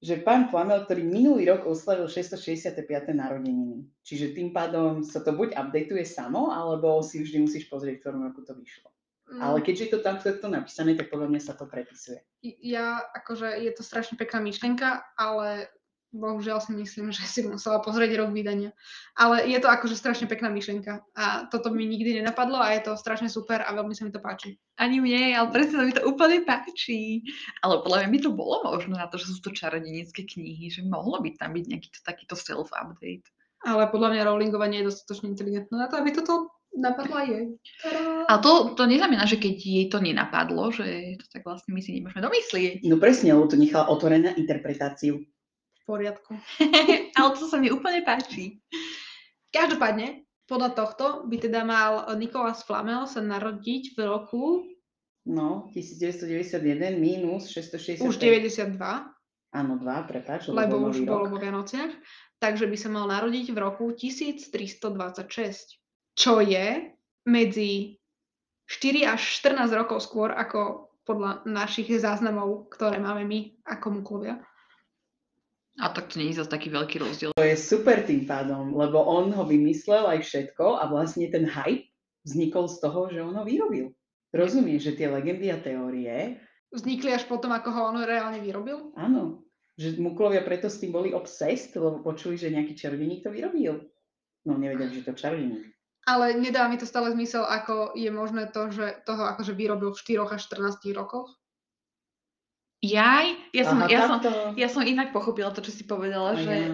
že 0.00 0.24
pán 0.24 0.48
Flamel, 0.48 0.88
ktorý 0.88 1.04
minulý 1.04 1.44
rok 1.52 1.68
oslavil 1.68 2.08
665. 2.08 3.12
narodeniny. 3.12 3.84
Čiže 4.00 4.32
tým 4.32 4.56
pádom 4.56 5.04
sa 5.04 5.20
to 5.20 5.36
buď 5.36 5.60
updateuje 5.60 6.08
samo, 6.08 6.52
alebo 6.52 7.04
si 7.04 7.20
vždy 7.20 7.44
musíš 7.44 7.68
pozrieť, 7.68 8.00
v 8.00 8.02
ktorom 8.04 8.24
roku 8.32 8.40
to 8.44 8.56
vyšlo. 8.56 8.95
Ale 9.26 9.58
Mm, 9.58 9.64
keďže 9.66 9.82
je 9.82 9.90
to 9.90 10.00
tam 10.06 10.16
takto 10.22 10.46
napísané, 10.46 10.94
tak 10.94 11.10
podľa 11.10 11.28
mňa 11.34 11.40
sa 11.42 11.58
to 11.58 11.66
prepisuje. 11.66 12.22
Ja, 12.62 13.02
akože 13.10 13.58
je 13.58 13.74
to 13.74 13.82
strašne 13.82 14.14
pekná 14.14 14.38
myšlienka, 14.38 15.02
ale 15.18 15.66
bohužiaľ 16.14 16.62
si 16.62 16.72
myslím, 16.78 17.10
že 17.16 17.26
si 17.26 17.40
musela 17.42 17.82
pozrieť 17.82 18.22
rok 18.22 18.30
vydania. 18.32 18.70
Ale 19.18 19.44
je 19.44 19.58
to 19.58 19.68
akože 19.68 19.98
strašne 19.98 20.30
pekná 20.30 20.48
myšlienka 20.48 21.02
a 21.18 21.50
toto 21.50 21.68
mi 21.74 21.84
nikdy 21.84 22.22
nenapadlo 22.22 22.56
a 22.56 22.72
je 22.78 22.86
to 22.86 22.92
strašne 22.94 23.26
super 23.26 23.62
a 23.66 23.70
veľmi 23.74 23.92
sa 23.92 24.06
mi 24.06 24.12
to 24.14 24.22
páči. 24.22 24.56
Ani 24.80 25.02
mne, 25.02 25.36
ale 25.36 25.50
presne 25.52 25.74
sa 25.80 25.84
mi 25.84 25.94
to 25.94 26.06
úplne 26.06 26.46
páči. 26.46 27.26
Ale 27.66 27.82
podľa 27.82 28.06
mňa 28.06 28.08
by 28.12 28.18
to 28.22 28.30
bolo 28.30 28.62
možno 28.64 28.94
na 28.96 29.10
to, 29.10 29.18
že 29.18 29.34
sú 29.34 29.38
to 29.42 29.50
čarodenické 29.50 30.22
knihy, 30.22 30.70
že 30.70 30.86
mohlo 30.86 31.20
by 31.20 31.34
tam 31.36 31.56
byť 31.56 31.64
nejaký 31.66 31.88
to, 31.92 32.00
takýto 32.04 32.34
self-update. 32.38 33.26
Ale 33.66 33.90
podľa 33.90 34.14
mňa 34.14 34.26
Rowlingová 34.28 34.70
nie 34.70 34.84
je 34.84 34.94
dostatočne 34.94 35.32
inteligentná 35.32 35.74
na 35.74 35.88
to, 35.90 35.98
aby 35.98 36.14
toto 36.14 36.54
napadla 36.76 37.24
jej. 37.24 37.44
Ale 38.28 38.40
to, 38.44 38.76
to 38.76 38.82
neznamená, 38.84 39.24
že 39.24 39.40
keď 39.40 39.54
jej 39.56 39.86
to 39.88 39.98
nenapadlo, 39.98 40.70
že 40.70 41.16
to 41.18 41.26
tak 41.32 41.42
vlastne 41.42 41.72
my 41.72 41.80
si 41.80 41.96
nemôžeme 41.96 42.20
domyslieť. 42.22 42.84
No 42.84 43.00
presne, 43.00 43.32
lebo 43.32 43.48
to 43.48 43.56
nechala 43.56 43.88
otvorené 43.88 44.30
na 44.30 44.34
interpretáciu. 44.36 45.24
V 45.24 45.82
poriadku. 45.88 46.36
ale 47.18 47.28
to 47.34 47.44
sa 47.48 47.56
mi 47.56 47.72
úplne 47.72 48.04
páči. 48.04 48.60
Každopádne, 49.50 50.28
podľa 50.46 50.70
tohto 50.76 51.06
by 51.26 51.36
teda 51.42 51.64
mal 51.64 52.06
Nikolás 52.14 52.62
Flamel 52.62 53.08
sa 53.08 53.24
narodiť 53.24 53.96
v 53.96 53.98
roku 54.04 54.44
No, 55.26 55.74
1991 55.74 57.02
minus 57.02 57.50
665. 57.50 57.98
už 58.06 58.14
92, 58.22 58.78
Áno, 59.50 59.74
2, 59.80 60.06
prepáč, 60.06 60.46
lebo 60.52 60.86
už 60.86 61.02
bolo 61.02 61.32
vo 61.32 61.38
Vianociach, 61.40 61.90
takže 62.38 62.70
by 62.70 62.76
sa 62.78 62.92
mal 62.92 63.10
narodiť 63.10 63.50
v 63.50 63.58
roku 63.58 63.90
1326, 63.90 65.80
čo 66.16 66.40
je 66.40 66.90
medzi 67.28 68.00
4 68.66 69.14
až 69.14 69.20
14 69.44 69.70
rokov 69.76 70.02
skôr 70.02 70.32
ako 70.32 70.90
podľa 71.06 71.46
našich 71.46 71.86
záznamov, 72.02 72.66
ktoré 72.72 72.98
máme 72.98 73.22
my 73.22 73.62
ako 73.62 74.02
muklovia. 74.02 74.42
A 75.76 75.92
tak 75.92 76.08
to 76.08 76.18
nie 76.18 76.32
je 76.32 76.40
zase 76.40 76.50
taký 76.50 76.72
veľký 76.72 77.04
rozdiel. 77.04 77.30
To 77.36 77.44
je 77.44 77.54
super 77.54 78.00
tým 78.02 78.24
pádom, 78.24 78.72
lebo 78.74 78.96
on 79.04 79.28
ho 79.30 79.44
vymyslel 79.44 80.08
aj 80.08 80.24
všetko 80.24 80.80
a 80.80 80.88
vlastne 80.88 81.28
ten 81.28 81.44
hype 81.44 81.92
vznikol 82.24 82.66
z 82.66 82.76
toho, 82.80 83.00
že 83.12 83.20
on 83.20 83.36
ho 83.36 83.44
vyrobil. 83.44 83.92
Rozumieš, 84.32 84.90
že 84.90 84.96
tie 84.98 85.06
legendy 85.12 85.52
a 85.52 85.60
teórie, 85.60 86.40
Vznikli 86.66 87.14
až 87.14 87.30
potom, 87.30 87.54
ako 87.54 87.68
ho 87.70 87.80
on 87.94 88.02
reálne 88.02 88.42
vyrobil? 88.42 88.90
áno, 88.98 89.46
že 89.78 89.94
muklovia 90.02 90.42
preto 90.42 90.66
s 90.66 90.82
tým 90.82 90.90
boli 90.90 91.14
obsessed, 91.14 91.76
lebo 91.78 92.02
počuli, 92.02 92.34
že 92.34 92.50
nejaký 92.50 92.74
čarodeník 92.74 93.22
to 93.22 93.30
vyrobil. 93.30 93.86
No 94.48 94.58
nevedeli, 94.58 94.98
že 94.98 95.06
to 95.06 95.14
čarodeník. 95.14 95.75
Ale 96.06 96.38
nedá 96.38 96.70
mi 96.70 96.78
to 96.78 96.86
stále 96.86 97.10
zmysel, 97.10 97.42
ako 97.42 97.98
je 97.98 98.06
možné 98.14 98.46
to, 98.54 98.70
že 98.70 99.02
toho 99.02 99.26
akože 99.34 99.50
vyrobil 99.52 99.90
v 99.90 99.98
4 100.22 100.38
až 100.38 100.40
14 100.46 100.94
rokoch. 100.94 101.34
Jaj, 102.78 103.26
ja 103.50 103.64
som, 103.66 103.82
Aha, 103.82 103.90
ja, 103.90 104.00
som, 104.06 104.18
ja 104.54 104.68
som 104.70 104.82
inak 104.86 105.10
pochopila 105.10 105.50
to, 105.50 105.64
čo 105.64 105.74
si 105.74 105.82
povedala, 105.82 106.38
Aj 106.38 106.44
že, 106.44 106.54
ja. 106.54 106.72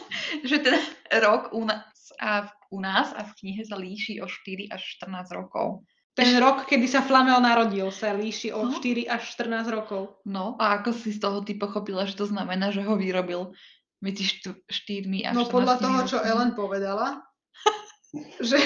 že 0.52 0.56
ten 0.60 0.76
rok 1.24 1.56
u 1.56 1.64
nás, 1.64 1.88
a 2.20 2.44
v, 2.44 2.50
u 2.76 2.78
nás 2.84 3.16
a 3.16 3.24
v 3.24 3.32
knihe 3.40 3.62
sa 3.64 3.80
líši 3.80 4.20
o 4.20 4.28
4 4.28 4.68
až 4.68 4.82
14 5.00 5.32
rokov. 5.32 5.88
Ten 6.14 6.30
rok, 6.38 6.68
kedy 6.70 6.86
sa 6.86 7.02
Flamel 7.02 7.40
narodil, 7.42 7.90
sa 7.90 8.14
líši 8.14 8.54
o 8.54 8.68
No. 8.68 8.76
4 8.76 9.08
až 9.08 9.22
14 9.34 9.66
rokov. 9.72 10.20
No 10.28 10.54
a 10.60 10.78
ako 10.78 10.94
si 10.94 11.10
z 11.10 11.18
toho 11.18 11.40
ty 11.42 11.56
pochopila, 11.58 12.04
že 12.06 12.14
to 12.14 12.28
znamená, 12.28 12.70
že 12.70 12.84
ho 12.86 12.94
vyrobil 12.94 13.50
medzi 13.98 14.22
št- 14.28 14.62
4 14.68 15.26
a 15.26 15.30
14 15.32 15.38
No 15.38 15.48
podľa 15.48 15.74
toho, 15.80 15.98
čo 16.04 16.16
rokmi? 16.20 16.28
Ellen 16.30 16.52
povedala, 16.52 17.24
že 18.40 18.58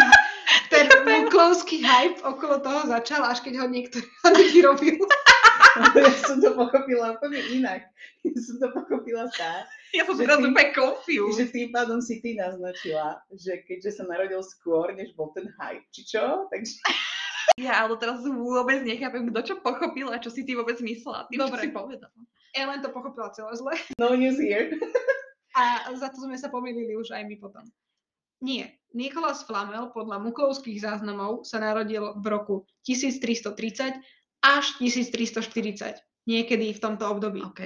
ten, 0.72 0.86
ten 0.90 1.02
muklovský 1.06 1.82
hype 1.82 2.20
okolo 2.26 2.58
toho 2.62 2.86
začal, 2.86 3.22
až 3.26 3.42
keď 3.42 3.64
ho 3.64 3.66
niekto 3.70 4.02
vyrobil. 4.54 4.98
ja 5.94 6.10
som 6.26 6.42
to 6.42 6.50
pochopila 6.58 7.14
úplne 7.14 7.38
inak. 7.54 7.86
Ja 8.26 8.38
som 8.42 8.58
to 8.58 8.68
pochopila 8.74 9.30
tak, 9.30 9.70
Ja 9.94 10.02
som 10.02 10.18
teraz 10.18 10.42
úplne 10.42 10.74
confused. 10.74 11.38
že 11.38 11.46
tým 11.54 11.70
pádom 11.70 12.02
si 12.02 12.18
ty 12.18 12.34
naznačila, 12.34 13.22
že 13.30 13.62
keďže 13.64 14.02
sa 14.02 14.04
narodil 14.06 14.42
skôr, 14.42 14.90
než 14.92 15.14
bol 15.14 15.30
ten 15.30 15.46
hype, 15.46 15.86
či 15.94 16.02
čo? 16.04 16.50
Takže 16.50 16.74
Ja 17.58 17.86
ale 17.86 17.94
teraz 18.02 18.22
vôbec 18.26 18.82
nechápem, 18.82 19.30
kto 19.30 19.40
čo 19.46 19.54
pochopil 19.62 20.10
a 20.10 20.18
čo 20.18 20.30
si 20.32 20.42
ty 20.42 20.58
vôbec 20.58 20.78
myslela. 20.82 21.30
Tým, 21.30 21.38
čo 21.38 21.46
Dobre. 21.46 21.62
si 21.62 21.68
povedala. 21.70 22.14
Ellen 22.50 22.82
to 22.82 22.90
pochopila 22.90 23.30
celé 23.30 23.54
zle. 23.54 23.74
no 24.02 24.18
news 24.18 24.42
here. 24.42 24.74
A 25.54 25.86
za 25.94 26.10
to 26.10 26.18
sme 26.26 26.34
sa 26.34 26.50
pomýlili 26.50 26.98
už 26.98 27.14
aj 27.14 27.22
my 27.26 27.36
potom. 27.38 27.62
Nie. 28.42 28.79
Nikolás 28.90 29.46
Flamel 29.46 29.94
podľa 29.94 30.18
muklovských 30.18 30.82
záznamov 30.82 31.46
sa 31.46 31.62
narodil 31.62 32.14
v 32.18 32.26
roku 32.26 32.54
1330 32.88 34.02
až 34.42 34.64
1340. 34.82 36.00
Niekedy 36.26 36.66
v 36.74 36.80
tomto 36.82 37.06
období. 37.06 37.40
OK. 37.44 37.62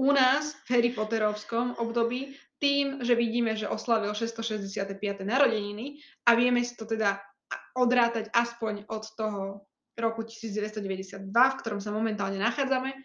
U 0.00 0.10
nás 0.16 0.56
v 0.64 0.80
Harry 0.80 0.90
Potterovskom 0.96 1.76
období 1.76 2.32
tým, 2.56 3.04
že 3.04 3.12
vidíme, 3.16 3.52
že 3.56 3.68
oslavil 3.68 4.12
665. 4.16 4.96
narodeniny 5.24 6.00
a 6.24 6.36
vieme 6.36 6.64
si 6.64 6.72
to 6.76 6.88
teda 6.88 7.20
odrátať 7.76 8.32
aspoň 8.32 8.88
od 8.88 9.04
toho 9.16 9.42
roku 10.00 10.24
1992, 10.24 11.28
v 11.28 11.58
ktorom 11.60 11.80
sa 11.84 11.92
momentálne 11.92 12.40
nachádzame, 12.40 12.96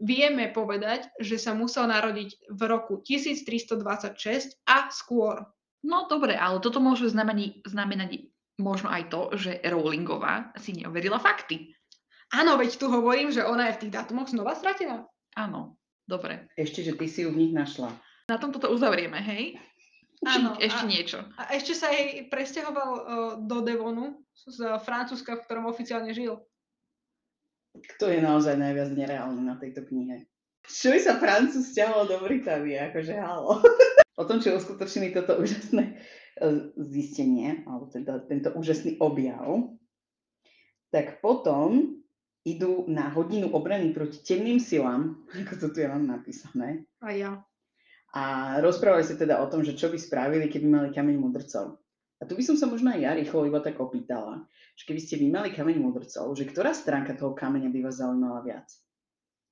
vieme 0.00 0.48
povedať, 0.54 1.10
že 1.18 1.36
sa 1.36 1.52
musel 1.52 1.90
narodiť 1.90 2.48
v 2.48 2.60
roku 2.64 3.02
1326 3.04 4.56
a 4.64 4.88
skôr. 4.88 5.44
No 5.86 6.10
dobre, 6.10 6.34
ale 6.34 6.58
toto 6.58 6.82
môže 6.82 7.06
znamení, 7.10 7.62
znamenať 7.62 8.30
možno 8.58 8.90
aj 8.90 9.08
to, 9.14 9.20
že 9.38 9.62
Rowlingová 9.62 10.50
si 10.58 10.74
neoverila 10.74 11.22
fakty. 11.22 11.70
Áno, 12.34 12.58
veď 12.58 12.76
tu 12.76 12.90
hovorím, 12.90 13.32
že 13.32 13.46
ona 13.46 13.70
je 13.70 13.76
v 13.78 13.80
tých 13.86 13.94
dátumoch 13.94 14.28
znova 14.28 14.58
stratená. 14.58 15.06
Áno, 15.38 15.78
dobre. 16.04 16.50
Ešte, 16.58 16.82
že 16.84 16.92
ty 16.98 17.06
si 17.08 17.24
ju 17.24 17.32
v 17.32 17.46
nich 17.46 17.52
našla. 17.54 17.94
Na 18.28 18.36
tom 18.36 18.52
toto 18.52 18.68
uzavrieme, 18.68 19.22
hej? 19.22 19.56
Áno, 20.26 20.58
ešte 20.58 20.84
a- 20.84 20.90
niečo? 20.90 21.18
A 21.38 21.54
ešte 21.54 21.78
sa 21.78 21.94
jej 21.94 22.26
presťahoval 22.26 22.90
uh, 22.90 23.02
do 23.38 23.62
Devonu 23.62 24.26
z 24.34 24.58
Francúzska, 24.82 25.38
v 25.38 25.44
ktorom 25.46 25.70
oficiálne 25.70 26.10
žil. 26.10 26.42
Kto 27.78 28.10
je 28.10 28.18
naozaj 28.18 28.58
najviac 28.58 28.90
nereálny 28.92 29.42
na 29.46 29.54
tejto 29.54 29.86
knihe? 29.86 30.26
Čo 30.68 30.92
by 30.92 31.00
sa 31.00 31.16
Francúz 31.16 31.72
stiahol 31.72 32.04
do 32.04 32.20
Británie? 32.20 32.76
Akože 32.76 33.16
halo. 33.16 33.64
o 34.20 34.24
tom, 34.28 34.38
čo 34.42 34.52
uskutočnili 34.58 35.16
toto 35.16 35.40
úžasné 35.40 35.96
eh, 35.96 36.58
zistenie, 36.76 37.64
alebo 37.64 37.88
teda 37.88 38.20
tento 38.28 38.52
úžasný 38.52 39.00
objav, 39.00 39.72
tak 40.92 41.24
potom 41.24 41.98
idú 42.44 42.84
na 42.88 43.12
hodinu 43.12 43.52
obrany 43.52 43.92
proti 43.92 44.20
temným 44.24 44.60
silám, 44.60 45.20
ako 45.32 45.54
to 45.60 45.66
tu 45.72 45.78
ja 45.84 45.92
mám 45.92 46.08
napísané, 46.08 46.88
A 47.04 47.12
ja. 47.12 47.32
a 48.16 48.22
rozprávajú 48.64 49.04
sa 49.04 49.16
teda 49.20 49.40
o 49.44 49.46
tom, 49.52 49.60
že 49.60 49.76
čo 49.76 49.92
by 49.92 50.00
spravili, 50.00 50.48
keby 50.48 50.66
mali 50.68 50.88
kameň 50.88 51.16
mudrcov. 51.20 51.76
A 52.18 52.26
tu 52.26 52.34
by 52.34 52.42
som 52.42 52.56
sa 52.58 52.66
možno 52.66 52.90
aj 52.90 53.00
ja 53.04 53.12
rýchlo 53.14 53.46
iba 53.46 53.60
tak 53.62 53.78
opýtala, 53.78 54.48
že 54.74 54.88
keby 54.88 55.00
ste 55.00 55.20
vy 55.20 55.28
mali 55.30 55.52
kameň 55.52 55.76
mudrcov, 55.78 56.34
že 56.34 56.48
ktorá 56.48 56.72
stránka 56.72 57.14
toho 57.14 57.36
kameňa 57.36 57.68
by 57.68 57.80
vás 57.84 58.00
zaujímala 58.00 58.42
viac? 58.42 58.66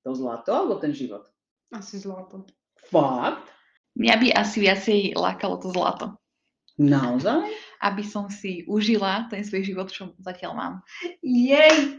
To 0.06 0.14
zlato 0.14 0.54
alebo 0.54 0.78
ten 0.78 0.94
život? 0.94 1.26
Asi 1.74 1.98
zlato. 1.98 2.46
Fakt? 2.86 3.50
Mňa 3.98 4.14
by 4.22 4.28
asi 4.38 4.62
viacej 4.62 4.98
lákalo 5.18 5.58
to 5.58 5.74
zlato. 5.74 6.14
Naozaj? 6.78 7.42
Aby 7.82 8.06
som 8.06 8.30
si 8.30 8.62
užila 8.70 9.26
ten 9.26 9.42
svoj 9.42 9.66
život, 9.66 9.90
čo 9.90 10.14
zatiaľ 10.22 10.52
mám. 10.54 10.74
Jej! 11.26 11.98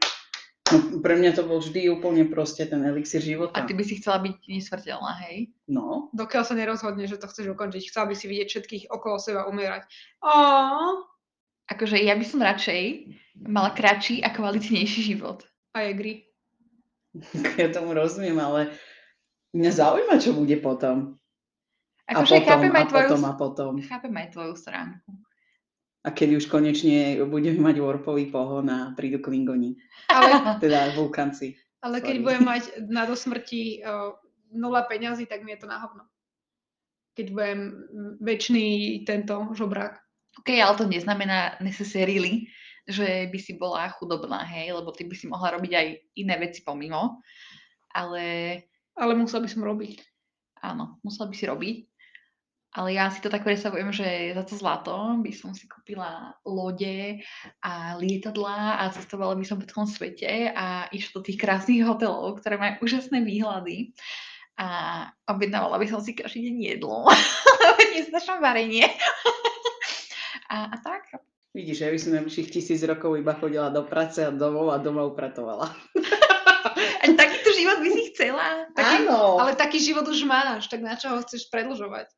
No, 0.67 0.99
pre 0.99 1.15
mňa 1.15 1.31
to 1.35 1.43
bol 1.47 1.63
vždy 1.63 1.87
úplne 1.87 2.27
proste 2.27 2.67
ten 2.67 2.83
elixír 2.83 3.23
života. 3.23 3.55
A 3.55 3.63
ty 3.63 3.71
by 3.71 3.83
si 3.87 3.99
chcela 3.99 4.19
byť 4.19 4.35
nesmrteľná, 4.45 5.11
hej? 5.27 5.51
No, 5.67 6.11
Dokiaľ 6.11 6.43
sa 6.43 6.55
nerozhodne, 6.55 7.07
že 7.07 7.15
to 7.19 7.27
chceš 7.27 7.55
ukončiť. 7.55 7.87
Chcela 7.87 8.07
by 8.11 8.15
si 8.15 8.27
vidieť 8.27 8.47
všetkých 8.51 8.83
okolo 8.91 9.15
seba 9.19 9.47
umierať. 9.47 9.87
Ó, 10.23 10.35
Akože 11.67 11.99
ja 11.99 12.15
by 12.15 12.23
som 12.23 12.39
radšej 12.39 12.83
mala 13.47 13.75
kratší 13.75 14.23
a 14.23 14.31
kvalitnejší 14.31 15.15
život. 15.15 15.43
a 15.75 15.87
je 15.87 15.91
gry. 15.95 16.13
ja 17.61 17.67
tomu 17.73 17.93
rozumiem, 17.93 18.37
ale 18.37 18.73
mňa 19.55 19.71
zaujíma, 19.71 20.15
čo 20.21 20.35
bude 20.35 20.57
potom. 20.59 21.17
A 22.07 22.23
Akože 22.23 22.39
potom, 22.39 22.47
chápem 22.47 22.73
aj 22.73 22.85
tvoju, 22.87 23.07
potom, 23.07 23.21
a 23.27 23.33
potom. 23.35 23.71
chápem 23.83 24.15
aj 24.15 24.27
tvoju 24.31 24.53
stránku. 24.55 25.09
A 26.07 26.15
keď 26.15 26.39
už 26.39 26.47
konečne 26.47 27.19
budeme 27.27 27.59
mať 27.59 27.83
warpový 27.83 28.31
pohon 28.31 28.63
a 28.71 28.95
prídu 28.95 29.19
klingoni, 29.19 29.75
Ale, 30.07 30.29
teda 30.63 30.95
vulkanci. 30.95 31.59
ale 31.83 31.99
keď 31.99 32.15
Sorry. 32.15 32.23
budem 32.23 32.43
mať 32.47 32.63
na 32.87 33.03
dosmrti 33.03 33.83
uh, 33.83 34.15
nula 34.55 34.87
peňazí, 34.87 35.27
tak 35.27 35.43
mi 35.43 35.51
je 35.51 35.59
to 35.59 35.67
na 35.67 35.83
hovno. 35.83 36.07
Keď 37.19 37.27
budem 37.33 37.59
väčší 38.23 39.03
tento 39.03 39.51
žobrák. 39.51 39.99
OK, 40.39 40.49
ale 40.53 40.77
to 40.77 40.85
neznamená 40.85 41.57
necessarily, 41.59 42.47
že 42.87 43.27
by 43.27 43.37
si 43.37 43.59
bola 43.59 43.91
chudobná, 43.91 44.47
hej, 44.47 44.71
lebo 44.71 44.95
ty 44.95 45.03
by 45.03 45.15
si 45.15 45.27
mohla 45.27 45.59
robiť 45.59 45.71
aj 45.75 45.87
iné 46.15 46.35
veci 46.39 46.63
pomimo, 46.63 47.19
ale... 47.91 48.23
Ale 48.97 49.13
musela 49.13 49.45
by 49.45 49.49
som 49.51 49.61
robiť. 49.61 50.01
Áno, 50.65 50.97
musela 51.05 51.29
by 51.29 51.35
si 51.37 51.45
robiť. 51.45 51.77
Ale 52.77 52.93
ja 52.93 53.09
si 53.09 53.21
to 53.21 53.29
tak 53.29 53.45
predstavujem, 53.45 53.89
že 53.89 54.37
za 54.37 54.43
to 54.45 54.53
zlato 54.57 54.93
by 55.21 55.31
som 55.33 55.53
si 55.53 55.69
kúpila 55.69 56.33
lode 56.45 57.21
a 57.61 57.97
lietadla 57.97 58.81
a 58.81 58.93
cestovala 58.93 59.33
by 59.33 59.45
som 59.45 59.57
po 59.57 59.65
celom 59.65 59.89
svete 59.89 60.51
a 60.53 60.85
išla 60.93 61.21
do 61.21 61.25
tých 61.25 61.41
krásnych 61.41 61.85
hotelov, 61.85 62.37
ktoré 62.37 62.57
majú 62.57 62.85
úžasné 62.85 63.21
výhľady 63.21 63.97
a 64.57 64.67
objednávala 65.29 65.77
by 65.77 65.87
som 65.89 66.01
si 66.01 66.17
každý 66.17 66.49
deň 66.49 66.77
jedlo, 66.77 67.05
lebo 67.65 67.81
neznášam 67.93 68.41
varenie. 68.41 68.85
a, 70.53 70.73
a 70.73 70.75
tak. 70.81 71.17
Vidíš, 71.57 71.81
ja 71.81 71.89
by 71.89 71.97
som 71.97 72.13
najbližších 72.13 72.53
tisíc 72.53 72.85
rokov 72.85 73.17
iba 73.17 73.33
chodila 73.33 73.73
do 73.73 73.81
práce 73.81 74.21
a 74.21 74.29
domov 74.29 74.69
a 74.69 74.77
doma 74.77 75.09
upratovala. 75.09 75.73
a 77.01 77.03
takýto 77.17 77.49
život 77.57 77.81
by 77.81 77.89
si 77.97 78.13
chcela? 78.13 78.69
Taký, 78.77 79.09
Áno. 79.09 79.41
Ale 79.41 79.57
taký 79.57 79.81
život 79.81 80.05
už 80.05 80.21
máš, 80.29 80.69
tak 80.69 80.85
na 80.85 80.93
čo 80.93 81.09
ho 81.09 81.17
chceš 81.25 81.49
predlžovať? 81.49 82.13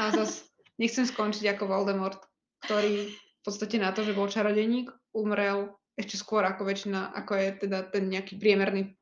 A 0.00 0.16
zase 0.16 0.48
nechcem 0.80 1.04
skončiť 1.04 1.52
ako 1.52 1.68
Voldemort, 1.68 2.24
ktorý 2.64 3.12
v 3.12 3.42
podstate 3.44 3.76
na 3.76 3.92
to, 3.92 4.00
že 4.00 4.16
bol 4.16 4.32
čarodeník, 4.32 4.88
umrel 5.12 5.76
ešte 6.00 6.16
skôr 6.16 6.40
ako 6.48 6.64
väčšina, 6.64 7.12
ako 7.12 7.36
je 7.36 7.48
teda 7.68 7.84
ten 7.92 8.08
nejaký 8.08 8.40
priemerný 8.40 8.96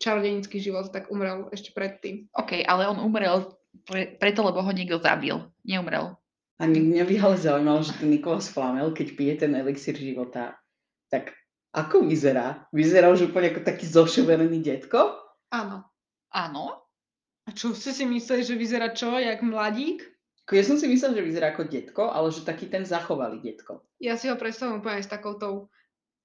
čarodenický 0.00 0.64
život, 0.64 0.88
tak 0.88 1.12
umrel 1.12 1.52
ešte 1.52 1.76
predtým. 1.76 2.32
OK, 2.40 2.64
ale 2.64 2.88
on 2.88 2.96
umrel 2.96 3.52
pre, 3.84 4.16
preto, 4.16 4.40
lebo 4.48 4.64
ho 4.64 4.72
niekto 4.72 4.96
zabil. 4.96 5.44
Neumrel. 5.68 6.16
A 6.60 6.68
mňa 6.68 7.08
by 7.08 7.14
ale 7.24 7.36
zaujímalo, 7.40 7.80
že 7.80 7.96
ten 7.96 8.12
Nikolás 8.12 8.52
Flamel, 8.52 8.92
keď 8.92 9.08
pije 9.16 9.34
ten 9.48 9.56
elixír 9.56 9.96
života, 9.96 10.60
tak 11.08 11.32
ako 11.72 12.04
vyzerá? 12.04 12.68
Vyzerá 12.68 13.08
už 13.08 13.32
úplne 13.32 13.56
ako 13.56 13.64
taký 13.64 13.88
zošoverený 13.88 14.60
detko? 14.60 15.16
Áno. 15.48 15.88
Áno? 16.28 16.84
A 17.48 17.56
čo 17.56 17.72
ste 17.72 17.96
si 17.96 18.04
mysleli, 18.04 18.44
že 18.44 18.60
vyzerá 18.60 18.92
čo, 18.92 19.16
jak 19.16 19.40
mladík? 19.40 20.04
Ja 20.50 20.66
som 20.66 20.76
si 20.76 20.90
myslel, 20.90 21.16
že 21.16 21.22
vyzerá 21.24 21.54
ako 21.54 21.64
detko, 21.70 22.10
ale 22.12 22.28
že 22.34 22.44
taký 22.44 22.68
ten 22.68 22.84
zachovalý 22.84 23.40
detko. 23.40 23.86
Ja 24.02 24.20
si 24.20 24.28
ho 24.28 24.36
predstavujem 24.36 24.82
úplne 24.82 25.00
s 25.00 25.08
takoutou 25.08 25.70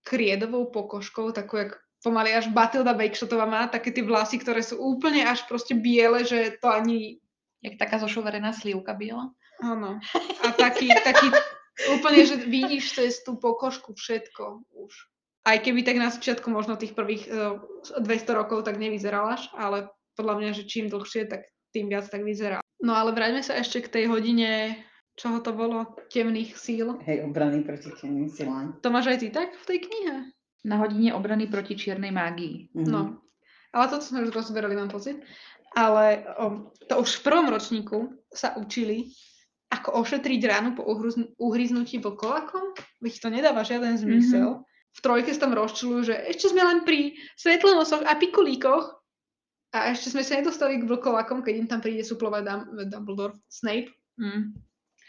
kriedovou 0.01 0.67
pokožkou, 0.73 1.31
takú 1.31 1.61
jak 1.61 1.77
pomaly 2.01 2.33
až 2.33 2.49
Batilda 2.51 2.97
Bakeshotová 2.97 3.45
má, 3.47 3.69
také 3.69 3.93
tie 3.93 4.03
vlasy, 4.03 4.41
ktoré 4.41 4.65
sú 4.65 4.81
úplne 4.81 5.23
až 5.23 5.47
proste 5.47 5.77
biele, 5.77 6.27
že 6.27 6.57
to 6.59 6.67
ani... 6.67 7.23
Jak 7.65 7.81
taká 7.81 7.97
zošoverená 7.97 8.53
slivka 8.53 8.93
biela? 8.93 9.33
Áno. 9.64 9.99
A 10.43 10.47
taký, 10.51 10.91
taký 10.91 11.32
úplne, 11.95 12.22
že 12.24 12.36
vidíš 12.43 12.95
cez 12.95 13.14
tú 13.24 13.36
pokožku 13.39 13.95
všetko 13.95 14.64
už. 14.76 14.93
Aj 15.45 15.62
keby 15.62 15.86
tak 15.86 16.01
na 16.01 16.10
začiatku 16.10 16.49
možno 16.49 16.74
tých 16.74 16.97
prvých 16.97 17.30
uh, 17.30 17.62
eh, 17.95 18.01
200 18.01 18.39
rokov 18.39 18.66
tak 18.66 18.82
nevyzeráš, 18.82 19.53
ale 19.53 19.93
podľa 20.18 20.36
mňa, 20.41 20.51
že 20.58 20.64
čím 20.66 20.89
dlhšie, 20.89 21.30
tak 21.30 21.45
tým 21.76 21.91
viac 21.91 22.08
tak 22.08 22.24
vyzerá. 22.24 22.64
No 22.80 22.95
ale 22.95 23.12
vráťme 23.12 23.43
sa 23.43 23.60
ešte 23.60 23.84
k 23.84 23.91
tej 23.91 24.06
hodine, 24.08 24.80
čoho 25.20 25.43
to 25.43 25.51
bolo, 25.51 25.95
temných 26.08 26.56
síl. 26.56 26.95
Hej, 27.03 27.28
obrany 27.28 27.64
proti 27.64 27.91
temným 27.99 28.32
sílám. 28.32 28.80
To 28.80 28.89
máš 28.89 29.12
aj 29.12 29.20
ty 29.22 29.28
tak 29.32 29.51
v 29.53 29.66
tej 29.68 29.80
knihe? 29.84 30.16
Na 30.66 30.82
hodine 30.82 31.14
obrany 31.14 31.45
proti 31.45 31.78
čiernej 31.78 32.10
mágii. 32.10 32.74
Mm-hmm. 32.74 32.89
No, 32.89 33.20
ale 33.76 33.86
toto 33.91 34.08
sme 34.08 34.24
už 34.24 34.32
rozberali, 34.32 34.80
mám 34.80 34.89
pocit. 34.89 35.20
Ale 35.76 36.24
o, 36.39 36.72
to 36.88 37.03
už 37.03 37.20
v 37.20 37.26
prvom 37.28 37.47
ročníku 37.51 38.16
sa 38.32 38.56
učili, 38.56 39.12
ako 39.74 40.01
ošetriť 40.05 40.41
ránu 40.45 40.78
po 40.78 40.86
uhryznutí 41.41 41.97
vlkolakom. 42.01 42.78
Veď 43.01 43.13
to 43.22 43.28
nedáva 43.34 43.66
žiaden 43.66 43.97
zmysel. 43.97 44.61
Mm-hmm. 44.61 44.74
V 44.95 44.99
trojke 45.03 45.32
sa 45.36 45.43
tam 45.43 45.57
rozčulujú, 45.57 46.13
že 46.13 46.16
ešte 46.32 46.55
sme 46.55 46.63
len 46.63 46.88
pri 46.88 47.20
svetlenosoch 47.36 48.07
a 48.07 48.16
pikulíkoch 48.16 48.95
a 49.76 49.91
ešte 49.91 50.16
sme 50.16 50.24
sa 50.24 50.39
nedostali 50.39 50.80
k 50.80 50.88
vlkovakom, 50.88 51.43
keď 51.43 51.53
im 51.59 51.68
tam 51.68 51.84
príde 51.84 51.99
suplovať 52.07 52.47
Dumbledore, 52.88 53.36
Snape. 53.51 53.91
Mm. 54.16 54.55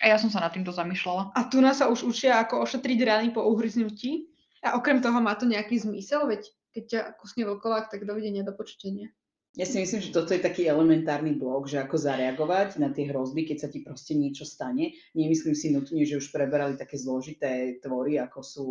A 0.03 0.05
ja 0.11 0.19
som 0.19 0.27
sa 0.27 0.43
nad 0.43 0.51
týmto 0.51 0.75
zamýšľala. 0.75 1.39
A 1.39 1.47
tu 1.47 1.63
nás 1.63 1.79
sa 1.79 1.87
už 1.87 2.03
učia, 2.03 2.43
ako 2.43 2.67
ošetriť 2.67 2.99
rány 3.07 3.29
po 3.31 3.47
uhryznutí. 3.47 4.27
A 4.67 4.75
okrem 4.75 4.99
toho 4.99 5.23
má 5.23 5.39
to 5.39 5.47
nejaký 5.47 5.79
zmysel, 5.79 6.27
veď 6.27 6.51
keď 6.75 6.85
ťa 6.85 7.01
kusne 7.23 7.47
vlkovák, 7.47 7.89
tak 7.89 8.05
dovidenia 8.05 8.43
do 8.43 8.53
počítenia. 8.53 9.15
Ja 9.57 9.65
si 9.65 9.81
myslím, 9.81 10.05
že 10.05 10.13
toto 10.13 10.37
je 10.37 10.45
taký 10.45 10.69
elementárny 10.69 11.33
blok, 11.33 11.65
že 11.65 11.81
ako 11.81 11.97
zareagovať 11.97 12.77
na 12.77 12.93
tie 12.93 13.09
hrozby, 13.09 13.49
keď 13.49 13.57
sa 13.65 13.69
ti 13.73 13.81
proste 13.81 14.13
niečo 14.13 14.45
stane. 14.45 14.93
Nemyslím 15.17 15.57
si 15.57 15.73
nutne, 15.73 16.05
že 16.05 16.21
už 16.21 16.29
preberali 16.29 16.77
také 16.77 17.01
zložité 17.01 17.81
tvory, 17.81 18.21
ako 18.21 18.41
sú 18.45 18.67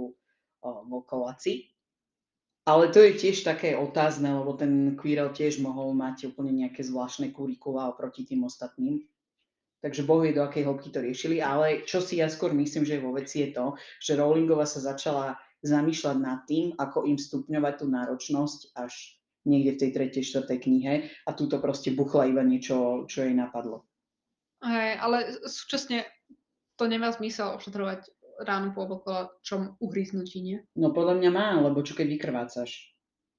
vlkovaci, 0.61 1.75
ale 2.65 2.89
to 2.89 2.97
je 2.97 3.13
tiež 3.13 3.45
také 3.45 3.77
otázne, 3.77 4.25
lebo 4.25 4.57
ten 4.57 4.97
Quirrell 4.97 5.29
tiež 5.29 5.61
mohol 5.61 5.93
mať 5.93 6.33
úplne 6.33 6.49
nejaké 6.49 6.81
zvláštne 6.81 7.29
kurikula 7.29 7.93
oproti 7.93 8.25
tým 8.25 8.41
ostatným. 8.41 9.05
Takže 9.85 10.01
boh 10.01 10.25
vie, 10.25 10.33
do 10.33 10.41
akej 10.41 10.65
hĺbky 10.65 10.89
to 10.89 11.05
riešili. 11.05 11.45
Ale 11.45 11.85
čo 11.85 12.01
si 12.01 12.17
ja 12.17 12.25
skôr 12.25 12.57
myslím, 12.57 12.81
že 12.81 12.97
vo 12.97 13.13
veci 13.13 13.45
je 13.45 13.53
to, 13.53 13.77
že 14.01 14.17
Rowlingova 14.17 14.65
sa 14.65 14.81
začala 14.81 15.37
zamýšľať 15.61 16.17
nad 16.17 16.41
tým, 16.49 16.73
ako 16.73 17.05
im 17.05 17.21
stupňovať 17.21 17.73
tú 17.77 17.85
náročnosť 17.85 18.73
až 18.73 19.21
niekde 19.45 19.77
v 19.77 19.81
tej 19.81 19.91
tretej, 19.93 20.23
štvrtej 20.25 20.59
knihe 20.65 20.93
a 21.25 21.29
túto 21.37 21.61
proste 21.61 21.93
buchla 21.93 22.27
iba 22.27 22.41
niečo, 22.41 23.05
čo 23.05 23.23
jej 23.23 23.33
napadlo. 23.37 23.85
Hej, 24.65 24.91
ale 24.97 25.17
súčasne 25.45 26.09
to 26.75 26.89
nemá 26.89 27.13
zmysel 27.13 27.55
ošetrovať 27.55 28.09
ránu 28.43 28.75
po 28.75 28.83
čom 29.45 29.79
uhryznutí, 29.79 30.43
nie? 30.43 30.57
No 30.75 30.91
podľa 30.91 31.21
mňa 31.21 31.29
má, 31.31 31.47
lebo 31.61 31.79
čo 31.85 31.95
keď 31.95 32.07
vykrvácaš? 32.19 32.91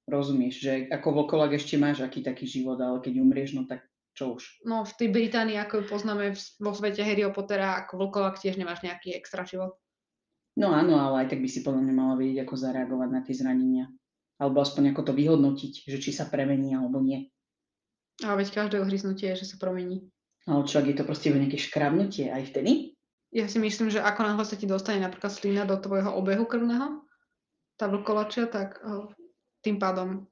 Rozumieš, 0.06 0.62
že 0.62 0.72
ako 0.88 1.26
vlkolak 1.26 1.58
ešte 1.58 1.76
máš 1.76 2.00
aký 2.00 2.22
taký 2.22 2.46
život, 2.46 2.78
ale 2.78 3.02
keď 3.02 3.18
umrieš, 3.18 3.58
no 3.58 3.66
tak 3.66 3.84
čo 4.16 4.38
už? 4.38 4.64
No 4.64 4.86
v 4.86 4.96
tej 4.96 5.08
Británii, 5.12 5.58
ako 5.60 5.82
ju 5.82 5.84
poznáme 5.90 6.32
vo 6.62 6.72
svete 6.72 7.02
Harryho 7.04 7.34
Pottera, 7.34 7.84
ako 7.84 8.06
vlkolak 8.06 8.40
tiež 8.40 8.56
nemáš 8.56 8.80
nejaký 8.86 9.12
extra 9.12 9.44
život. 9.44 9.76
No 10.56 10.72
áno, 10.72 10.96
ale 10.96 11.26
aj 11.26 11.36
tak 11.36 11.44
by 11.44 11.48
si 11.52 11.60
podľa 11.60 11.84
mňa 11.84 11.94
mala 11.94 12.14
vedieť, 12.16 12.48
ako 12.48 12.54
zareagovať 12.56 13.08
na 13.12 13.20
tie 13.20 13.34
zranenia. 13.36 13.84
Alebo 14.36 14.60
aspoň 14.60 14.92
ako 14.92 15.02
to 15.08 15.12
vyhodnotiť, 15.16 15.88
že 15.88 15.98
či 16.00 16.10
sa 16.12 16.28
premení 16.28 16.76
alebo 16.76 17.00
nie. 17.00 17.32
A 18.24 18.32
veď 18.36 18.52
každé 18.52 18.80
uhryznutie 18.80 19.32
je, 19.32 19.44
že 19.44 19.56
sa 19.56 19.56
promení. 19.60 20.08
Ale 20.48 20.64
čo, 20.64 20.80
ak 20.80 20.88
je 20.88 20.96
to 20.96 21.04
proste 21.04 21.32
nejaké 21.32 21.58
škrabnutie 21.58 22.32
aj 22.32 22.52
vtedy? 22.52 22.96
Ja 23.34 23.50
si 23.50 23.58
myslím, 23.60 23.92
že 23.92 24.00
ako 24.00 24.24
náhle 24.24 24.44
sa 24.46 24.56
ti 24.56 24.64
dostane 24.64 25.02
napríklad 25.02 25.28
slina 25.28 25.68
do 25.68 25.76
tvojho 25.76 26.14
obehu 26.14 26.48
krvného, 26.48 27.04
tá 27.76 27.90
vlkolačia, 27.90 28.48
tak 28.48 28.80
oh, 28.80 29.12
tým 29.60 29.76
pádom 29.76 30.24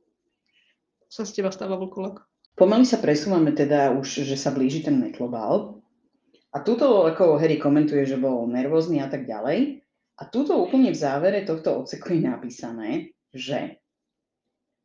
sa 1.12 1.28
z 1.28 1.42
teba 1.42 1.52
stáva 1.52 1.76
vlkolak. 1.76 2.24
Pomaly 2.54 2.86
sa 2.86 3.02
presúvame 3.02 3.50
teda 3.52 3.92
už, 3.98 4.24
že 4.24 4.38
sa 4.38 4.54
blíži 4.54 4.86
ten 4.86 4.96
metlobal. 4.96 5.82
A 6.54 6.62
tuto, 6.62 7.02
ako 7.04 7.36
Harry 7.36 7.58
komentuje, 7.58 8.06
že 8.06 8.14
bol 8.14 8.46
nervózny 8.46 9.02
a 9.02 9.10
tak 9.10 9.26
ďalej. 9.26 9.82
A 10.14 10.22
tuto 10.30 10.62
úplne 10.62 10.94
v 10.94 11.00
závere 11.02 11.42
tohto 11.42 11.82
odseku 11.82 12.14
je 12.14 12.22
napísané, 12.30 13.10
že 13.34 13.82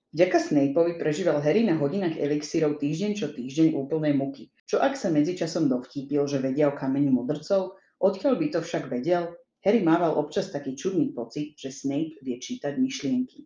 Vďaka 0.10 0.42
Snapeovi 0.42 0.98
prežíval 0.98 1.38
Harry 1.46 1.62
na 1.62 1.78
hodinách 1.78 2.18
elixírov 2.18 2.82
týždeň 2.82 3.12
čo 3.14 3.30
týždeň 3.30 3.78
úplnej 3.78 4.18
muky. 4.18 4.50
Čo 4.66 4.82
ak 4.82 4.98
sa 4.98 5.14
medzičasom 5.14 5.70
dovtípil, 5.70 6.26
že 6.26 6.42
vedia 6.42 6.70
o 6.70 6.74
kameni 6.74 7.14
mudrcov, 7.14 7.78
Odkiaľ 8.00 8.34
by 8.40 8.48
to 8.56 8.60
však 8.64 8.88
vedel, 8.88 9.36
Harry 9.68 9.84
mával 9.84 10.16
občas 10.16 10.56
taký 10.56 10.80
čudný 10.80 11.12
pocit, 11.12 11.60
že 11.60 11.76
Snape 11.76 12.16
vie 12.24 12.40
čítať 12.40 12.80
myšlienky. 12.80 13.44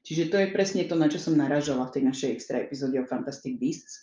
Čiže 0.00 0.32
to 0.32 0.36
je 0.40 0.48
presne 0.48 0.88
to, 0.88 0.96
na 0.96 1.12
čo 1.12 1.20
som 1.20 1.36
narážala 1.36 1.84
v 1.84 2.00
tej 2.00 2.02
našej 2.08 2.28
extra 2.32 2.64
epizóde 2.64 2.96
o 2.96 3.04
Fantastic 3.04 3.60
Beasts, 3.60 4.00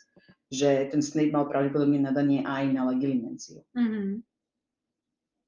že 0.53 0.85
ten 0.93 1.01
Snape 1.01 1.33
mal 1.33 1.49
pravdepodobne 1.49 1.97
nadanie 1.97 2.45
aj 2.45 2.69
na 2.69 2.85
legilimenciu. 2.93 3.65
Mm-hmm. 3.73 4.21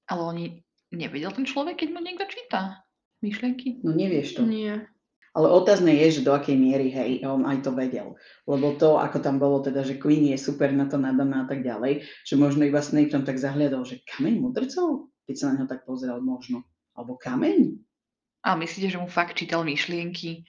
Ale 0.09 0.21
oni 0.25 0.45
nevedel 0.89 1.29
ten 1.29 1.45
človek, 1.45 1.85
keď 1.85 1.89
mu 1.93 2.01
niekto 2.01 2.25
číta 2.25 2.81
myšlienky? 3.21 3.85
No 3.85 3.93
nevieš 3.93 4.41
to. 4.41 4.49
Nie. 4.49 4.89
Ale 5.39 5.55
otázne 5.55 5.95
je, 5.95 6.19
že 6.19 6.25
do 6.27 6.35
akej 6.35 6.59
miery, 6.59 6.91
hej, 6.91 7.23
on 7.23 7.47
aj 7.47 7.63
to 7.63 7.71
vedel. 7.71 8.19
Lebo 8.43 8.75
to, 8.75 8.99
ako 8.99 9.23
tam 9.23 9.39
bolo 9.39 9.63
teda, 9.63 9.87
že 9.87 9.95
Queen 9.95 10.27
je 10.27 10.35
super 10.35 10.67
na 10.75 10.91
to 10.91 10.99
nadaná 10.99 11.43
a 11.43 11.47
tak 11.47 11.63
ďalej, 11.63 12.03
že 12.27 12.35
možno 12.35 12.67
iba 12.67 12.83
Snape 12.83 13.07
tam 13.07 13.23
tak 13.23 13.39
zahliadol, 13.39 13.87
že 13.87 14.03
kameň 14.03 14.35
mudrcov? 14.35 15.07
Keď 15.23 15.35
sa 15.39 15.45
na 15.47 15.63
neho 15.63 15.67
tak 15.71 15.87
pozeral 15.87 16.19
možno. 16.19 16.67
Alebo 16.91 17.15
kameň? 17.15 17.71
A 18.43 18.59
myslíte, 18.59 18.91
že 18.91 18.99
mu 18.99 19.07
fakt 19.07 19.39
čítal 19.39 19.63
myšlienky? 19.63 20.43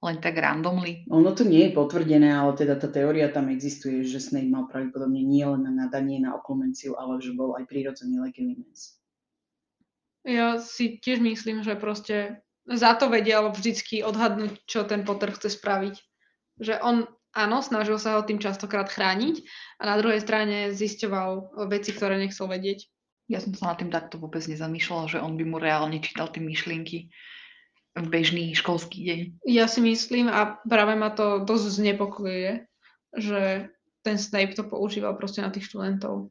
Len 0.00 0.16
tak 0.24 0.40
randomly? 0.40 1.04
Ono 1.12 1.32
to 1.36 1.44
nie 1.44 1.68
je 1.68 1.76
potvrdené, 1.76 2.32
ale 2.32 2.56
teda 2.56 2.80
tá 2.80 2.88
teória 2.88 3.28
tam 3.28 3.52
existuje, 3.52 4.08
že 4.08 4.24
Snape 4.24 4.48
mal 4.48 4.68
pravdepodobne 4.72 5.20
nie 5.20 5.44
len 5.44 5.68
na 5.68 5.72
nadanie 5.84 6.20
na 6.20 6.32
oklumenciu, 6.32 6.96
ale 6.96 7.20
že 7.20 7.36
bol 7.36 7.60
aj 7.60 7.68
prírodzený 7.68 8.24
legilimens. 8.24 9.00
Ja 10.24 10.56
si 10.60 11.00
tiež 11.00 11.20
myslím, 11.20 11.60
že 11.60 11.76
proste 11.76 12.43
za 12.64 12.96
to 12.96 13.12
vedel 13.12 13.52
vždycky 13.52 14.00
odhadnúť, 14.00 14.64
čo 14.64 14.88
ten 14.88 15.04
Potter 15.04 15.32
chce 15.36 15.52
spraviť. 15.52 15.94
Že 16.60 16.74
on 16.80 16.96
áno, 17.34 17.60
snažil 17.60 17.98
sa 17.98 18.16
ho 18.16 18.22
tým 18.22 18.38
častokrát 18.38 18.86
chrániť 18.88 19.42
a 19.82 19.82
na 19.90 19.94
druhej 19.98 20.22
strane 20.22 20.70
zisťoval 20.72 21.58
veci, 21.68 21.90
ktoré 21.92 22.16
nechcel 22.16 22.46
vedieť. 22.46 22.86
Ja 23.26 23.42
som 23.42 23.52
sa 23.56 23.72
nad 23.74 23.80
tým 23.82 23.90
takto 23.90 24.20
vôbec 24.20 24.44
nezamýšľala, 24.46 25.18
že 25.18 25.18
on 25.18 25.34
by 25.34 25.44
mu 25.44 25.58
reálne 25.58 25.98
čítal 25.98 26.30
tie 26.30 26.44
myšlienky 26.44 27.10
v 27.94 28.06
bežný 28.10 28.52
školský 28.54 28.98
deň. 29.06 29.20
Ja 29.48 29.66
si 29.70 29.80
myslím, 29.82 30.26
a 30.30 30.58
práve 30.66 30.94
ma 30.98 31.14
to 31.14 31.42
dosť 31.42 31.66
znepokojuje, 31.78 32.52
že 33.14 33.70
ten 34.04 34.16
Snape 34.18 34.52
to 34.58 34.66
používal 34.66 35.16
proste 35.16 35.40
na 35.40 35.48
tých 35.48 35.70
študentov. 35.70 36.28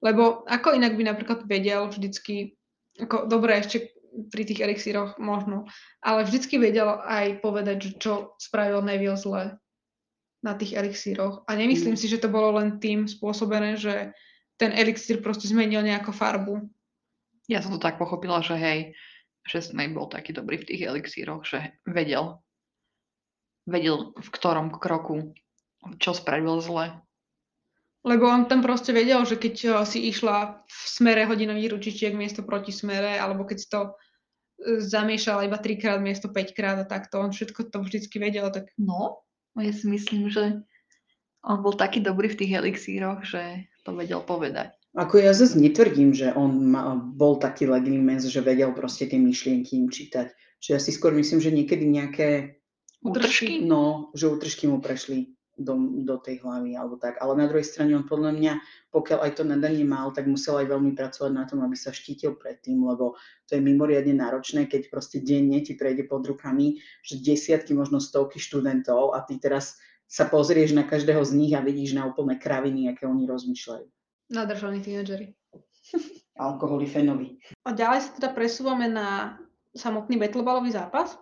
Lebo 0.00 0.46
ako 0.48 0.74
inak 0.74 0.96
by 0.96 1.04
napríklad 1.04 1.44
vedel 1.44 1.90
vždycky, 1.90 2.56
ako, 2.96 3.28
dobre, 3.28 3.60
ešte 3.60 3.92
pri 4.28 4.42
tých 4.44 4.60
elixíroch 4.60 5.16
možno, 5.16 5.64
ale 6.04 6.28
vždycky 6.28 6.60
vedel 6.60 7.00
aj 7.02 7.40
povedať, 7.40 7.76
že 7.80 7.90
čo 7.96 8.12
spravil 8.36 8.84
Neville 8.84 9.16
zle 9.16 9.56
na 10.42 10.52
tých 10.58 10.76
elixíroch. 10.76 11.46
A 11.48 11.54
nemyslím 11.54 11.94
Mm. 11.94 12.00
si, 12.00 12.06
že 12.10 12.20
to 12.20 12.28
bolo 12.28 12.58
len 12.60 12.82
tým 12.82 13.06
spôsobené, 13.08 13.78
že 13.78 14.12
ten 14.60 14.74
elixír 14.74 15.22
proste 15.22 15.48
zmenil 15.48 15.80
nejakú 15.80 16.12
farbu. 16.12 16.66
Ja 17.48 17.62
som 17.62 17.74
to 17.74 17.80
tak 17.82 17.98
pochopila, 17.98 18.42
že 18.42 18.54
hej, 18.54 18.80
že 19.48 19.64
Snape 19.64 19.94
bol 19.94 20.06
taký 20.06 20.30
dobrý 20.34 20.62
v 20.62 20.68
tých 20.70 20.82
elixíroch, 20.86 21.42
že 21.42 21.74
vedel, 21.86 22.38
vedel 23.66 24.14
v 24.14 24.28
ktorom 24.30 24.70
kroku 24.78 25.34
čo 25.98 26.14
spravil 26.14 26.62
zle. 26.62 26.94
Lebo 28.02 28.26
on 28.26 28.50
tam 28.50 28.66
proste 28.66 28.90
vedel, 28.90 29.22
že 29.22 29.38
keď 29.38 29.54
eh, 29.64 29.72
si 29.86 30.10
išla 30.10 30.66
v 30.66 30.80
smere 30.86 31.22
hodinových 31.26 31.78
ručičiek 31.78 32.12
miesto 32.14 32.42
proti 32.42 32.74
smere, 32.74 33.18
alebo 33.18 33.46
keď 33.46 33.56
si 33.58 33.68
to 33.70 33.80
eh, 33.88 34.82
zamiešala 34.82 35.46
iba 35.46 35.58
trikrát 35.58 36.02
miesto 36.02 36.26
5 36.30 36.58
krát 36.58 36.78
a 36.82 36.86
takto, 36.86 37.22
on 37.22 37.30
všetko 37.30 37.70
to 37.70 37.78
vždycky 37.82 38.18
vedel, 38.18 38.50
tak 38.50 38.74
No, 38.78 39.22
ja 39.60 39.72
si 39.72 39.84
myslím, 39.86 40.32
že 40.32 40.64
on 41.44 41.58
bol 41.60 41.74
taký 41.74 42.00
dobrý 42.00 42.30
v 42.32 42.38
tých 42.38 42.52
elixíroch, 42.56 43.26
že 43.26 43.66
to 43.82 43.92
vedel 43.92 44.22
povedať. 44.22 44.72
Ako 44.92 45.24
ja 45.24 45.32
zase 45.32 45.56
netvrdím, 45.56 46.12
že 46.12 46.36
on 46.36 46.68
ma, 46.68 46.94
bol 46.96 47.40
taký 47.40 47.64
legimens, 47.64 48.28
že 48.28 48.44
vedel 48.44 48.76
proste 48.76 49.08
tie 49.08 49.16
myšlienky 49.16 49.80
im 49.80 49.88
čítať. 49.88 50.30
Že 50.60 50.68
ja 50.68 50.80
si 50.80 50.90
skôr 50.92 51.16
myslím, 51.16 51.40
že 51.40 51.50
niekedy 51.50 51.84
nejaké, 51.88 52.60
Útržky? 53.02 53.64
no, 53.64 54.12
že 54.14 54.30
útržky 54.30 54.68
mu 54.70 54.78
prešli 54.78 55.34
do, 55.58 55.76
do 56.02 56.16
tej 56.16 56.40
hlavy 56.40 56.74
alebo 56.74 56.96
tak. 56.96 57.20
Ale 57.20 57.36
na 57.36 57.44
druhej 57.44 57.64
strane 57.66 57.92
on 57.92 58.08
podľa 58.08 58.32
mňa, 58.32 58.52
pokiaľ 58.88 59.18
aj 59.28 59.32
to 59.36 59.44
nadanie 59.44 59.84
mal, 59.84 60.08
tak 60.10 60.24
musel 60.24 60.56
aj 60.58 60.72
veľmi 60.72 60.96
pracovať 60.96 61.32
na 61.32 61.44
tom, 61.44 61.60
aby 61.60 61.76
sa 61.76 61.92
štítil 61.92 62.40
pred 62.40 62.58
tým, 62.64 62.80
lebo 62.82 63.20
to 63.44 63.56
je 63.56 63.62
mimoriadne 63.62 64.16
náročné, 64.16 64.64
keď 64.66 64.88
proste 64.88 65.20
denne 65.20 65.60
ti 65.60 65.76
prejde 65.76 66.08
pod 66.08 66.24
rukami, 66.24 66.80
že 67.04 67.20
desiatky, 67.20 67.76
možno 67.76 68.00
stovky 68.00 68.40
študentov 68.40 69.12
a 69.12 69.24
ty 69.24 69.36
teraz 69.36 69.76
sa 70.08 70.28
pozrieš 70.28 70.76
na 70.76 70.84
každého 70.84 71.24
z 71.24 71.32
nich 71.36 71.52
a 71.56 71.64
vidíš 71.64 71.96
na 71.96 72.04
úplné 72.04 72.36
kraviny, 72.36 72.92
aké 72.92 73.08
oni 73.08 73.24
rozmýšľajú. 73.24 73.86
nadržaní 74.32 74.80
tínedžeri. 74.80 75.36
Alkoholy, 76.36 76.88
fenoly. 76.88 77.36
A 77.68 77.76
ďalej 77.76 78.00
sa 78.00 78.10
teda 78.16 78.28
presúvame 78.32 78.88
na 78.88 79.36
samotný 79.76 80.16
battleballový 80.16 80.72
zápas, 80.72 81.16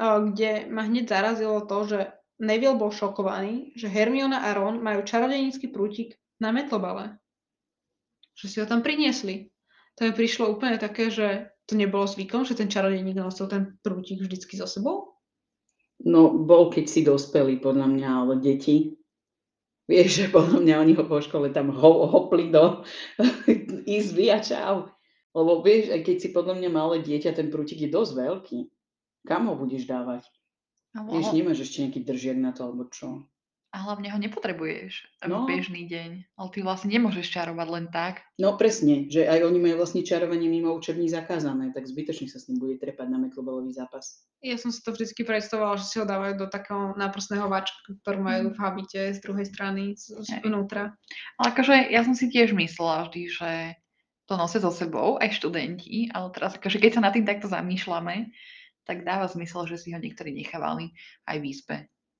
eh, 0.00 0.20
kde 0.32 0.72
ma 0.72 0.88
hneď 0.88 1.08
zarazilo 1.08 1.64
to, 1.68 1.78
že 1.84 2.00
Neville 2.40 2.80
bol 2.80 2.88
šokovaný, 2.88 3.76
že 3.76 3.92
Hermiona 3.92 4.48
a 4.48 4.56
Ron 4.56 4.80
majú 4.80 5.04
čarodejnícky 5.04 5.68
prútik 5.68 6.16
na 6.40 6.50
metlobale. 6.50 7.20
Že 8.32 8.46
si 8.48 8.56
ho 8.64 8.66
tam 8.66 8.80
priniesli. 8.80 9.52
To 10.00 10.08
mi 10.08 10.12
prišlo 10.16 10.48
úplne 10.48 10.80
také, 10.80 11.12
že 11.12 11.52
to 11.68 11.76
nebolo 11.76 12.08
zvykom, 12.08 12.48
že 12.48 12.56
ten 12.56 12.72
čarodejník 12.72 13.20
nosil 13.20 13.44
ten 13.44 13.76
prútik 13.84 14.24
vždycky 14.24 14.56
so 14.56 14.64
sebou. 14.64 15.20
No, 16.00 16.32
bol, 16.32 16.72
keď 16.72 16.84
si 16.88 17.04
dospeli, 17.04 17.60
podľa 17.60 17.86
mňa, 17.92 18.08
ale 18.08 18.34
deti. 18.40 18.96
Vieš, 19.84 20.08
že 20.08 20.26
podľa 20.32 20.64
mňa 20.64 20.74
oni 20.80 20.92
ho 20.96 21.04
po 21.04 21.20
škole 21.20 21.52
tam 21.52 21.68
ho, 21.68 21.92
hopli 22.08 22.48
do 22.48 22.80
izby 24.00 24.32
a 24.32 24.40
čau. 24.40 24.88
Lebo 25.36 25.60
vieš, 25.60 25.92
aj 25.92 26.00
keď 26.08 26.16
si 26.16 26.28
podľa 26.32 26.56
mňa 26.56 26.70
malé 26.72 26.96
dieťa, 27.04 27.36
ten 27.36 27.52
prútik 27.52 27.84
je 27.84 27.92
dosť 27.92 28.12
veľký. 28.16 28.58
Kam 29.28 29.52
ho 29.52 29.54
budeš 29.60 29.84
dávať? 29.84 30.24
A, 30.90 31.06
Vieš, 31.06 31.30
nemáš 31.30 31.62
ešte 31.62 31.86
nejaký 31.86 32.00
držiak 32.02 32.38
na 32.38 32.50
to, 32.50 32.66
alebo 32.66 32.90
čo? 32.90 33.30
a 33.70 33.86
hlavne 33.86 34.10
ho 34.10 34.18
nepotrebuješ 34.18 35.22
No. 35.30 35.46
v 35.46 35.54
bežný 35.54 35.86
deň. 35.86 36.10
Ale 36.34 36.48
ty 36.50 36.58
vlastne 36.58 36.90
nemôžeš 36.90 37.30
čarovať 37.30 37.68
len 37.70 37.86
tak. 37.94 38.26
No 38.34 38.58
presne, 38.58 39.06
že 39.06 39.22
aj 39.22 39.46
oni 39.46 39.62
majú 39.62 39.78
vlastne 39.78 40.02
čarovanie 40.02 40.50
mimo 40.50 40.74
učební 40.74 41.06
zakázané, 41.06 41.70
tak 41.70 41.86
zbytočne 41.86 42.26
sa 42.26 42.42
s 42.42 42.50
ním 42.50 42.58
bude 42.58 42.82
trepať 42.82 43.06
na 43.06 43.22
metlobalový 43.22 43.70
zápas. 43.70 44.26
Ja 44.42 44.58
som 44.58 44.74
si 44.74 44.82
to 44.82 44.90
vždycky 44.90 45.22
predstavovala, 45.22 45.78
že 45.78 45.86
si 45.86 45.96
ho 46.02 46.06
dávajú 46.08 46.34
do 46.42 46.46
takého 46.50 46.98
náprstného 46.98 47.46
vačka, 47.46 47.78
ktorú 48.02 48.18
majú 48.18 48.50
v 48.50 48.58
habite 48.58 49.00
z 49.14 49.18
druhej 49.22 49.46
strany, 49.46 49.94
z, 49.94 50.18
vnútra. 50.42 50.98
Ale 51.38 51.54
akože 51.54 51.94
ja 51.94 52.02
som 52.02 52.18
si 52.18 52.26
tiež 52.26 52.50
myslela 52.50 53.06
vždy, 53.06 53.22
že 53.30 53.50
to 54.26 54.34
nosia 54.34 54.58
so 54.58 54.74
sebou 54.74 55.14
aj 55.22 55.30
študenti, 55.30 56.10
ale 56.10 56.34
teraz 56.34 56.58
akože 56.58 56.82
keď 56.82 56.90
sa 56.98 57.02
nad 57.06 57.14
tým 57.14 57.22
takto 57.22 57.46
zamýšľame, 57.46 58.34
tak 58.90 59.06
dáva 59.06 59.30
zmysel, 59.30 59.70
že 59.70 59.78
si 59.78 59.94
ho 59.94 60.02
niektorí 60.02 60.34
nechávali 60.34 60.90
aj 61.30 61.36
v 61.38 61.44
izbe. 61.46 61.76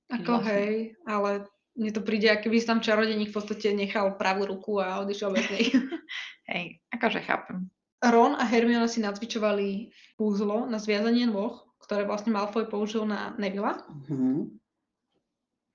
Ako 0.06 0.38
Vlastne. 0.38 0.50
hej, 0.54 0.74
ale 1.02 1.30
mne 1.74 1.90
to 1.90 2.02
príde, 2.06 2.30
aký 2.30 2.46
by 2.46 2.62
si 2.62 2.70
tam 2.70 2.78
čarodeník 2.78 3.34
v 3.34 3.36
podstate 3.36 3.74
nechal 3.74 4.14
pravú 4.14 4.46
ruku 4.46 4.78
a 4.78 5.02
odišiel 5.02 5.34
bez 5.34 5.46
nej. 5.50 5.66
Hej, 6.50 6.64
akože 6.94 7.22
chápem. 7.26 7.66
Ron 8.02 8.34
a 8.38 8.46
Hermiona 8.46 8.90
si 8.90 9.02
nacvičovali 9.02 9.94
púzlo 10.18 10.66
na 10.66 10.78
zviazanie 10.82 11.26
nôh, 11.26 11.62
ktoré 11.82 12.06
vlastne 12.06 12.34
Malfoy 12.34 12.66
použil 12.70 13.06
na 13.06 13.34
Nevilla. 13.38 13.82
Mhm. 14.06 14.58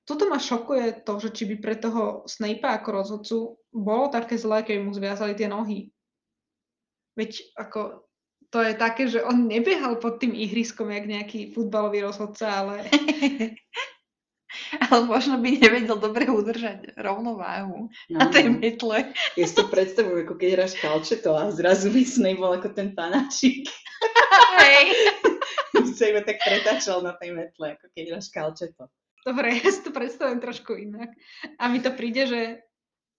Toto 0.06 0.30
ma 0.30 0.38
šokuje 0.38 1.02
to, 1.02 1.18
že 1.18 1.34
či 1.34 1.44
by 1.50 1.56
pre 1.58 1.76
toho 1.82 2.30
Snape'a 2.30 2.78
ako 2.78 2.90
rozhodcu 2.94 3.38
bolo 3.74 4.14
také 4.14 4.38
zlé, 4.38 4.62
keď 4.62 4.86
mu 4.86 4.94
zviazali 4.94 5.34
tie 5.34 5.50
nohy. 5.50 5.90
Veď 7.18 7.42
ako 7.58 8.06
to 8.56 8.64
je 8.64 8.72
také, 8.80 9.12
že 9.12 9.20
on 9.20 9.52
nebiehal 9.52 10.00
pod 10.00 10.24
tým 10.24 10.32
ihriskom 10.32 10.88
jak 10.88 11.04
nejaký 11.04 11.52
futbalový 11.52 12.08
rozhodca, 12.08 12.64
ale 12.64 12.88
Ale 14.88 15.04
možno 15.04 15.44
by 15.44 15.60
nevedel 15.60 16.00
dobre 16.00 16.32
udržať 16.32 16.96
rovnováhu 16.96 17.92
na 18.08 18.28
Áno. 18.28 18.32
tej 18.32 18.48
metle. 18.48 19.12
Ja 19.36 19.46
si 19.46 19.56
to 19.56 19.68
predstavujem, 19.68 20.24
ako 20.24 20.40
keď 20.40 20.50
hráš 20.56 20.74
kalčeto 20.80 21.36
a 21.36 21.52
zrazu 21.52 21.92
by 21.92 22.02
Snape 22.08 22.40
bol 22.40 22.56
ako 22.56 22.72
ten 22.72 22.96
panáčik. 22.96 23.68
Hej. 24.64 24.84
sa 26.00 26.08
iba 26.08 26.24
tak 26.24 26.40
pretáčal 26.40 27.04
na 27.04 27.16
tej 27.20 27.36
metle, 27.36 27.76
ako 27.76 27.86
keď 27.92 28.04
hráš 28.16 28.28
kalčeto. 28.32 28.88
dobre, 29.28 29.60
ja 29.60 29.68
si 29.68 29.84
to 29.84 29.92
predstavujem 29.92 30.40
trošku 30.40 30.72
inak. 30.80 31.12
A 31.60 31.68
mi 31.68 31.84
to 31.84 31.92
príde, 31.92 32.24
že 32.24 32.42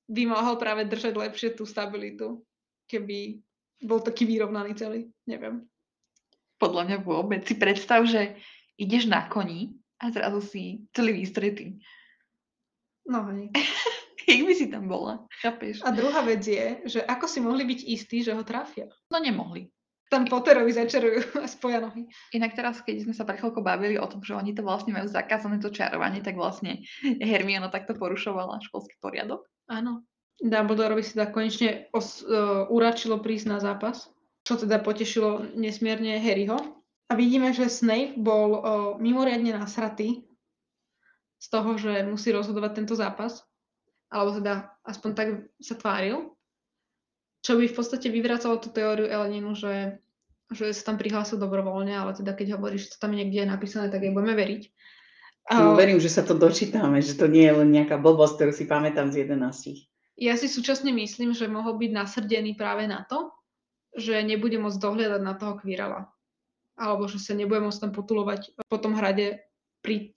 by 0.09 0.23
mohol 0.25 0.57
práve 0.57 0.89
držať 0.89 1.13
lepšie 1.13 1.49
tú 1.53 1.69
stabilitu, 1.69 2.41
keby 2.89 3.45
bol 3.83 4.01
taký 4.01 4.25
vyrovnaný 4.25 4.73
celý. 4.77 5.01
Neviem. 5.29 5.67
Podľa 6.57 6.83
mňa 6.89 6.99
vôbec. 7.05 7.45
Si 7.45 7.57
predstav, 7.57 8.05
že 8.09 8.41
ideš 8.81 9.09
na 9.09 9.29
koni 9.29 9.77
a 10.01 10.09
zrazu 10.13 10.41
si 10.41 10.63
celý 10.97 11.21
vystretý. 11.21 11.81
No 13.09 13.29
hej. 13.33 13.53
Jak 14.27 14.43
by 14.43 14.55
si 14.59 14.67
tam 14.67 14.91
bola? 14.91 15.23
Chápeš? 15.39 15.87
A 15.87 15.95
druhá 15.95 16.19
vec 16.27 16.43
je, 16.43 16.83
že 16.99 17.01
ako 17.07 17.31
si 17.31 17.39
mohli 17.39 17.63
byť 17.63 17.81
istí, 17.87 18.27
že 18.27 18.35
ho 18.35 18.43
trafia. 18.43 18.91
No 19.07 19.23
nemohli. 19.23 19.71
Tam 20.07 20.27
Potterovi 20.27 20.71
začarujú 20.71 21.35
a 21.45 21.47
spoja 21.47 21.79
nohy. 21.79 22.11
Inak 22.35 22.59
teraz, 22.59 22.83
keď 22.83 23.07
sme 23.07 23.15
sa 23.15 23.23
pred 23.23 23.39
chvíľkou 23.39 23.63
bavili 23.63 23.99
o 23.99 24.07
tom, 24.07 24.23
že 24.23 24.35
oni 24.35 24.55
to 24.55 24.67
vlastne 24.67 24.95
majú 24.95 25.07
zakázané 25.07 25.63
to 25.63 25.71
čarovanie, 25.71 26.23
tak 26.23 26.35
vlastne 26.35 26.83
Hermiona 27.03 27.71
takto 27.71 27.95
porušovala 27.95 28.63
školský 28.67 28.99
poriadok. 28.99 29.47
Áno. 29.71 30.03
Dumbledore 30.37 30.93
by 30.93 31.03
si 31.03 31.17
konečne 31.33 31.89
os, 31.97 32.21
uh, 32.21 32.69
uračilo 32.69 33.21
prísť 33.25 33.47
na 33.49 33.59
zápas, 33.59 34.13
čo 34.45 34.61
teda 34.61 34.85
potešilo 34.85 35.57
nesmierne 35.57 36.21
Harryho. 36.21 36.61
A 37.09 37.13
vidíme, 37.15 37.55
že 37.55 37.73
Snape 37.73 38.19
bol 38.19 38.49
uh, 38.53 38.61
mimoriadne 39.01 39.57
nasratý 39.57 40.27
z 41.41 41.47
toho, 41.49 41.79
že 41.81 42.05
musí 42.05 42.35
rozhodovať 42.35 42.83
tento 42.83 42.95
zápas. 42.99 43.47
Alebo 44.13 44.39
teda 44.39 44.71
aspoň 44.85 45.11
tak 45.17 45.29
sa 45.59 45.75
tváril. 45.75 46.37
Čo 47.43 47.59
by 47.59 47.71
v 47.71 47.77
podstate 47.79 48.11
vyvracalo 48.11 48.59
tú 48.59 48.75
teóriu 48.75 49.07
Eleninu, 49.07 49.55
že, 49.55 50.03
že 50.51 50.75
sa 50.75 50.93
tam 50.93 50.99
prihlásil 50.99 51.39
dobrovoľne, 51.39 51.95
ale 51.95 52.13
teda 52.15 52.35
keď 52.35 52.59
hovoríš, 52.59 52.91
že 52.91 52.93
to 52.99 53.07
tam 53.07 53.15
niekde 53.15 53.47
je 53.47 53.49
napísané, 53.49 53.87
tak 53.87 54.03
jej 54.03 54.11
budeme 54.11 54.35
veriť. 54.35 54.63
No, 55.47 55.79
verím, 55.79 56.03
že 56.03 56.11
sa 56.11 56.27
to 56.27 56.35
dočítame, 56.35 56.99
že 56.99 57.15
to 57.15 57.31
nie 57.31 57.47
je 57.47 57.55
len 57.55 57.71
nejaká 57.71 58.03
blbosť, 58.03 58.35
ktorú 58.35 58.53
si 58.53 58.67
pamätám 58.67 59.15
z 59.15 59.31
11. 59.31 59.87
Ja 60.17 60.33
si 60.41 60.49
súčasne 60.49 60.97
myslím, 60.97 61.37
že 61.37 61.45
mohol 61.45 61.77
byť 61.77 61.91
nasrdený 61.93 62.57
práve 62.57 62.89
na 62.89 63.05
to, 63.05 63.37
že 63.93 64.25
nebude 64.25 64.57
môcť 64.57 64.81
dohliadať 64.81 65.21
na 65.21 65.37
toho 65.37 65.61
Quirrella. 65.61 66.09
Alebo 66.77 67.09
že 67.09 67.21
sa 67.21 67.37
nebude 67.37 67.65
môcť 67.65 67.89
tam 67.89 67.93
potulovať 67.93 68.57
po 68.69 68.77
tom 68.81 68.97
hrade 68.97 69.45
pri, 69.85 70.17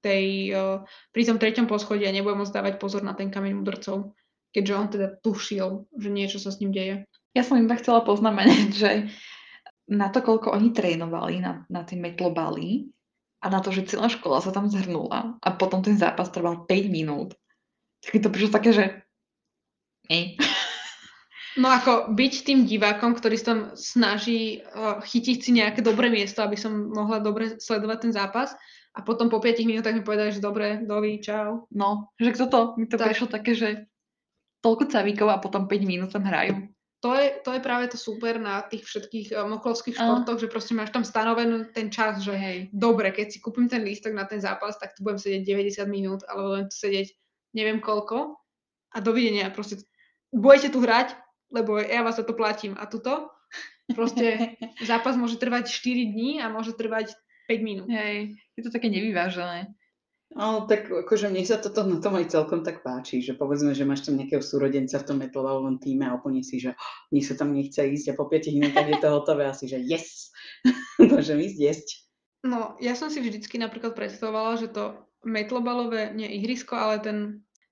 tej, 0.00 0.52
eh, 0.52 0.78
pri 1.12 1.22
tom 1.28 1.36
treťom 1.36 1.68
poschodí 1.68 2.08
a 2.08 2.12
nebude 2.12 2.40
môcť 2.40 2.52
dávať 2.56 2.74
pozor 2.80 3.04
na 3.04 3.12
ten 3.12 3.28
kameň 3.28 3.52
mudrcov, 3.60 4.16
keďže 4.52 4.76
on 4.76 4.88
teda 4.88 5.08
tušil, 5.20 5.88
že 5.92 6.08
niečo 6.08 6.40
sa 6.40 6.48
s 6.52 6.60
ním 6.60 6.72
deje. 6.72 7.04
Ja 7.32 7.44
som 7.44 7.60
iba 7.60 7.76
chcela 7.80 8.04
poznamenať, 8.04 8.68
že 8.76 8.90
na 9.88 10.08
to, 10.08 10.24
koľko 10.24 10.52
oni 10.52 10.72
trénovali 10.72 11.40
na, 11.40 11.64
na 11.68 11.84
tej 11.84 12.00
metlobali, 12.00 12.92
a 13.42 13.50
na 13.50 13.58
to, 13.58 13.74
že 13.74 13.90
celá 13.90 14.06
škola 14.06 14.38
sa 14.38 14.54
tam 14.54 14.70
zhrnula 14.70 15.34
a 15.42 15.48
potom 15.58 15.82
ten 15.82 15.98
zápas 15.98 16.30
trval 16.30 16.62
5 16.62 16.86
minút, 16.86 17.34
tak 18.02 18.10
mi 18.12 18.20
to 18.20 18.28
prišlo 18.34 18.50
také, 18.50 18.70
že 18.74 18.84
nie. 20.10 20.36
No 21.52 21.68
ako 21.68 22.16
byť 22.16 22.34
tým 22.48 22.64
divákom, 22.64 23.12
ktorý 23.12 23.36
sa 23.36 23.52
tam 23.52 23.60
snaží 23.76 24.64
uh, 24.72 25.04
chytiť 25.04 25.36
si 25.36 25.50
nejaké 25.52 25.84
dobré 25.84 26.08
miesto, 26.08 26.40
aby 26.40 26.56
som 26.56 26.88
mohla 26.88 27.20
dobre 27.20 27.60
sledovať 27.60 28.08
ten 28.08 28.12
zápas 28.16 28.56
a 28.96 29.04
potom 29.04 29.28
po 29.28 29.36
5 29.36 29.60
minútach 29.68 29.92
mi 29.92 30.00
povedali, 30.00 30.32
že 30.32 30.40
dobre, 30.40 30.80
dovi, 30.80 31.20
čau. 31.20 31.68
No, 31.68 32.08
že 32.16 32.32
kto 32.32 32.44
to? 32.48 32.60
Mi 32.80 32.88
to 32.88 32.96
Tak. 32.96 33.12
prišlo 33.12 33.28
také, 33.28 33.52
že 33.52 33.84
toľko 34.64 34.96
cavíkov 34.96 35.28
a 35.28 35.42
potom 35.44 35.68
5 35.68 35.84
minút 35.84 36.16
tam 36.16 36.24
hrajú. 36.24 36.72
To 37.02 37.18
je, 37.18 37.34
to 37.42 37.50
je 37.50 37.60
práve 37.60 37.90
to 37.90 37.98
super 37.98 38.38
na 38.40 38.64
tých 38.64 38.88
všetkých 38.88 39.36
uh, 39.36 39.44
moklovských 39.44 40.00
športoch, 40.00 40.40
že 40.40 40.48
proste 40.48 40.72
máš 40.72 40.88
tam 40.88 41.04
stanovenú 41.04 41.68
ten 41.74 41.92
čas, 41.92 42.24
že 42.24 42.32
Hej. 42.32 42.72
dobre, 42.72 43.12
keď 43.12 43.28
si 43.28 43.38
kúpim 43.44 43.68
ten 43.68 43.84
lístok 43.84 44.16
na 44.16 44.24
ten 44.24 44.40
zápas, 44.40 44.80
tak 44.80 44.96
tu 44.96 45.04
budem 45.04 45.20
sedieť 45.20 45.42
90 45.84 45.84
minút, 45.90 46.24
alebo 46.32 46.56
budem 46.56 46.72
tu 46.72 46.76
sedieť 46.80 47.12
neviem 47.56 47.80
koľko 47.80 48.36
a 48.92 48.98
dovidenia, 49.00 49.52
proste 49.52 49.80
budete 50.32 50.72
tu 50.72 50.80
hrať, 50.80 51.16
lebo 51.52 51.80
ja 51.80 52.04
vás 52.04 52.16
za 52.16 52.24
to 52.24 52.36
platím. 52.36 52.76
A 52.80 52.88
tuto 52.88 53.32
proste 53.92 54.56
zápas 54.90 55.16
môže 55.16 55.36
trvať 55.36 55.68
4 55.68 56.12
dní 56.12 56.40
a 56.40 56.48
môže 56.48 56.72
trvať 56.76 57.12
5 57.48 57.60
minút. 57.60 57.88
Hej, 57.88 58.36
je 58.56 58.62
to 58.64 58.72
také 58.72 58.88
nevyvážené. 58.88 59.72
Ale 60.32 60.64
tak 60.64 60.88
akože 60.88 61.28
mne 61.28 61.44
sa 61.44 61.60
toto 61.60 61.84
na 61.84 62.00
tom 62.00 62.16
aj 62.16 62.32
celkom 62.32 62.64
tak 62.64 62.80
páči, 62.80 63.20
že 63.20 63.36
povedzme, 63.36 63.76
že 63.76 63.84
máš 63.84 64.08
tam 64.08 64.16
nejakého 64.16 64.40
súrodenca 64.40 64.96
v 64.96 65.04
tom 65.04 65.20
metlobalovom 65.20 65.76
týme 65.76 66.08
a 66.08 66.16
úplne 66.16 66.40
si, 66.40 66.56
že 66.56 66.72
"Oh, 66.76 66.92
mne 67.12 67.20
sa 67.20 67.36
tam 67.36 67.52
nechce 67.52 67.84
ísť 67.84 68.16
a 68.16 68.18
po 68.18 68.24
5 68.24 68.48
minútach 68.56 68.88
je 68.88 68.96
to 68.96 69.08
hotové 69.12 69.44
asi, 69.44 69.68
že 69.68 69.84
yes, 69.84 70.32
môžem 71.12 71.36
ísť 71.36 71.58
jesť. 71.60 71.88
No, 72.42 72.74
ja 72.80 72.96
som 72.96 73.12
si 73.12 73.20
vždycky 73.20 73.60
napríklad 73.60 73.92
predstavovala, 73.92 74.58
že 74.58 74.72
to 74.72 74.96
metlobalové, 75.22 76.14
nie 76.14 76.28
ihrisko, 76.40 76.74
ale 76.74 76.96
ten 77.02 77.18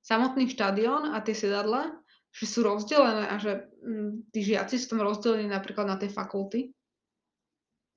samotný 0.00 0.48
štadión 0.50 1.12
a 1.12 1.20
tie 1.20 1.36
sedadla, 1.36 1.92
že 2.30 2.46
sú 2.46 2.62
rozdelené 2.62 3.26
a 3.26 3.36
že 3.42 3.68
mm, 3.82 4.30
tí 4.30 4.40
žiaci 4.54 4.78
sú 4.78 4.96
tam 4.96 5.02
rozdelení 5.02 5.50
napríklad 5.50 5.86
na 5.86 5.96
tie 5.98 6.08
fakulty. 6.08 6.70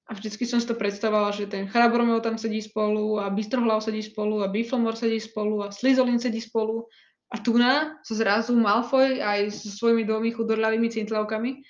A 0.10 0.20
vždycky 0.20 0.44
som 0.44 0.60
si 0.60 0.68
to 0.68 0.76
predstavovala, 0.76 1.32
že 1.32 1.48
ten 1.48 1.64
Chrabromil 1.70 2.20
tam 2.20 2.36
sedí 2.36 2.60
spolu 2.60 3.24
a 3.24 3.32
Bystrohlav 3.32 3.80
sedí 3.80 4.04
spolu 4.04 4.44
a 4.44 4.52
Biflomor 4.52 5.00
sedí 5.00 5.16
spolu 5.16 5.64
a 5.64 5.72
Slizolin 5.72 6.20
sedí 6.20 6.44
spolu. 6.44 6.92
A 7.32 7.40
tu 7.40 7.56
na 7.56 7.98
sa 8.04 8.14
zrazu 8.14 8.52
Malfoy 8.52 9.24
aj 9.24 9.50
so 9.56 9.72
svojimi 9.72 10.04
dvomi 10.04 10.36
chudorľavými 10.36 10.92
cintlavkami 10.92 11.64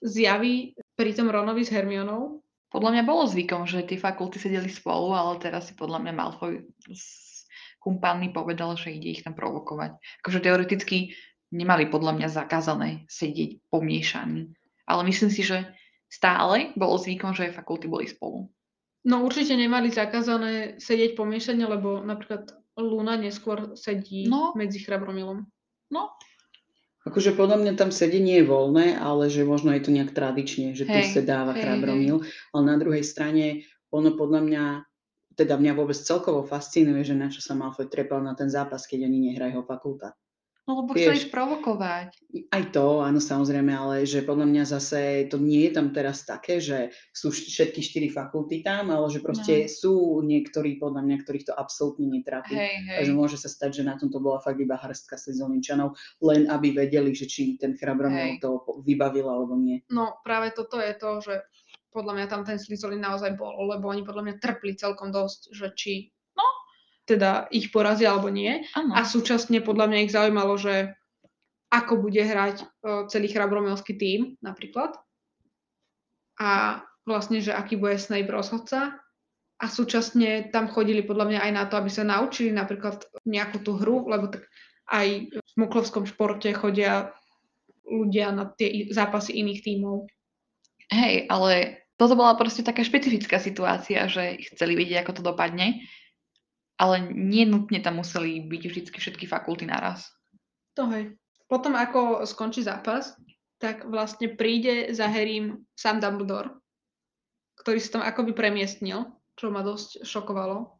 zjaví 0.00 0.72
pri 0.96 1.10
tom 1.12 1.28
Ronovi 1.28 1.60
s 1.60 1.74
Hermionou 1.74 2.40
Podľa 2.72 2.90
mňa 2.94 3.02
bolo 3.04 3.28
zvykom, 3.28 3.66
že 3.66 3.84
tie 3.84 4.00
fakulty 4.00 4.38
sedeli 4.38 4.70
spolu, 4.70 5.12
ale 5.12 5.42
teraz 5.42 5.68
si 5.68 5.74
podľa 5.76 6.06
mňa 6.06 6.12
Malfoy 6.14 6.62
kumpánmi 7.80 8.30
povedal, 8.30 8.76
že 8.76 8.92
ide 8.92 9.16
ich 9.16 9.24
tam 9.24 9.32
provokovať. 9.32 9.96
Akože 10.22 10.44
teoreticky 10.44 11.16
nemali 11.50 11.88
podľa 11.88 12.20
mňa 12.20 12.28
zakázané 12.30 13.08
sedieť 13.08 13.58
pomiešaní. 13.72 14.52
Ale 14.86 15.02
myslím 15.08 15.32
si, 15.32 15.42
že 15.42 15.66
stále 16.06 16.76
bolo 16.76 17.00
zvykom, 17.00 17.32
že 17.32 17.50
fakulty 17.50 17.88
boli 17.88 18.06
spolu. 18.06 18.46
No 19.00 19.24
určite 19.24 19.56
nemali 19.56 19.88
zakázané 19.88 20.76
sedieť 20.76 21.16
pomiešane, 21.16 21.64
lebo 21.64 22.04
napríklad 22.04 22.52
Luna 22.76 23.16
neskôr 23.16 23.72
sedí 23.74 24.28
No. 24.28 24.52
medzi 24.52 24.80
Chrabromilom. 24.80 25.48
No, 25.90 26.14
Akože 27.00 27.32
podľa 27.32 27.64
mňa 27.64 27.72
tam 27.80 27.88
sedenie 27.88 28.44
je 28.44 28.50
voľné, 28.52 29.00
ale 29.00 29.32
že 29.32 29.40
možno 29.40 29.72
je 29.72 29.80
to 29.80 29.88
nejak 29.88 30.12
tradične, 30.12 30.76
že 30.76 30.84
tu 30.84 30.92
Hej, 30.92 31.16
sedáva 31.16 31.56
hej, 31.56 31.64
Chrabromil, 31.64 32.20
ale 32.52 32.62
na 32.62 32.76
druhej 32.76 33.00
strane 33.00 33.64
ono 33.88 34.12
podľa 34.20 34.40
mňa, 34.44 34.64
teda 35.40 35.56
mňa 35.56 35.72
vôbec 35.72 35.96
celkovo 35.96 36.44
fascinuje, 36.44 37.00
že 37.00 37.16
na 37.16 37.32
čo 37.32 37.40
sa 37.40 37.56
Malfoy 37.56 37.88
trepal 37.88 38.20
na 38.20 38.36
ten 38.36 38.52
zápas, 38.52 38.84
keď 38.84 39.08
oni 39.08 39.32
nehrajú 39.32 39.60
ho 39.60 39.64
fakulta. 39.64 40.12
no 40.70 40.86
lebo 40.86 40.94
chceli 40.94 41.26
provokovať. 41.26 42.14
Aj 42.54 42.62
to, 42.70 43.02
áno, 43.02 43.18
samozrejme, 43.18 43.74
ale 43.74 44.06
že 44.06 44.22
podľa 44.22 44.46
mňa 44.46 44.64
zase 44.70 45.26
to 45.26 45.34
nie 45.34 45.66
je 45.66 45.72
tam 45.74 45.90
teraz 45.90 46.22
také, 46.22 46.62
že 46.62 46.94
sú 47.10 47.34
všetky 47.34 47.82
štyri 47.82 48.06
fakulty 48.06 48.62
tam, 48.62 48.94
ale 48.94 49.10
že 49.10 49.18
proste 49.18 49.66
No. 49.66 49.66
sú 49.66 49.94
niektorí, 50.22 50.78
podľa 50.78 51.02
mňa, 51.02 51.16
ktorých 51.26 51.50
to 51.50 51.54
absolútne 51.58 52.06
netrápi. 52.06 52.54
Hej, 52.54 52.86
hej. 52.86 52.96
Takže 53.02 53.12
môže 53.18 53.34
sa 53.34 53.50
stať, 53.50 53.82
že 53.82 53.88
na 53.88 53.98
tomto 53.98 54.22
bola 54.22 54.38
fakt 54.38 54.62
iba 54.62 54.78
hrstka 54.78 55.18
sezónničanov, 55.18 55.98
len 56.22 56.46
aby 56.46 56.70
vedeli, 56.70 57.18
že 57.18 57.26
či 57.26 57.58
ten 57.58 57.74
Chrabromil 57.74 58.38
Hej. 58.38 58.46
to 58.46 58.62
vybavil 58.86 59.26
alebo 59.26 59.58
nie. 59.58 59.82
No 59.90 60.22
práve 60.22 60.54
toto 60.54 60.78
je 60.78 60.94
to, 60.94 61.18
že 61.18 61.34
podľa 61.90 62.12
mňa 62.16 62.26
tam 62.30 62.42
ten 62.46 62.58
Slizolin 62.58 63.02
naozaj 63.02 63.34
bol, 63.34 63.54
lebo 63.66 63.90
oni 63.90 64.06
podľa 64.06 64.22
mňa 64.26 64.34
trpli 64.38 64.78
celkom 64.78 65.10
dosť, 65.10 65.40
že 65.54 65.68
či 65.74 65.94
No. 66.38 66.46
teda 67.04 67.50
ich 67.50 67.74
porazia 67.74 68.14
alebo 68.14 68.30
nie. 68.30 68.62
Áno. 68.78 68.94
A 68.94 69.02
súčasne 69.02 69.58
podľa 69.60 69.90
mňa 69.90 69.98
ich 70.06 70.14
zaujímalo, 70.14 70.54
že 70.54 70.94
ako 71.70 72.06
bude 72.06 72.22
hrať 72.22 72.62
uh, 72.62 73.06
celý 73.06 73.30
chrabromilský 73.30 73.94
tím 73.98 74.38
napríklad. 74.42 74.94
A 76.38 76.82
vlastne, 77.06 77.42
že 77.42 77.50
aký 77.54 77.78
bude 77.78 77.98
Snape 77.98 78.30
rozhodca. 78.30 78.98
A 79.60 79.66
súčasne 79.68 80.48
tam 80.48 80.72
chodili 80.72 81.04
podľa 81.04 81.26
mňa 81.28 81.40
aj 81.44 81.52
na 81.52 81.64
to, 81.68 81.76
aby 81.76 81.90
sa 81.92 82.00
naučili 82.00 82.48
napríklad 82.48 83.04
nejakú 83.28 83.60
tú 83.60 83.76
hru, 83.76 84.08
lebo 84.08 84.32
tak 84.32 84.48
aj 84.88 85.28
v 85.36 85.52
muklovskom 85.60 86.08
športe 86.08 86.48
chodia 86.56 87.12
ľudia 87.84 88.32
na 88.32 88.48
tie 88.56 88.88
zápasy 88.88 89.36
iných 89.36 89.60
tímov. 89.60 90.08
Hej, 90.90 91.28
ale 91.28 91.79
toto 92.00 92.16
bola 92.16 92.32
proste 92.32 92.64
taká 92.64 92.80
špecifická 92.80 93.36
situácia, 93.36 94.08
že 94.08 94.40
chceli 94.48 94.72
vedieť, 94.72 95.04
ako 95.04 95.20
to 95.20 95.22
dopadne, 95.22 95.84
ale 96.80 97.12
nie 97.12 97.44
nutne 97.44 97.76
tam 97.84 98.00
museli 98.00 98.40
byť 98.40 98.62
vždy 98.64 98.80
všetky 98.88 99.28
fakulty 99.28 99.68
naraz. 99.68 100.08
To 100.80 100.88
hej. 100.88 101.12
Potom, 101.44 101.76
ako 101.76 102.24
skončí 102.24 102.64
zápas, 102.64 103.12
tak 103.60 103.84
vlastne 103.84 104.32
príde 104.32 104.96
za 104.96 105.12
Harrym 105.12 105.68
sám 105.76 106.00
Dumbledore, 106.00 106.56
ktorý 107.60 107.76
sa 107.76 108.00
tam 108.00 108.02
akoby 108.08 108.32
premiestnil, 108.32 109.04
čo 109.36 109.52
ma 109.52 109.60
dosť 109.60 110.00
šokovalo. 110.08 110.72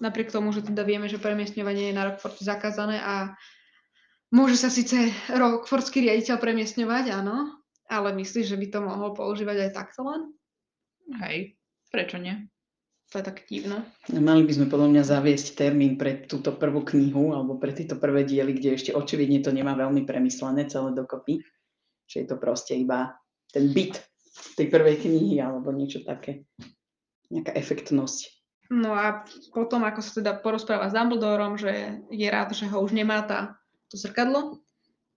Napriek 0.00 0.32
tomu, 0.32 0.48
že 0.56 0.64
teda 0.64 0.80
vieme, 0.88 1.12
že 1.12 1.20
premiestňovanie 1.20 1.92
je 1.92 1.98
na 2.00 2.08
Rockforte 2.08 2.40
zakázané 2.40 3.04
a 3.04 3.36
môže 4.32 4.56
sa 4.56 4.72
síce 4.72 5.12
Rockfortský 5.28 6.08
riaditeľ 6.08 6.40
premiestňovať, 6.40 7.12
áno, 7.12 7.61
ale 7.92 8.16
myslíš, 8.16 8.48
že 8.48 8.56
by 8.56 8.66
to 8.72 8.80
mohol 8.80 9.12
používať 9.12 9.68
aj 9.68 9.70
takto 9.76 10.08
len? 10.08 10.32
Hej, 11.20 11.60
prečo 11.92 12.16
nie? 12.16 12.48
To 13.12 13.20
je 13.20 13.28
tak 13.28 13.44
divné. 13.44 13.84
Mali 14.08 14.48
by 14.48 14.52
sme 14.56 14.72
podľa 14.72 14.88
mňa 14.88 15.02
zaviesť 15.04 15.52
termín 15.52 16.00
pre 16.00 16.24
túto 16.24 16.56
prvú 16.56 16.80
knihu 16.80 17.36
alebo 17.36 17.60
pre 17.60 17.76
tieto 17.76 18.00
prvé 18.00 18.24
diely, 18.24 18.56
kde 18.56 18.80
ešte 18.80 18.96
očividne 18.96 19.44
to 19.44 19.52
nemá 19.52 19.76
veľmi 19.76 20.08
premyslené 20.08 20.64
celé 20.64 20.96
dokopy. 20.96 21.44
Že 22.08 22.16
je 22.24 22.26
to 22.32 22.36
proste 22.40 22.72
iba 22.72 23.12
ten 23.52 23.68
byt 23.68 24.00
tej 24.56 24.72
prvej 24.72 25.04
knihy 25.04 25.44
alebo 25.44 25.68
niečo 25.76 26.00
také. 26.00 26.48
Nejaká 27.28 27.52
efektnosť. 27.52 28.32
No 28.72 28.96
a 28.96 29.28
potom, 29.52 29.84
ako 29.84 30.00
sa 30.00 30.12
teda 30.16 30.32
porozpráva 30.40 30.88
s 30.88 30.96
Dumbledorom, 30.96 31.60
že 31.60 32.00
je 32.08 32.24
rád, 32.32 32.56
že 32.56 32.64
ho 32.64 32.80
už 32.80 32.96
nemá 32.96 33.20
tá, 33.28 33.60
to 33.92 34.00
zrkadlo, 34.00 34.64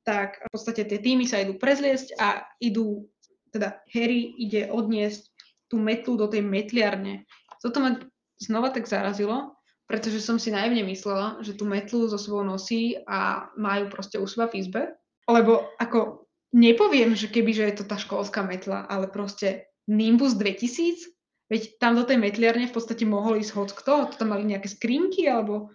tak 0.05 0.37
v 0.37 0.49
podstate 0.53 0.85
tie 0.85 0.99
týmy 1.01 1.25
sa 1.25 1.41
idú 1.41 1.57
prezliesť 1.57 2.15
a 2.21 2.45
idú, 2.61 3.09
teda 3.49 3.81
Harry 3.89 4.37
ide 4.37 4.69
odniesť 4.69 5.33
tú 5.67 5.81
metlu 5.81 6.13
do 6.15 6.29
tej 6.29 6.45
metliarne. 6.45 7.25
Toto 7.59 7.81
ma 7.81 7.97
znova 8.37 8.69
tak 8.69 8.85
zarazilo, 8.85 9.57
pretože 9.89 10.21
som 10.21 10.37
si 10.37 10.53
naivne 10.53 10.85
myslela, 10.85 11.41
že 11.41 11.57
tú 11.57 11.65
metlu 11.65 12.05
so 12.05 12.21
sebou 12.21 12.45
nosí 12.45 13.01
a 13.09 13.49
majú 13.57 13.89
proste 13.89 14.21
u 14.21 14.29
seba 14.29 14.45
v 14.45 14.61
izbe. 14.61 14.93
Lebo 15.25 15.73
ako 15.81 16.29
nepoviem, 16.53 17.17
že 17.17 17.33
keby, 17.33 17.51
že 17.51 17.65
je 17.73 17.75
to 17.81 17.85
tá 17.89 17.97
školská 17.97 18.45
metla, 18.45 18.85
ale 18.85 19.09
proste 19.09 19.73
Nimbus 19.89 20.37
2000, 20.37 21.15
Veď 21.45 21.77
tam 21.77 21.93
do 21.93 22.01
tej 22.01 22.17
metliarne 22.17 22.65
v 22.65 22.73
podstate 22.73 23.05
mohol 23.05 23.37
ísť 23.37 23.53
hoc 23.53 23.69
kto, 23.69 24.09
to 24.09 24.15
tam 24.17 24.33
mali 24.33 24.49
nejaké 24.49 24.65
skrinky, 24.65 25.29
alebo... 25.29 25.69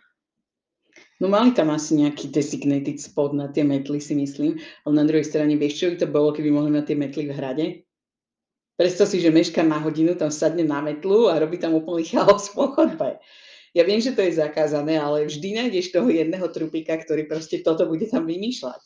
No 1.20 1.28
mali 1.28 1.52
tam 1.52 1.68
asi 1.68 2.00
nejaký 2.00 2.32
designated 2.32 2.96
spot 2.96 3.36
na 3.36 3.52
tie 3.52 3.60
metly, 3.60 4.00
si 4.00 4.16
myslím, 4.16 4.56
ale 4.88 4.92
na 4.96 5.04
druhej 5.04 5.28
strane 5.28 5.52
vieš, 5.52 5.84
čo 5.84 5.86
by 5.92 5.96
to 6.00 6.08
bolo, 6.08 6.32
keby 6.32 6.48
mohli 6.48 6.72
mať 6.72 6.84
tie 6.88 6.96
metly 6.96 7.24
v 7.28 7.36
hrade? 7.36 7.66
Predstav 8.80 9.12
si, 9.12 9.20
že 9.20 9.28
meška 9.28 9.60
na 9.60 9.76
hodinu, 9.76 10.16
tam 10.16 10.32
sadne 10.32 10.64
na 10.64 10.80
metlu 10.80 11.28
a 11.28 11.36
robí 11.36 11.60
tam 11.60 11.76
úplný 11.76 12.08
chaos 12.08 12.48
po 12.48 12.72
chodbe. 12.72 13.20
Ja 13.76 13.84
viem, 13.84 14.00
že 14.00 14.16
to 14.16 14.24
je 14.24 14.40
zakázané, 14.40 14.96
ale 14.96 15.28
vždy 15.28 15.60
nájdeš 15.60 15.92
toho 15.92 16.08
jedného 16.08 16.48
trupika, 16.48 16.96
ktorý 16.96 17.28
proste 17.28 17.60
toto 17.60 17.84
bude 17.84 18.08
tam 18.08 18.24
vymýšľať. 18.24 18.80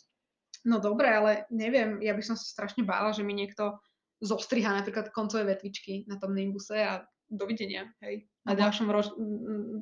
No 0.66 0.82
dobre, 0.82 1.07
ale 1.07 1.47
neviem, 1.55 2.03
ja 2.03 2.18
by 2.18 2.22
som 2.26 2.35
sa 2.35 2.43
strašne 2.43 2.82
bála, 2.82 3.14
že 3.14 3.22
mi 3.22 3.30
niekto 3.30 3.78
zostriha 4.18 4.74
napríklad 4.74 5.14
koncové 5.14 5.55
vetvičky 5.55 6.03
na 6.11 6.18
tom 6.18 6.35
Nimbuse 6.35 6.74
a 6.82 7.07
dovidenia, 7.30 7.95
hej. 8.03 8.26
Na 8.43 8.59
ďalšom 8.59 8.91
roč- 8.91 9.14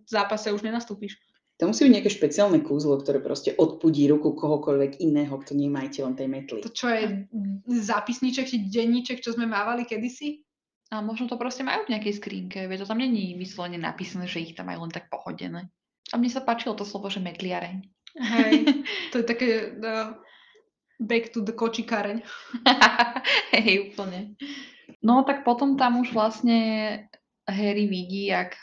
zápase 0.07 0.53
už 0.53 0.61
nenastúpiš. 0.61 1.17
To 1.63 1.71
musí 1.71 1.87
byť 1.87 1.95
nejaké 1.95 2.11
špeciálne 2.11 2.59
kúzlo, 2.67 2.99
ktoré 2.99 3.23
proste 3.23 3.55
odpudí 3.55 4.11
ruku 4.11 4.35
kohokoľvek 4.35 4.99
iného, 4.99 5.31
kto 5.31 5.55
nie 5.55 5.71
je 5.71 5.77
majiteľom 5.79 6.19
tej 6.19 6.27
metly. 6.27 6.59
To 6.59 6.75
čo 6.75 6.91
je 6.91 7.23
zápisníček 7.71 8.51
či 8.51 8.67
denníček, 8.67 9.23
čo 9.23 9.31
sme 9.31 9.47
mávali 9.47 9.87
kedysi? 9.87 10.43
A 10.91 10.99
možno 11.07 11.31
to 11.31 11.39
proste 11.39 11.63
majú 11.63 11.87
v 11.87 11.95
nejakej 11.95 12.19
skrinke, 12.19 12.67
veď 12.67 12.83
to 12.83 12.91
tam 12.91 12.99
není 12.99 13.39
vyslovene 13.39 13.79
napísané, 13.79 14.27
že 14.27 14.43
ich 14.43 14.59
tam 14.59 14.75
majú 14.75 14.91
len 14.91 14.91
tak 14.91 15.07
pohodené. 15.07 15.71
A 16.11 16.19
mne 16.19 16.35
sa 16.35 16.43
páčilo 16.43 16.75
to 16.75 16.83
slovo, 16.83 17.07
že 17.07 17.23
metliareň. 17.23 17.79
Hej, 18.19 18.53
to 19.15 19.23
je 19.23 19.25
také 19.25 19.71
uh, 19.79 20.19
back 20.99 21.31
to 21.31 21.47
the 21.47 21.55
kočikáreň. 21.55 22.27
Hej, 23.55 23.95
úplne. 23.95 24.35
No 24.99 25.23
tak 25.23 25.47
potom 25.47 25.79
tam 25.79 26.03
už 26.03 26.11
vlastne 26.11 26.59
Harry 27.47 27.87
vidí, 27.87 28.35
jak 28.35 28.59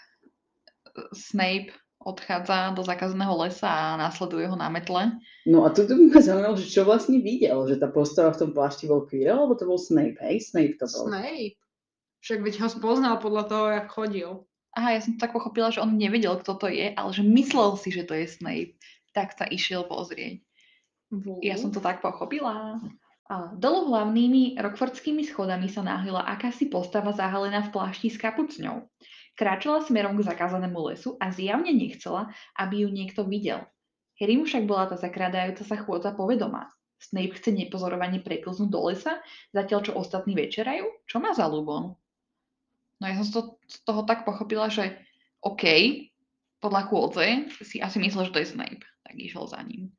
Snape 1.16 1.72
odchádza 2.00 2.72
do 2.72 2.82
zakazaného 2.84 3.36
lesa 3.44 3.68
a 3.68 4.00
následuje 4.00 4.48
ho 4.48 4.56
na 4.56 4.72
metle. 4.72 5.20
No 5.44 5.68
a 5.68 5.76
tu 5.76 5.84
by 5.84 6.16
ma 6.16 6.20
zaujímalo, 6.24 6.56
že 6.56 6.72
čo 6.72 6.88
vlastne 6.88 7.20
videl, 7.20 7.60
že 7.68 7.76
tá 7.76 7.92
postava 7.92 8.32
v 8.32 8.40
tom 8.48 8.52
plášti 8.56 8.88
bol 8.88 9.04
Quirrell, 9.04 9.44
alebo 9.44 9.60
to 9.60 9.68
bol 9.68 9.76
Snape, 9.76 10.16
hej? 10.24 10.40
Snape 10.40 10.80
to 10.80 10.88
bol. 10.88 11.12
Snape. 11.12 11.60
Však 12.24 12.40
veď 12.44 12.56
ho 12.64 12.68
spoznal 12.72 13.16
podľa 13.20 13.44
toho, 13.48 13.66
jak 13.76 13.88
chodil. 13.92 14.30
Aha, 14.80 14.96
ja 14.96 15.02
som 15.04 15.20
to 15.20 15.24
tak 15.24 15.36
pochopila, 15.36 15.72
že 15.76 15.84
on 15.84 16.00
nevedel, 16.00 16.40
kto 16.40 16.56
to 16.56 16.68
je, 16.72 16.92
ale 16.96 17.10
že 17.12 17.24
myslel 17.24 17.76
si, 17.76 17.92
že 17.92 18.08
to 18.08 18.16
je 18.16 18.28
Snape. 18.32 18.80
Tak 19.12 19.36
sa 19.36 19.44
išiel 19.50 19.84
pozrieť. 19.84 20.40
Vú. 21.10 21.42
Ja 21.42 21.58
som 21.58 21.74
to 21.74 21.82
tak 21.82 22.00
pochopila. 22.06 22.80
A 23.30 23.54
dolu 23.54 23.94
hlavnými 23.94 24.58
rokfordskými 24.58 25.22
schodami 25.22 25.70
sa 25.70 25.86
náhľila 25.86 26.26
akási 26.26 26.70
postava 26.70 27.14
zahalená 27.14 27.66
v 27.70 27.74
plášti 27.74 28.10
s 28.10 28.18
kapucňou. 28.18 28.90
Kráčala 29.40 29.80
smerom 29.88 30.20
k 30.20 30.28
zakázanému 30.28 30.92
lesu 30.92 31.16
a 31.16 31.32
zjavne 31.32 31.72
nechcela, 31.72 32.28
aby 32.60 32.84
ju 32.84 32.90
niekto 32.92 33.24
videl. 33.24 33.64
Harry 34.20 34.36
mu 34.36 34.44
však 34.44 34.68
bola 34.68 34.92
tá 34.92 35.00
zakrádajúca 35.00 35.64
sa 35.64 35.80
chôdza 35.80 36.12
povedomá. 36.12 36.68
Snape 37.00 37.40
chce 37.40 37.56
nepozorovane 37.56 38.20
preklznúť 38.20 38.68
do 38.68 38.92
lesa, 38.92 39.24
zatiaľ 39.56 39.80
čo 39.88 39.96
ostatní 39.96 40.36
večerajú? 40.36 40.84
Čo 41.08 41.24
má 41.24 41.32
za 41.32 41.48
ľubon? 41.48 41.96
No 43.00 43.04
ja 43.08 43.16
som 43.16 43.24
z, 43.24 43.32
to, 43.32 43.42
z 43.64 43.80
toho 43.88 44.04
tak 44.04 44.28
pochopila, 44.28 44.68
že 44.68 45.00
OK, 45.40 45.64
podľa 46.60 46.92
chôdze 46.92 47.56
si 47.64 47.80
asi 47.80 48.04
myslel, 48.04 48.28
že 48.28 48.34
to 48.36 48.42
je 48.44 48.52
Snape. 48.52 48.84
Tak 49.08 49.16
išiel 49.16 49.48
za 49.48 49.64
ním. 49.64 49.96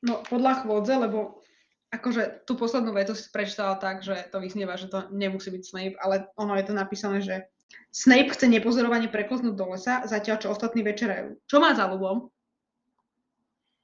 No, 0.00 0.24
podľa 0.24 0.64
chôdze, 0.64 0.96
lebo 0.96 1.44
akože 1.92 2.48
tú 2.48 2.56
poslednú 2.56 2.96
vetu 2.96 3.12
si 3.12 3.28
prečítala 3.28 3.76
tak, 3.76 4.00
že 4.00 4.16
to 4.32 4.40
vysnieva, 4.40 4.80
že 4.80 4.88
to 4.88 5.12
nemusí 5.12 5.52
byť 5.52 5.62
Snape, 5.68 5.96
ale 6.00 6.32
ono 6.40 6.56
je 6.56 6.64
to 6.64 6.72
napísané, 6.72 7.20
že 7.20 7.44
Snape 7.88 8.30
chce 8.30 8.46
nepozorovane 8.46 9.08
prekloznúť 9.08 9.54
do 9.56 9.66
lesa, 9.74 10.04
zatiaľ 10.06 10.36
čo 10.38 10.48
ostatní 10.52 10.84
večerajú. 10.84 11.40
Čo 11.48 11.56
má 11.58 11.72
za 11.72 11.88
ľubom? 11.88 12.28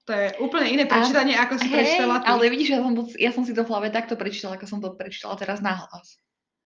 To 0.05 0.12
je 0.12 0.37
úplne 0.45 0.68
iné 0.68 0.85
prečítanie, 0.85 1.32
ako 1.32 1.57
si 1.57 1.68
Hej, 1.72 1.76
prečítala 1.80 2.20
ty. 2.20 2.26
ale 2.28 2.53
vidíš, 2.53 2.76
ja 2.76 2.80
som, 2.85 2.93
to, 2.93 3.03
ja 3.16 3.30
som 3.32 3.43
si 3.49 3.57
to 3.57 3.64
v 3.64 3.70
hlave 3.72 3.89
takto 3.89 4.20
prečítala, 4.20 4.61
ako 4.61 4.66
som 4.68 4.80
to 4.85 4.93
prečítala 4.93 5.41
teraz 5.41 5.64
nahlas. 5.64 6.20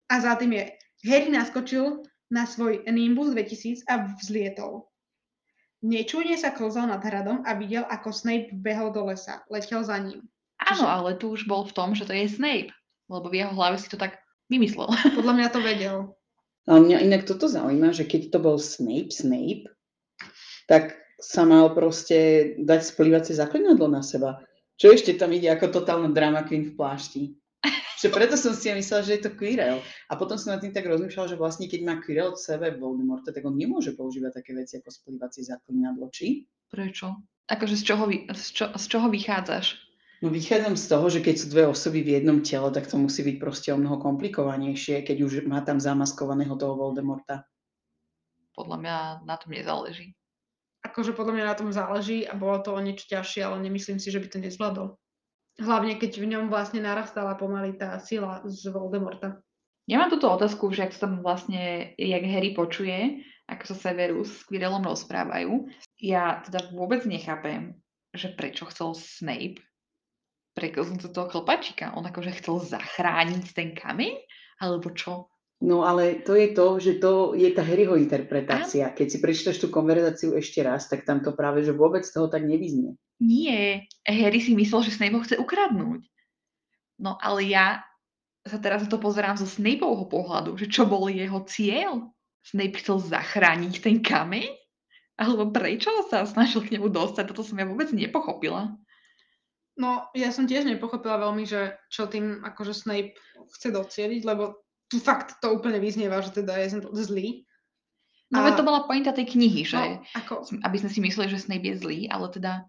A 0.09 0.25
za 0.25 0.41
tým 0.41 0.57
je, 0.57 0.73
Harry 1.05 1.29
naskočil 1.29 2.09
na 2.33 2.49
svoj 2.49 2.81
Nimbus 2.89 3.37
2000 3.37 3.85
a 3.93 4.09
vzlietol. 4.17 4.89
Nečujne 5.85 6.41
sa 6.41 6.57
klzal 6.57 6.89
nad 6.89 7.05
hradom 7.05 7.45
a 7.45 7.53
videl, 7.53 7.85
ako 7.85 8.09
Snape 8.09 8.57
behol 8.57 8.91
do 8.97 9.05
lesa. 9.05 9.45
Letel 9.53 9.85
za 9.85 10.01
ním. 10.01 10.25
Áno, 10.57 10.89
ale 10.89 11.21
tu 11.21 11.37
už 11.37 11.45
bol 11.45 11.69
v 11.69 11.77
tom, 11.77 11.93
že 11.93 12.09
to 12.09 12.17
je 12.17 12.33
Snape. 12.33 12.73
Lebo 13.13 13.29
v 13.29 13.45
jeho 13.45 13.53
hlave 13.53 13.77
si 13.77 13.87
to 13.93 14.01
tak 14.01 14.19
vymyslel. 14.49 14.89
Podľa 15.13 15.35
mňa 15.37 15.49
to 15.53 15.61
vedel. 15.61 15.97
Ale 16.67 16.79
mňa 16.83 16.99
inak 17.07 17.23
toto 17.27 17.47
zaujíma, 17.47 17.95
že 17.95 18.05
keď 18.07 18.35
to 18.35 18.39
bol 18.43 18.59
Snape, 18.59 19.15
Snape, 19.15 19.71
tak 20.67 20.99
sa 21.23 21.47
mal 21.47 21.73
proste 21.73 22.53
dať 22.61 22.81
splývacie 22.83 23.39
zaklinadlo 23.39 23.87
na 23.89 24.03
seba. 24.03 24.43
Čo 24.77 24.93
ešte 24.93 25.17
tam 25.17 25.33
ide 25.33 25.49
ako 25.49 25.73
totálna 25.73 26.13
drama 26.13 26.45
queen 26.45 26.69
v 26.69 26.77
plášti? 26.77 27.23
Že 27.97 28.13
preto 28.13 28.37
som 28.37 28.53
si 28.53 28.69
myslela, 28.69 29.09
že 29.09 29.17
je 29.17 29.23
to 29.25 29.33
Quirrell. 29.33 29.81
A 30.13 30.21
potom 30.21 30.37
som 30.37 30.53
nad 30.53 30.61
tým 30.61 30.77
tak 30.77 30.85
rozmýšľala, 30.85 31.33
že 31.33 31.41
vlastne 31.41 31.65
keď 31.65 31.81
má 31.81 31.97
Quirrell 32.05 32.37
v 32.37 32.45
sebe 32.45 32.69
Voldemorta, 32.77 33.33
tak 33.33 33.49
on 33.49 33.57
nemôže 33.57 33.97
používať 33.97 34.45
také 34.45 34.53
veci 34.53 34.77
ako 34.77 34.93
splývacie 34.93 35.49
zaklinadlo, 35.49 36.13
či? 36.13 36.45
Prečo? 36.69 37.25
Akože 37.49 37.73
z 37.79 37.83
čoho, 37.89 38.05
vy, 38.05 38.29
z, 38.37 38.47
čo, 38.53 38.65
z 38.69 38.85
čoho 38.85 39.09
vychádzaš? 39.09 39.86
No 40.25 40.33
vychádzam 40.33 40.81
z 40.81 40.87
toho, 40.89 41.07
že 41.13 41.21
keď 41.21 41.35
sú 41.37 41.47
dve 41.53 41.69
osoby 41.69 42.01
v 42.01 42.21
jednom 42.21 42.41
tele, 42.41 42.73
tak 42.73 42.89
to 42.89 42.97
musí 42.97 43.21
byť 43.21 43.37
proste 43.37 43.69
o 43.69 43.77
mnoho 43.77 44.01
komplikovanejšie, 44.01 45.05
keď 45.05 45.17
už 45.21 45.33
má 45.45 45.61
tam 45.61 45.77
zamaskovaného 45.77 46.57
toho 46.57 46.73
Voldemorta. 46.73 47.45
Podľa 48.57 48.77
mňa 48.81 48.97
na 49.29 49.37
tom 49.37 49.53
nezáleží. 49.53 50.17
Akože 50.81 51.13
podľa 51.13 51.33
mňa 51.37 51.45
na 51.45 51.57
tom 51.59 51.69
záleží 51.69 52.25
a 52.25 52.33
bolo 52.33 52.57
to 52.65 52.73
o 52.73 52.81
niečo 52.81 53.05
ťažšie, 53.13 53.45
ale 53.45 53.61
nemyslím 53.61 54.01
si, 54.01 54.09
že 54.09 54.17
by 54.17 54.29
to 54.33 54.39
nezvládol. 54.41 54.89
Hlavne 55.61 56.01
keď 56.01 56.13
v 56.17 56.31
ňom 56.33 56.49
vlastne 56.49 56.81
narastala 56.81 57.37
pomaly 57.37 57.77
tá 57.77 58.01
sila 58.01 58.41
z 58.49 58.73
Voldemorta. 58.73 59.45
Ja 59.85 60.01
mám 60.01 60.09
túto 60.09 60.33
otázku, 60.33 60.73
že 60.73 60.89
ak 60.89 60.97
sa 60.97 61.07
tam 61.07 61.21
vlastne, 61.21 61.93
jak 62.01 62.25
Harry 62.25 62.57
počuje, 62.57 63.21
ako 63.53 63.63
sa 63.69 63.77
Severus 63.77 64.33
s 64.33 64.43
Quirrellom 64.49 64.83
rozprávajú, 64.83 65.69
ja 66.01 66.41
teda 66.43 66.73
vôbec 66.73 67.05
nechápem, 67.05 67.77
že 68.17 68.33
prečo 68.33 68.65
chcel 68.73 68.97
Snape 68.97 69.61
preklznúť 70.57 71.07
do 71.07 71.11
toho 71.13 71.29
chlpačika. 71.29 71.93
On 71.93 72.03
akože 72.03 72.33
chcel 72.41 72.65
zachrániť 72.65 73.53
ten 73.53 73.77
kameň? 73.77 74.17
Alebo 74.57 74.89
čo? 74.97 75.29
No 75.61 75.85
ale 75.85 76.21
to 76.25 76.37
je 76.37 76.53
to, 76.53 76.67
že 76.81 76.93
to 77.01 77.33
je 77.33 77.49
tá 77.53 77.65
Harryho 77.65 77.97
interpretácia. 77.97 78.93
Keď 78.93 79.07
si 79.09 79.19
prečítaš 79.21 79.57
tú 79.61 79.69
konverzáciu 79.69 80.37
ešte 80.37 80.61
raz, 80.65 80.89
tak 80.89 81.05
tam 81.05 81.21
to 81.25 81.33
práve, 81.33 81.65
že 81.65 81.77
vôbec 81.77 82.05
toho 82.05 82.29
tak 82.29 82.45
nevyznie. 82.45 82.97
Nie, 83.21 83.89
Harry 84.05 84.45
si 84.45 84.53
myslel, 84.53 84.85
že 84.85 84.97
Snape 84.97 85.17
ho 85.17 85.25
chce 85.25 85.41
ukradnúť. 85.41 86.05
No 87.01 87.17
ale 87.21 87.49
ja 87.49 87.85
sa 88.45 88.61
teraz 88.61 88.85
na 88.85 88.89
to 88.93 89.01
pozerám 89.01 89.41
zo 89.41 89.49
Snapeovho 89.49 90.09
pohľadu, 90.09 90.61
že 90.61 90.69
čo 90.69 90.85
bol 90.85 91.09
jeho 91.09 91.41
cieľ? 91.49 92.13
Snape 92.45 92.77
chcel 92.81 93.01
zachrániť 93.01 93.81
ten 93.81 94.05
kameň? 94.05 94.53
Alebo 95.17 95.49
prečo 95.49 95.89
sa 96.13 96.29
snažil 96.29 96.61
k 96.69 96.77
nemu 96.77 96.93
dostať? 96.93 97.33
Toto 97.33 97.41
som 97.41 97.57
ja 97.57 97.65
vôbec 97.65 97.89
nepochopila. 97.97 98.77
No, 99.77 100.09
ja 100.17 100.33
som 100.33 100.49
tiež 100.49 100.65
nepochopila 100.65 101.21
veľmi, 101.21 101.45
že 101.45 101.77
čo 101.93 102.09
tým 102.09 102.41
akože 102.41 102.73
Snape 102.73 103.13
chce 103.53 103.69
docieliť, 103.71 104.25
lebo 104.25 104.65
tu 104.89 104.97
fakt 104.97 105.37
to 105.39 105.53
úplne 105.53 105.77
vyznieva, 105.77 106.25
že 106.25 106.33
teda 106.33 106.57
je 106.65 106.81
zlý. 106.81 107.45
No 108.33 108.41
A- 108.43 108.57
to 108.57 108.65
bola 108.65 108.89
pointa 108.89 109.13
tej 109.13 109.29
knihy, 109.29 109.63
že 109.63 109.77
No, 109.77 110.01
ako, 110.17 110.35
aby 110.65 110.77
sme 110.81 110.91
si 110.91 110.99
mysleli, 110.99 111.29
že 111.29 111.45
Snape 111.45 111.69
je 111.69 111.77
zlý, 111.79 111.99
ale 112.09 112.27
teda 112.33 112.65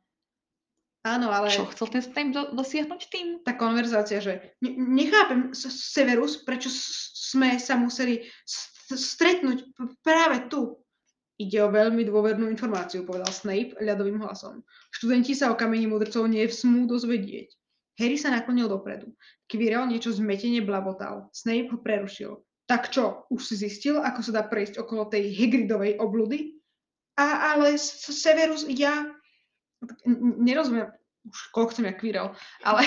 áno, 1.01 1.31
ale 1.31 1.47
čo 1.47 1.63
chcel 1.71 1.87
ten 1.87 2.03
Snape 2.03 2.35
do, 2.35 2.51
dosiahnuť 2.51 3.01
tým? 3.07 3.27
tá 3.41 3.55
konverzácia, 3.55 4.19
že 4.19 4.53
ne- 4.59 4.75
nechápem, 4.75 5.55
Severus, 5.55 6.43
prečo 6.43 6.67
sme 6.67 7.55
sa 7.55 7.79
museli 7.79 8.27
s- 8.43 8.67
stretnúť 8.91 9.71
práve 10.03 10.51
tu. 10.51 10.75
Ide 11.37 11.61
o 11.61 11.69
veľmi 11.69 12.01
dôvernú 12.01 12.49
informáciu, 12.49 13.05
povedal 13.05 13.29
Snape 13.29 13.77
ľadovým 13.77 14.17
hlasom. 14.25 14.65
Študenti 14.89 15.37
sa 15.37 15.53
o 15.53 15.55
kameni 15.57 15.85
mudrcov 15.85 16.25
nesmú 16.25 16.89
dozvedieť. 16.89 17.53
Harry 17.97 18.17
sa 18.17 18.33
naklonil 18.33 18.65
dopredu. 18.69 19.13
Quirrell 19.45 19.85
niečo 19.85 20.13
zmetene 20.13 20.65
blabotal. 20.65 21.29
Snape 21.33 21.73
ho 21.73 21.77
prerušil. 21.77 22.41
Tak 22.65 22.89
čo, 22.89 23.25
už 23.29 23.41
si 23.41 23.55
zistil, 23.57 24.01
ako 24.01 24.21
sa 24.25 24.41
dá 24.41 24.43
prejsť 24.45 24.81
okolo 24.81 25.09
tej 25.09 25.29
Hagridovej 25.33 26.01
obludy? 26.01 26.57
A, 27.17 27.53
ale 27.53 27.77
Severus, 27.77 28.65
ja... 28.69 29.05
Nerozumiem, 30.41 30.89
už 31.21 31.37
koľko 31.53 31.71
som 31.77 31.85
ja 31.85 31.93
Quirrell, 31.93 32.33
ale... 32.65 32.81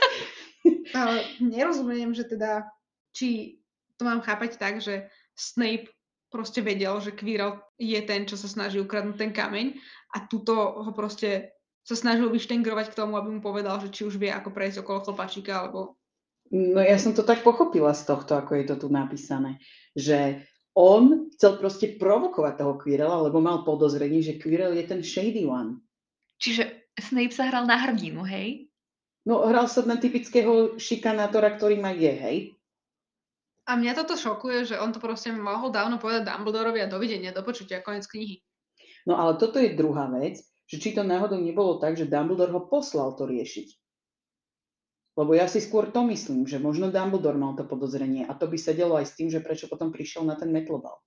ale 0.98 1.24
nerozumiem, 1.40 2.16
že 2.16 2.28
teda, 2.28 2.64
či 3.12 3.60
to 4.00 4.08
mám 4.08 4.24
chápať 4.24 4.56
tak, 4.56 4.80
že 4.80 5.08
Snape 5.36 5.88
proste 6.32 6.64
vedel, 6.64 6.96
že 7.04 7.12
Quirrell 7.12 7.60
je 7.76 8.00
ten, 8.02 8.24
čo 8.24 8.40
sa 8.40 8.48
snaží 8.48 8.80
ukradnúť 8.80 9.20
ten 9.20 9.30
kameň 9.36 9.76
a 10.16 10.24
tuto 10.24 10.80
ho 10.80 10.90
proste 10.96 11.52
sa 11.84 11.92
snažil 11.92 12.32
vyštengrovať 12.32 12.94
k 12.94 12.98
tomu, 12.98 13.20
aby 13.20 13.28
mu 13.28 13.40
povedal, 13.44 13.76
že 13.84 13.92
či 13.92 14.08
už 14.08 14.16
vie, 14.16 14.32
ako 14.32 14.54
prejsť 14.54 14.80
okolo 14.80 15.04
chlpačíka, 15.04 15.52
alebo... 15.52 16.00
No 16.48 16.80
ja 16.80 16.96
som 16.96 17.12
to 17.12 17.26
tak 17.26 17.44
pochopila 17.44 17.92
z 17.92 18.08
tohto, 18.08 18.38
ako 18.38 18.56
je 18.56 18.64
to 18.64 18.76
tu 18.80 18.88
napísané, 18.88 19.60
že 19.92 20.40
on 20.72 21.28
chcel 21.36 21.60
proste 21.60 22.00
provokovať 22.00 22.54
toho 22.64 22.74
Quirrella, 22.80 23.28
lebo 23.28 23.44
mal 23.44 23.60
podozrenie, 23.66 24.24
že 24.24 24.40
Quirrell 24.40 24.72
je 24.72 24.84
ten 24.88 25.00
shady 25.04 25.44
one. 25.44 25.84
Čiže 26.40 26.92
Snape 26.96 27.34
sa 27.34 27.48
hral 27.48 27.68
na 27.68 27.76
hrdinu, 27.76 28.24
hej? 28.24 28.68
No 29.24 29.46
hral 29.46 29.70
sa 29.70 29.84
na 29.86 29.96
typického 29.96 30.76
šikanátora, 30.76 31.56
ktorý 31.56 31.78
má 31.78 31.92
je, 31.94 32.12
hej? 32.12 32.36
A 33.62 33.78
mňa 33.78 33.94
toto 33.94 34.18
šokuje, 34.18 34.74
že 34.74 34.80
on 34.80 34.90
to 34.90 34.98
proste 34.98 35.30
mohol 35.30 35.70
dávno 35.70 36.02
povedať 36.02 36.26
Dumbledorovi 36.26 36.82
a 36.82 36.90
dovidenia, 36.90 37.30
do 37.30 37.46
počutia, 37.46 37.78
koniec 37.78 38.10
knihy. 38.10 38.42
No 39.06 39.18
ale 39.18 39.38
toto 39.38 39.62
je 39.62 39.78
druhá 39.78 40.10
vec, 40.10 40.42
že 40.66 40.76
či 40.82 40.94
to 40.94 41.06
náhodou 41.06 41.38
nebolo 41.38 41.78
tak, 41.78 41.94
že 41.94 42.10
Dumbledore 42.10 42.50
ho 42.50 42.66
poslal 42.66 43.14
to 43.14 43.26
riešiť. 43.26 43.68
Lebo 45.12 45.36
ja 45.36 45.44
si 45.44 45.60
skôr 45.60 45.92
to 45.92 46.02
myslím, 46.08 46.48
že 46.48 46.56
možno 46.56 46.88
Dumbledore 46.88 47.36
mal 47.36 47.52
to 47.52 47.68
podozrenie 47.68 48.24
a 48.24 48.32
to 48.32 48.48
by 48.48 48.56
sedelo 48.56 48.96
aj 48.96 49.12
s 49.12 49.16
tým, 49.20 49.28
že 49.28 49.44
prečo 49.44 49.68
potom 49.68 49.92
prišiel 49.92 50.24
na 50.24 50.34
ten 50.34 50.48
metlobal. 50.48 50.98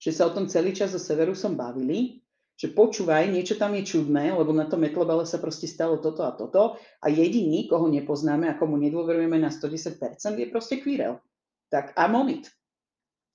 Že 0.00 0.10
sa 0.16 0.22
o 0.26 0.34
tom 0.34 0.48
celý 0.48 0.72
čas 0.72 0.96
so 0.96 0.98
Severusom 0.98 1.54
bavili, 1.54 2.24
že 2.56 2.72
počúvaj, 2.72 3.28
niečo 3.28 3.60
tam 3.60 3.76
je 3.76 3.84
čudné, 3.84 4.32
lebo 4.32 4.56
na 4.56 4.64
tom 4.64 4.80
metlobale 4.80 5.28
sa 5.28 5.36
proste 5.36 5.68
stalo 5.68 6.00
toto 6.00 6.24
a 6.24 6.32
toto 6.32 6.80
a 7.00 7.06
jediný, 7.12 7.68
koho 7.68 7.88
nepoznáme 7.92 8.48
a 8.48 8.56
komu 8.56 8.80
nedôverujeme 8.80 9.36
na 9.36 9.52
110%, 9.52 9.96
je 10.40 10.46
proste 10.48 10.80
Quirrell. 10.80 11.20
Tak 11.70 11.94
I'm 11.94 12.18
on 12.18 12.28
it. 12.28 12.50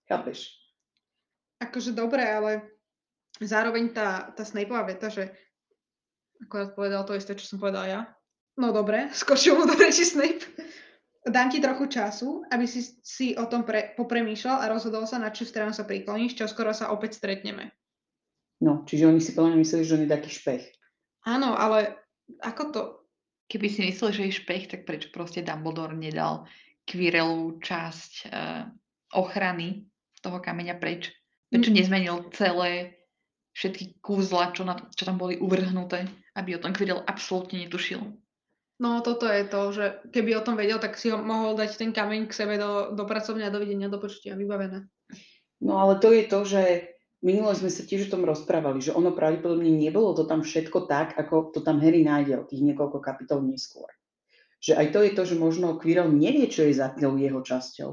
Chápeš? 0.05 0.51
Akože 1.63 1.95
dobre, 1.95 2.21
ale 2.21 2.75
zároveň 3.41 3.95
tá, 3.95 4.29
tá 4.35 4.43
Snapeová 4.43 4.83
veta, 4.85 5.07
že 5.07 5.31
akorát 6.43 6.75
povedal 6.75 7.03
to 7.07 7.15
isté, 7.15 7.33
čo 7.33 7.47
som 7.47 7.57
povedal 7.57 7.87
ja. 7.87 8.01
No 8.59 8.75
dobre, 8.75 9.09
skočil 9.23 9.55
mu 9.55 9.63
do 9.65 9.75
reči 9.75 10.03
Snape. 10.03 10.45
Dám 11.25 11.49
ti 11.49 11.57
trochu 11.57 11.89
času, 11.89 12.45
aby 12.53 12.69
si, 12.69 12.85
si 13.01 13.33
o 13.33 13.49
tom 13.49 13.65
pre, 13.65 13.97
popremýšľal 13.97 14.61
a 14.61 14.69
rozhodol 14.69 15.09
sa, 15.09 15.17
na 15.17 15.33
čo 15.33 15.41
stranu 15.41 15.73
sa 15.73 15.81
prikloníš, 15.81 16.37
čo 16.37 16.45
skoro 16.45 16.69
sa 16.69 16.93
opäť 16.93 17.17
stretneme. 17.17 17.73
No, 18.61 18.85
čiže 18.85 19.09
oni 19.09 19.17
si 19.17 19.33
podľa 19.33 19.57
mňa 19.57 19.61
mysleli, 19.65 19.83
že 19.83 19.95
on 19.97 20.05
je 20.05 20.13
taký 20.13 20.29
špech. 20.29 20.63
Áno, 21.25 21.57
ale 21.57 21.97
ako 22.45 22.63
to? 22.69 22.81
Keby 23.49 23.67
si 23.69 23.81
myslel, 23.89 24.09
že 24.13 24.25
je 24.29 24.39
špech, 24.41 24.63
tak 24.69 24.81
prečo 24.85 25.09
proste 25.09 25.41
Dumbledore 25.41 25.97
nedal 25.97 26.45
Quirrellu 26.85 27.59
časť 27.59 28.29
uh, 28.29 28.69
ochrany 29.17 29.89
toho 30.21 30.37
kameňa 30.39 30.77
preč? 30.77 31.11
Prečo 31.49 31.69
Mm. 31.73 31.77
nezmenil 31.77 32.15
celé 32.33 33.01
všetky 33.55 34.03
kúzla, 34.03 34.51
čo, 34.51 34.67
na, 34.67 34.75
čo 34.91 35.03
tam 35.07 35.15
boli 35.17 35.39
uvrhnuté, 35.39 36.05
aby 36.35 36.59
o 36.59 36.61
tom 36.61 36.75
Quirrell 36.75 37.05
absolútne 37.07 37.63
netušil? 37.63 38.03
No 38.75 38.99
toto 38.99 39.31
je 39.31 39.47
to, 39.47 39.61
že 39.71 39.85
keby 40.11 40.35
o 40.35 40.43
tom 40.43 40.59
vedel, 40.59 40.75
tak 40.83 40.99
si 40.99 41.07
ho 41.07 41.15
mohol 41.15 41.55
dať 41.55 41.79
ten 41.79 41.95
kameň 41.95 42.27
k 42.27 42.35
sebe 42.35 42.59
do, 42.59 42.91
do 42.91 43.07
pracovne 43.07 43.47
a 43.47 43.53
dovidenia, 43.53 43.87
do 43.87 44.03
počutia, 44.03 44.35
vybavené. 44.35 44.83
No 45.63 45.79
ale 45.79 45.95
to 46.03 46.11
je 46.11 46.27
to, 46.27 46.43
že 46.43 46.61
minule 47.23 47.55
sme 47.55 47.71
sa 47.71 47.87
tiež 47.87 48.11
o 48.11 48.19
tom 48.19 48.27
rozprávali, 48.27 48.83
že 48.83 48.91
ono 48.91 49.15
pravdepodobne 49.15 49.71
nebolo 49.71 50.11
to 50.11 50.27
tam 50.27 50.43
všetko 50.43 50.91
tak, 50.91 51.15
ako 51.15 51.55
to 51.55 51.63
tam 51.63 51.79
Harry 51.79 52.03
nájdel 52.03 52.43
tých 52.43 52.59
niekoľko 52.59 52.99
kapitol 52.99 53.47
neskôr. 53.47 53.87
Že 54.65 54.73
aj 54.81 54.87
to 54.89 54.99
je 55.05 55.11
to, 55.13 55.23
že 55.29 55.35
možno 55.37 55.77
Quirrell 55.77 56.09
nevie, 56.09 56.49
čo 56.49 56.65
je 56.65 56.73
za 56.73 56.89
tou 56.97 57.13
jeho 57.21 57.37
časťou. 57.45 57.89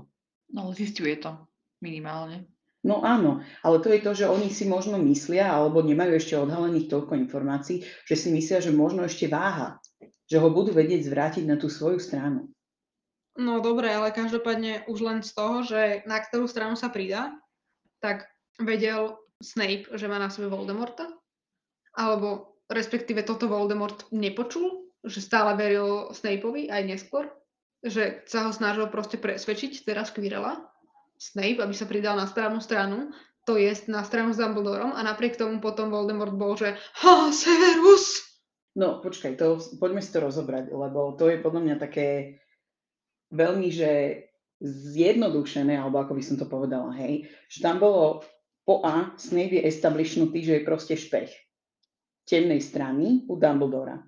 No 0.57 0.73
zistuje 0.73 1.21
to 1.21 1.37
minimálne. 1.85 2.49
No 2.83 3.05
áno, 3.07 3.45
ale 3.63 3.79
to 3.79 3.95
je 3.95 4.01
to, 4.03 4.11
že 4.17 4.27
oni 4.27 4.51
si 4.51 4.67
možno 4.67 4.99
myslia, 4.99 5.47
alebo 5.47 5.85
nemajú 5.87 6.19
ešte 6.19 6.35
odhalených 6.35 6.91
toľko 6.91 7.15
informácií, 7.15 7.87
že 8.09 8.15
si 8.19 8.35
myslia, 8.35 8.59
že 8.59 8.75
možno 8.75 9.07
ešte 9.07 9.31
váha. 9.31 9.79
Že 10.27 10.43
ho 10.43 10.49
budú 10.51 10.75
vedieť 10.75 11.07
zvrátiť 11.07 11.45
na 11.47 11.61
tú 11.61 11.71
svoju 11.71 12.03
stranu. 12.03 12.51
No 13.39 13.63
dobre, 13.63 13.93
ale 13.93 14.11
každopádne 14.11 14.89
už 14.91 14.99
len 14.99 15.19
z 15.23 15.31
toho, 15.33 15.63
že 15.63 16.03
na 16.11 16.19
ktorú 16.19 16.51
stranu 16.51 16.75
sa 16.75 16.91
pridá, 16.91 17.33
tak 18.03 18.27
vedel 18.59 19.15
Snape, 19.39 19.89
že 19.95 20.11
má 20.11 20.19
na 20.19 20.29
sebe 20.29 20.51
Voldemorta? 20.51 21.07
Alebo 21.95 22.59
respektíve 22.67 23.23
toto 23.23 23.47
Voldemort 23.47 24.11
nepočul? 24.11 24.92
Že 25.03 25.21
stále 25.21 25.51
veril 25.59 26.11
Snapeovi 26.15 26.71
aj 26.71 26.83
neskôr? 26.87 27.27
Že 27.83 28.23
sa 28.31 28.47
ho 28.47 28.55
snažil 28.55 28.87
proste 28.89 29.19
presvedčiť 29.19 29.83
teraz 29.83 30.15
Quirrella, 30.15 30.63
Snape, 31.19 31.63
aby 31.63 31.75
sa 31.75 31.87
pridal 31.87 32.19
na 32.19 32.27
správnu 32.27 32.59
stranu, 32.59 33.15
to 33.43 33.59
je 33.59 33.75
na 33.91 34.07
stranu 34.07 34.31
s 34.31 34.39
Dumbledorom 34.39 34.95
a 34.95 35.03
napriek 35.03 35.35
tomu 35.35 35.59
potom 35.59 35.91
Voldemort 35.91 36.35
bol, 36.35 36.55
že 36.55 36.79
ha, 37.03 37.31
Severus! 37.35 38.23
No 38.79 39.03
počkaj, 39.03 39.35
to, 39.35 39.59
poďme 39.83 40.01
si 40.01 40.15
to 40.15 40.23
rozobrať, 40.23 40.71
lebo 40.71 41.19
to 41.19 41.29
je 41.29 41.43
podľa 41.43 41.61
mňa 41.61 41.77
také 41.77 42.39
veľmi, 43.35 43.69
že 43.69 43.91
zjednodušené, 44.63 45.75
alebo 45.75 45.99
ako 45.99 46.15
by 46.15 46.23
som 46.23 46.37
to 46.39 46.47
povedala, 46.47 46.95
hej, 46.95 47.27
že 47.51 47.67
tam 47.67 47.83
bolo 47.83 48.23
po 48.63 48.79
A, 48.87 49.19
Snape 49.19 49.59
je 49.59 49.67
establishnutý, 49.67 50.47
že 50.47 50.55
je 50.59 50.67
proste 50.67 50.95
špech 50.95 51.35
temnej 52.23 52.63
strany 52.63 53.27
u 53.27 53.35
Dumbledora. 53.35 53.99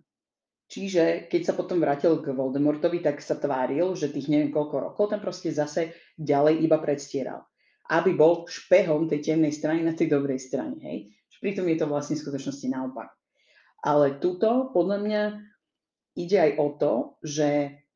Čiže 0.65 1.29
keď 1.29 1.43
sa 1.45 1.55
potom 1.55 1.79
vrátil 1.79 2.19
k 2.25 2.33
Voldemortovi, 2.33 3.05
tak 3.05 3.21
sa 3.21 3.37
tváril, 3.37 3.93
že 3.95 4.11
tých 4.11 4.33
neviem 4.33 4.51
koľko 4.51 4.91
rokov 4.91 5.13
tam 5.13 5.21
proste 5.21 5.53
zase 5.53 5.93
ďalej 6.17 6.65
iba 6.65 6.81
predstieral. 6.81 7.45
Aby 7.93 8.17
bol 8.17 8.49
špehom 8.49 9.07
tej 9.07 9.21
temnej 9.33 9.53
strany 9.53 9.85
na 9.85 9.93
tej 9.93 10.09
dobrej 10.09 10.41
strane, 10.41 10.81
hej. 10.81 10.99
Pritom 11.45 11.69
je 11.69 11.77
to 11.77 11.93
vlastne 11.93 12.17
v 12.17 12.25
skutočnosti 12.25 12.73
naopak. 12.73 13.13
Ale 13.85 14.17
tuto 14.17 14.73
podľa 14.73 14.99
mňa 15.05 15.23
ide 16.17 16.39
aj 16.41 16.53
o 16.57 16.67
to, 16.81 16.93
že 17.21 17.49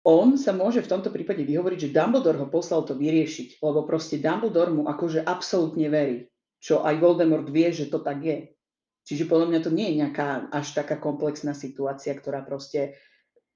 on 0.05 0.37
sa 0.37 0.53
môže 0.53 0.85
v 0.85 0.91
tomto 0.93 1.09
prípade 1.09 1.41
vyhovoriť, 1.49 1.89
že 1.89 1.95
Dumbledore 1.97 2.37
ho 2.45 2.53
poslal 2.53 2.85
to 2.85 2.93
vyriešiť, 2.93 3.65
lebo 3.65 3.89
proste 3.89 4.21
Dumbledore 4.21 4.69
mu 4.69 4.85
akože 4.85 5.25
absolútne 5.25 5.89
verí, 5.89 6.29
čo 6.61 6.85
aj 6.85 7.01
Voldemort 7.01 7.49
vie, 7.49 7.73
že 7.73 7.89
to 7.89 8.05
tak 8.05 8.21
je. 8.21 8.53
Čiže 9.09 9.25
podľa 9.25 9.47
mňa 9.49 9.61
to 9.65 9.73
nie 9.73 9.89
je 9.89 9.99
nejaká 10.05 10.53
až 10.53 10.77
taká 10.77 11.01
komplexná 11.01 11.57
situácia, 11.57 12.13
ktorá 12.13 12.45
proste 12.45 13.01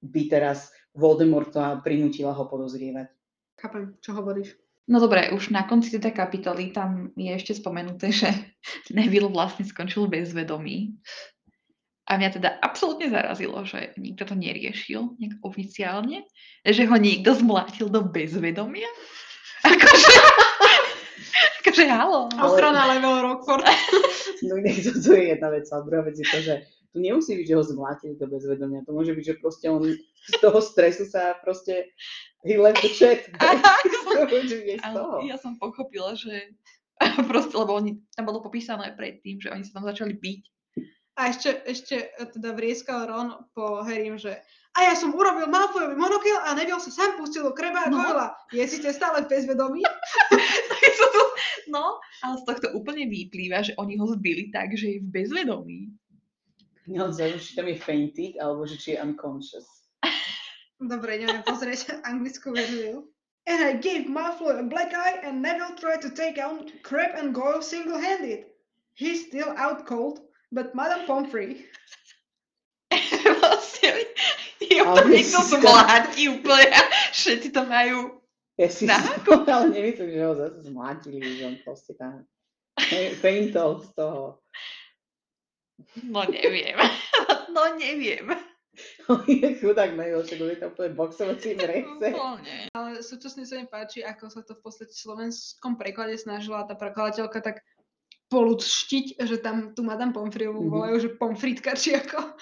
by 0.01 0.33
teraz 0.33 0.73
Voldemorta 0.97 1.77
prinútila 1.85 2.33
ho 2.33 2.49
podozrievať. 2.49 3.13
Chápem, 3.61 3.93
čo 4.01 4.17
hovoríš. 4.17 4.57
No 4.89 4.99
dobre, 4.99 5.29
už 5.31 5.53
na 5.53 5.69
konci 5.69 5.93
tejto 5.93 6.11
kapitoly 6.11 6.73
tam 6.73 7.13
je 7.15 7.31
ešte 7.37 7.53
spomenuté, 7.55 8.11
že 8.11 8.33
Neville 8.97 9.29
vlastne 9.29 9.69
skončil 9.69 10.09
bez 10.09 10.33
vedomí. 10.33 10.97
A 12.09 12.19
mňa 12.19 12.31
teda 12.33 12.51
absolútne 12.59 13.13
zarazilo, 13.13 13.63
že 13.63 13.95
nikto 14.01 14.27
to 14.27 14.35
neriešil 14.35 15.21
nejak 15.21 15.39
oficiálne, 15.45 16.27
že 16.67 16.89
ho 16.89 16.97
niekto 16.99 17.37
zmlátil 17.37 17.93
do 17.93 18.03
bezvedomia. 18.09 18.91
Akože, 19.69 20.17
akože 21.63 21.85
halo. 21.89 22.29
Ale- 22.35 22.47
Ochrana 22.49 22.83
level 22.97 23.17
Rockford. 23.23 23.65
No 24.43 24.59
inak 24.59 24.75
to, 24.83 24.91
to 24.99 25.15
je 25.15 25.39
jedna 25.39 25.55
vec, 25.55 25.71
a 25.71 25.87
druhá 25.87 26.03
vec 26.03 26.19
je 26.19 26.27
to, 26.27 26.39
že 26.43 26.55
tu 26.91 26.99
nemusí 26.99 27.39
byť, 27.39 27.47
že 27.47 27.55
ho 27.55 27.63
zmlátili 27.63 28.19
do 28.19 28.27
bezvedomia. 28.27 28.83
To 28.83 28.91
môže 28.91 29.15
byť, 29.15 29.25
že 29.25 29.35
proste 29.39 29.71
on 29.71 29.87
z 30.03 30.35
toho 30.43 30.59
stresu 30.59 31.07
sa 31.07 31.39
proste 31.39 31.95
he 32.43 32.59
left 32.59 32.83
the 32.83 32.91
chat. 32.91 33.23
Ale 34.83 34.99
ja 35.31 35.39
som 35.39 35.55
pochopila, 35.63 36.19
že 36.19 36.59
proste, 37.31 37.55
lebo 37.55 37.79
oni, 37.79 38.03
tam 38.19 38.27
bolo 38.27 38.43
popísané 38.43 38.99
predtým, 38.99 39.39
že 39.39 39.55
oni 39.55 39.63
sa 39.63 39.79
tam 39.79 39.87
začali 39.87 40.19
byť. 40.19 40.43
A 41.23 41.31
ešte, 41.31 41.63
ešte 41.69 41.97
e, 42.19 42.25
teda 42.35 42.51
vrieskal 42.57 43.07
Ron 43.07 43.47
po 43.55 43.85
Harrym, 43.85 44.19
že 44.19 44.43
a 44.73 44.89
ja 44.89 44.97
som 44.97 45.13
urobil 45.13 45.53
Malfoyovi 45.53 45.93
monokyl 46.01 46.33
a 46.49 46.57
Neville 46.57 46.81
sa 46.81 46.89
sám 46.89 47.21
pustil 47.21 47.45
do 47.45 47.53
kreba 47.53 47.85
a 47.85 47.93
No. 47.93 48.01
Je 48.57 48.65
síce 48.65 48.89
stále 48.97 49.21
v 49.21 49.29
bezvedomí? 49.29 49.85
No, 51.73 51.99
ale 52.21 52.35
z 52.37 52.45
tohto 52.45 52.67
úplne 52.77 53.09
vyplýva, 53.09 53.65
že 53.65 53.73
oni 53.81 53.97
ho 53.97 54.07
zbili 54.13 54.53
tak, 54.53 54.77
že 54.77 54.99
je 54.99 54.99
v 55.01 55.09
bezvedomí. 55.09 55.81
Naozaj, 56.91 57.39
či 57.39 57.55
tam 57.55 57.71
je 57.71 57.79
fainted, 57.79 58.35
alebo 58.43 58.67
že 58.67 58.77
či 58.77 58.95
je 58.95 58.99
unconscious. 59.01 59.67
Dobre, 60.83 61.23
ideme 61.23 61.47
pozrieť 61.47 61.97
anglickú 62.11 62.53
verziu. 62.53 63.07
And 63.47 63.59
I 63.59 63.75
gave 63.75 64.07
Malfoy 64.07 64.55
a 64.55 64.63
black 64.63 64.95
eye 64.95 65.19
and 65.27 65.43
Neville 65.43 65.75
tried 65.75 65.99
to 66.07 66.15
take 66.15 66.39
out 66.39 66.71
Crab 66.87 67.19
and 67.19 67.35
Goyle 67.35 67.63
single-handed. 67.63 68.47
He's 68.95 69.27
still 69.27 69.51
out 69.59 69.83
cold, 69.83 70.23
but 70.55 70.79
Madame 70.79 71.11
Pomfrey. 71.11 71.67
vlastne 73.43 73.91
je 74.63 74.79
Ale 74.79 75.03
to 75.27 75.41
zmláti 75.43 76.23
úplne. 76.31 76.71
Všetci 77.11 77.49
to 77.51 77.63
majú. 77.67 78.22
Ja 78.63 78.69
si 78.71 78.87
Na 78.87 78.95
ale 79.51 79.67
nemyslím, 79.69 80.07
že 80.09 80.23
ho 80.23 80.35
zase 80.37 80.59
zmlátili, 80.63 81.19
že 81.35 81.43
on 81.45 81.57
proste 81.59 81.93
tam 81.93 82.23
fe- 82.89 83.19
faintol 83.19 83.83
z 83.83 83.91
toho. 83.93 84.39
No 86.01 86.23
neviem. 86.25 86.79
No 87.53 87.69
neviem. 87.77 88.33
On 89.05 89.21
je 89.29 89.45
chudák 89.61 89.93
Neville, 89.93 90.25
však 90.25 90.41
on 90.41 90.49
je 90.49 90.57
tam 90.57 90.73
úplne 90.73 90.97
boxovací. 90.97 91.53
Úplne. 91.53 92.73
Ale 92.73 93.05
súčasne 93.05 93.45
sa 93.45 93.61
mi 93.61 93.69
páči, 93.69 94.01
ako 94.01 94.33
sa 94.33 94.41
to 94.41 94.57
v 94.57 94.65
podstate 94.65 94.89
v 94.89 95.03
slovenskom 95.05 95.77
preklade 95.77 96.17
snažila 96.17 96.65
tá 96.65 96.73
prekladateľka 96.73 97.45
tak 97.45 97.57
polúčtiť, 98.27 99.21
že 99.21 99.37
tam 99.37 99.77
tú 99.77 99.85
Madame 99.85 100.17
Pomfreyovú 100.17 100.65
Mhm. 100.65 100.71
volajú, 100.71 100.97
že 100.99 101.09
pomfritka, 101.13 101.77
či 101.77 101.93
ako. 101.93 102.33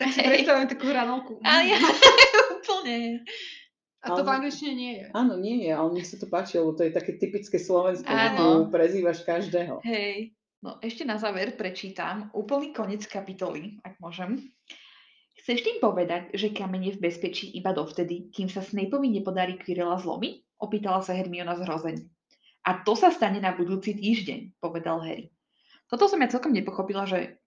tak 0.00 0.08
si 0.08 0.24
Hej. 0.24 0.28
predstavujem 0.40 0.68
takú 0.72 0.84
hranolku. 0.88 1.32
A 1.44 1.60
ja 1.60 1.76
úplne. 2.50 3.20
A 4.00 4.16
to 4.16 4.24
v 4.24 4.32
angličtine 4.32 4.72
nie 4.72 4.92
je. 4.96 5.04
Áno, 5.12 5.36
nie 5.36 5.68
je, 5.68 5.76
ale 5.76 5.92
mne 5.92 6.04
sa 6.08 6.16
to 6.16 6.24
páči, 6.24 6.56
lebo 6.56 6.72
to 6.72 6.88
je 6.88 6.96
také 6.96 7.20
typické 7.20 7.60
slovenské, 7.60 8.08
Áno. 8.08 8.72
prezývaš 8.72 9.20
každého. 9.28 9.84
Hej. 9.84 10.32
No 10.60 10.80
ešte 10.80 11.04
na 11.04 11.20
záver 11.20 11.56
prečítam 11.56 12.32
úplný 12.32 12.72
koniec 12.72 13.04
kapitoly, 13.08 13.80
ak 13.84 14.00
môžem. 14.00 14.52
Chceš 15.40 15.64
tým 15.64 15.78
povedať, 15.80 16.36
že 16.36 16.52
kameň 16.52 16.80
je 16.84 16.96
v 16.96 17.02
bezpečí 17.08 17.48
iba 17.56 17.72
dovtedy, 17.72 18.28
kým 18.28 18.48
sa 18.52 18.60
Snapeovi 18.60 19.08
nepodarí 19.08 19.56
Quirrella 19.56 19.96
zlomiť? 19.96 20.60
Opýtala 20.60 21.00
sa 21.00 21.16
Hermiona 21.16 21.56
zrozeň. 21.56 21.96
A 22.68 22.84
to 22.84 22.92
sa 22.92 23.08
stane 23.08 23.40
na 23.40 23.56
budúci 23.56 23.96
týždeň, 23.96 24.60
povedal 24.60 25.00
Harry. 25.00 25.32
Toto 25.88 26.12
som 26.12 26.20
ja 26.20 26.28
celkom 26.28 26.52
nepochopila, 26.52 27.08
že 27.08 27.40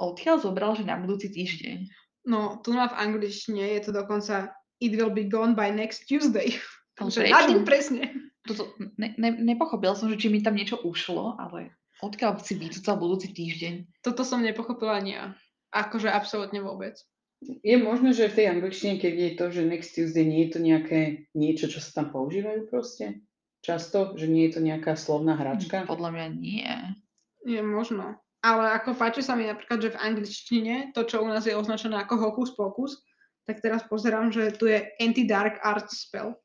odkiaľ 0.00 0.40
zobral, 0.40 0.72
že 0.72 0.88
na 0.88 0.96
budúci 0.96 1.28
týždeň. 1.28 1.84
No, 2.28 2.60
tu 2.64 2.72
má 2.72 2.88
v 2.88 2.96
angličtine 2.96 3.76
je 3.76 3.88
to 3.88 3.92
dokonca 3.92 4.57
It 4.78 4.94
will 4.94 5.10
be 5.10 5.26
gone 5.26 5.58
by 5.58 5.70
next 5.74 6.06
Tuesday. 6.06 6.54
Takže 6.98 7.30
na 7.30 7.46
deň 7.46 7.62
presne. 7.62 8.32
Toto, 8.42 8.74
ne, 8.98 9.14
ne, 9.18 9.30
nepochopila 9.38 9.94
som, 9.94 10.08
že 10.08 10.18
či 10.18 10.32
mi 10.32 10.40
tam 10.40 10.56
niečo 10.56 10.80
ušlo, 10.80 11.36
ale 11.38 11.74
odkiaľ 12.00 12.40
si 12.42 12.56
vycúcal 12.56 12.96
budúci 12.96 13.30
týždeň. 13.30 14.02
Toto 14.02 14.24
som 14.24 14.42
nepochopila 14.42 14.98
ani 14.98 15.18
ja. 15.18 15.24
Akože 15.70 16.08
absolútne 16.08 16.64
vôbec. 16.64 16.96
Je 17.44 17.76
možné, 17.78 18.16
že 18.16 18.26
v 18.26 18.36
tej 18.42 18.46
angličtine, 18.50 18.98
keď 18.98 19.14
je 19.14 19.30
to, 19.38 19.44
že 19.54 19.62
next 19.62 19.94
Tuesday, 19.94 20.26
nie 20.26 20.48
je 20.48 20.58
to 20.58 20.60
nejaké 20.64 21.00
niečo, 21.38 21.70
čo 21.70 21.78
sa 21.78 22.02
tam 22.02 22.10
používajú 22.10 22.66
proste? 22.66 23.22
často, 23.62 24.14
že 24.14 24.30
nie 24.30 24.48
je 24.48 24.58
to 24.58 24.60
nejaká 24.62 24.94
slovná 24.94 25.34
hračka? 25.34 25.86
Podľa 25.86 26.10
mňa 26.14 26.26
nie. 26.38 26.70
Je 27.46 27.60
možno. 27.62 28.18
Ale 28.38 28.70
ako 28.78 28.94
páči 28.94 29.18
sa 29.18 29.34
mi 29.34 29.50
napríklad, 29.50 29.82
že 29.82 29.94
v 29.94 30.00
angličtine 30.00 30.74
to, 30.94 31.02
čo 31.02 31.20
u 31.20 31.26
nás 31.26 31.42
je 31.42 31.58
označené 31.58 31.98
ako 31.98 32.14
hokus 32.22 32.54
pokus, 32.54 33.02
tak 33.48 33.64
teraz 33.64 33.80
pozerám, 33.88 34.28
že 34.28 34.52
tu 34.52 34.68
je 34.68 34.92
anti-dark 35.00 35.64
art 35.64 35.88
spell. 35.88 36.36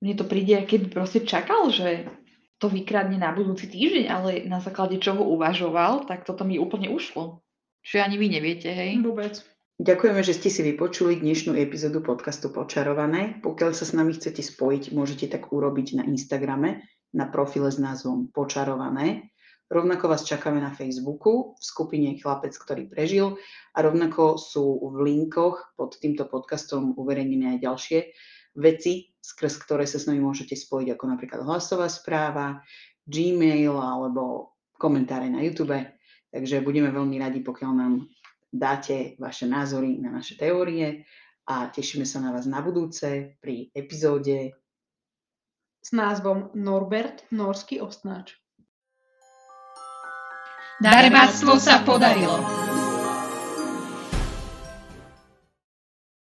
Mne 0.00 0.16
to 0.16 0.24
príde, 0.24 0.56
keby 0.64 0.88
proste 0.88 1.20
čakal, 1.28 1.68
že 1.68 2.08
to 2.56 2.72
vykradne 2.72 3.20
na 3.20 3.36
budúci 3.36 3.68
týždeň, 3.68 4.04
ale 4.08 4.30
na 4.48 4.64
základe 4.64 4.96
čoho 4.96 5.20
uvažoval, 5.20 6.08
tak 6.08 6.24
toto 6.24 6.48
mi 6.48 6.56
úplne 6.56 6.88
ušlo. 6.88 7.44
Čiže 7.84 8.00
ani 8.00 8.16
vy 8.16 8.26
neviete, 8.32 8.72
hej? 8.72 8.96
Vôbec. 9.04 9.36
Ďakujeme, 9.76 10.24
že 10.24 10.32
ste 10.32 10.48
si 10.48 10.64
vypočuli 10.64 11.20
dnešnú 11.20 11.52
epizódu 11.52 12.00
podcastu 12.00 12.48
Počarované. 12.48 13.36
Pokiaľ 13.44 13.76
sa 13.76 13.84
s 13.84 13.92
nami 13.92 14.16
chcete 14.16 14.40
spojiť, 14.40 14.96
môžete 14.96 15.28
tak 15.28 15.52
urobiť 15.52 16.00
na 16.00 16.02
Instagrame 16.08 16.80
na 17.12 17.28
profile 17.28 17.68
s 17.68 17.76
názvom 17.76 18.32
Počarované. 18.32 19.35
Rovnako 19.66 20.14
vás 20.14 20.22
čakáme 20.22 20.62
na 20.62 20.70
Facebooku 20.70 21.58
v 21.58 21.62
skupine 21.66 22.14
Chlapec, 22.14 22.54
ktorý 22.54 22.86
prežil 22.86 23.34
a 23.74 23.82
rovnako 23.82 24.38
sú 24.38 24.78
v 24.78 25.02
linkoch 25.02 25.74
pod 25.74 25.98
týmto 25.98 26.22
podcastom 26.30 26.94
uverejnené 26.94 27.58
aj 27.58 27.66
ďalšie 27.66 27.98
veci, 28.62 29.10
skrz 29.18 29.66
ktoré 29.66 29.82
sa 29.90 29.98
s 29.98 30.06
nami 30.06 30.22
môžete 30.22 30.54
spojiť, 30.54 30.94
ako 30.94 31.04
napríklad 31.10 31.42
hlasová 31.42 31.90
správa, 31.90 32.62
Gmail 33.10 33.74
alebo 33.74 34.54
komentáre 34.78 35.26
na 35.26 35.42
YouTube. 35.42 35.74
Takže 36.30 36.62
budeme 36.62 36.94
veľmi 36.94 37.18
radi, 37.18 37.42
pokiaľ 37.42 37.72
nám 37.74 38.06
dáte 38.46 39.18
vaše 39.18 39.50
názory 39.50 39.98
na 39.98 40.14
naše 40.14 40.38
teórie 40.38 41.02
a 41.50 41.66
tešíme 41.74 42.06
sa 42.06 42.22
na 42.22 42.30
vás 42.30 42.46
na 42.46 42.62
budúce 42.62 43.34
pri 43.42 43.74
epizóde 43.74 44.54
S 45.82 45.90
názvom 45.90 46.54
Norbert, 46.54 47.26
norský 47.34 47.82
ostnáč. 47.82 48.45
Darebáctvo 50.76 51.56
sa 51.56 51.80
podarilo. 51.80 52.36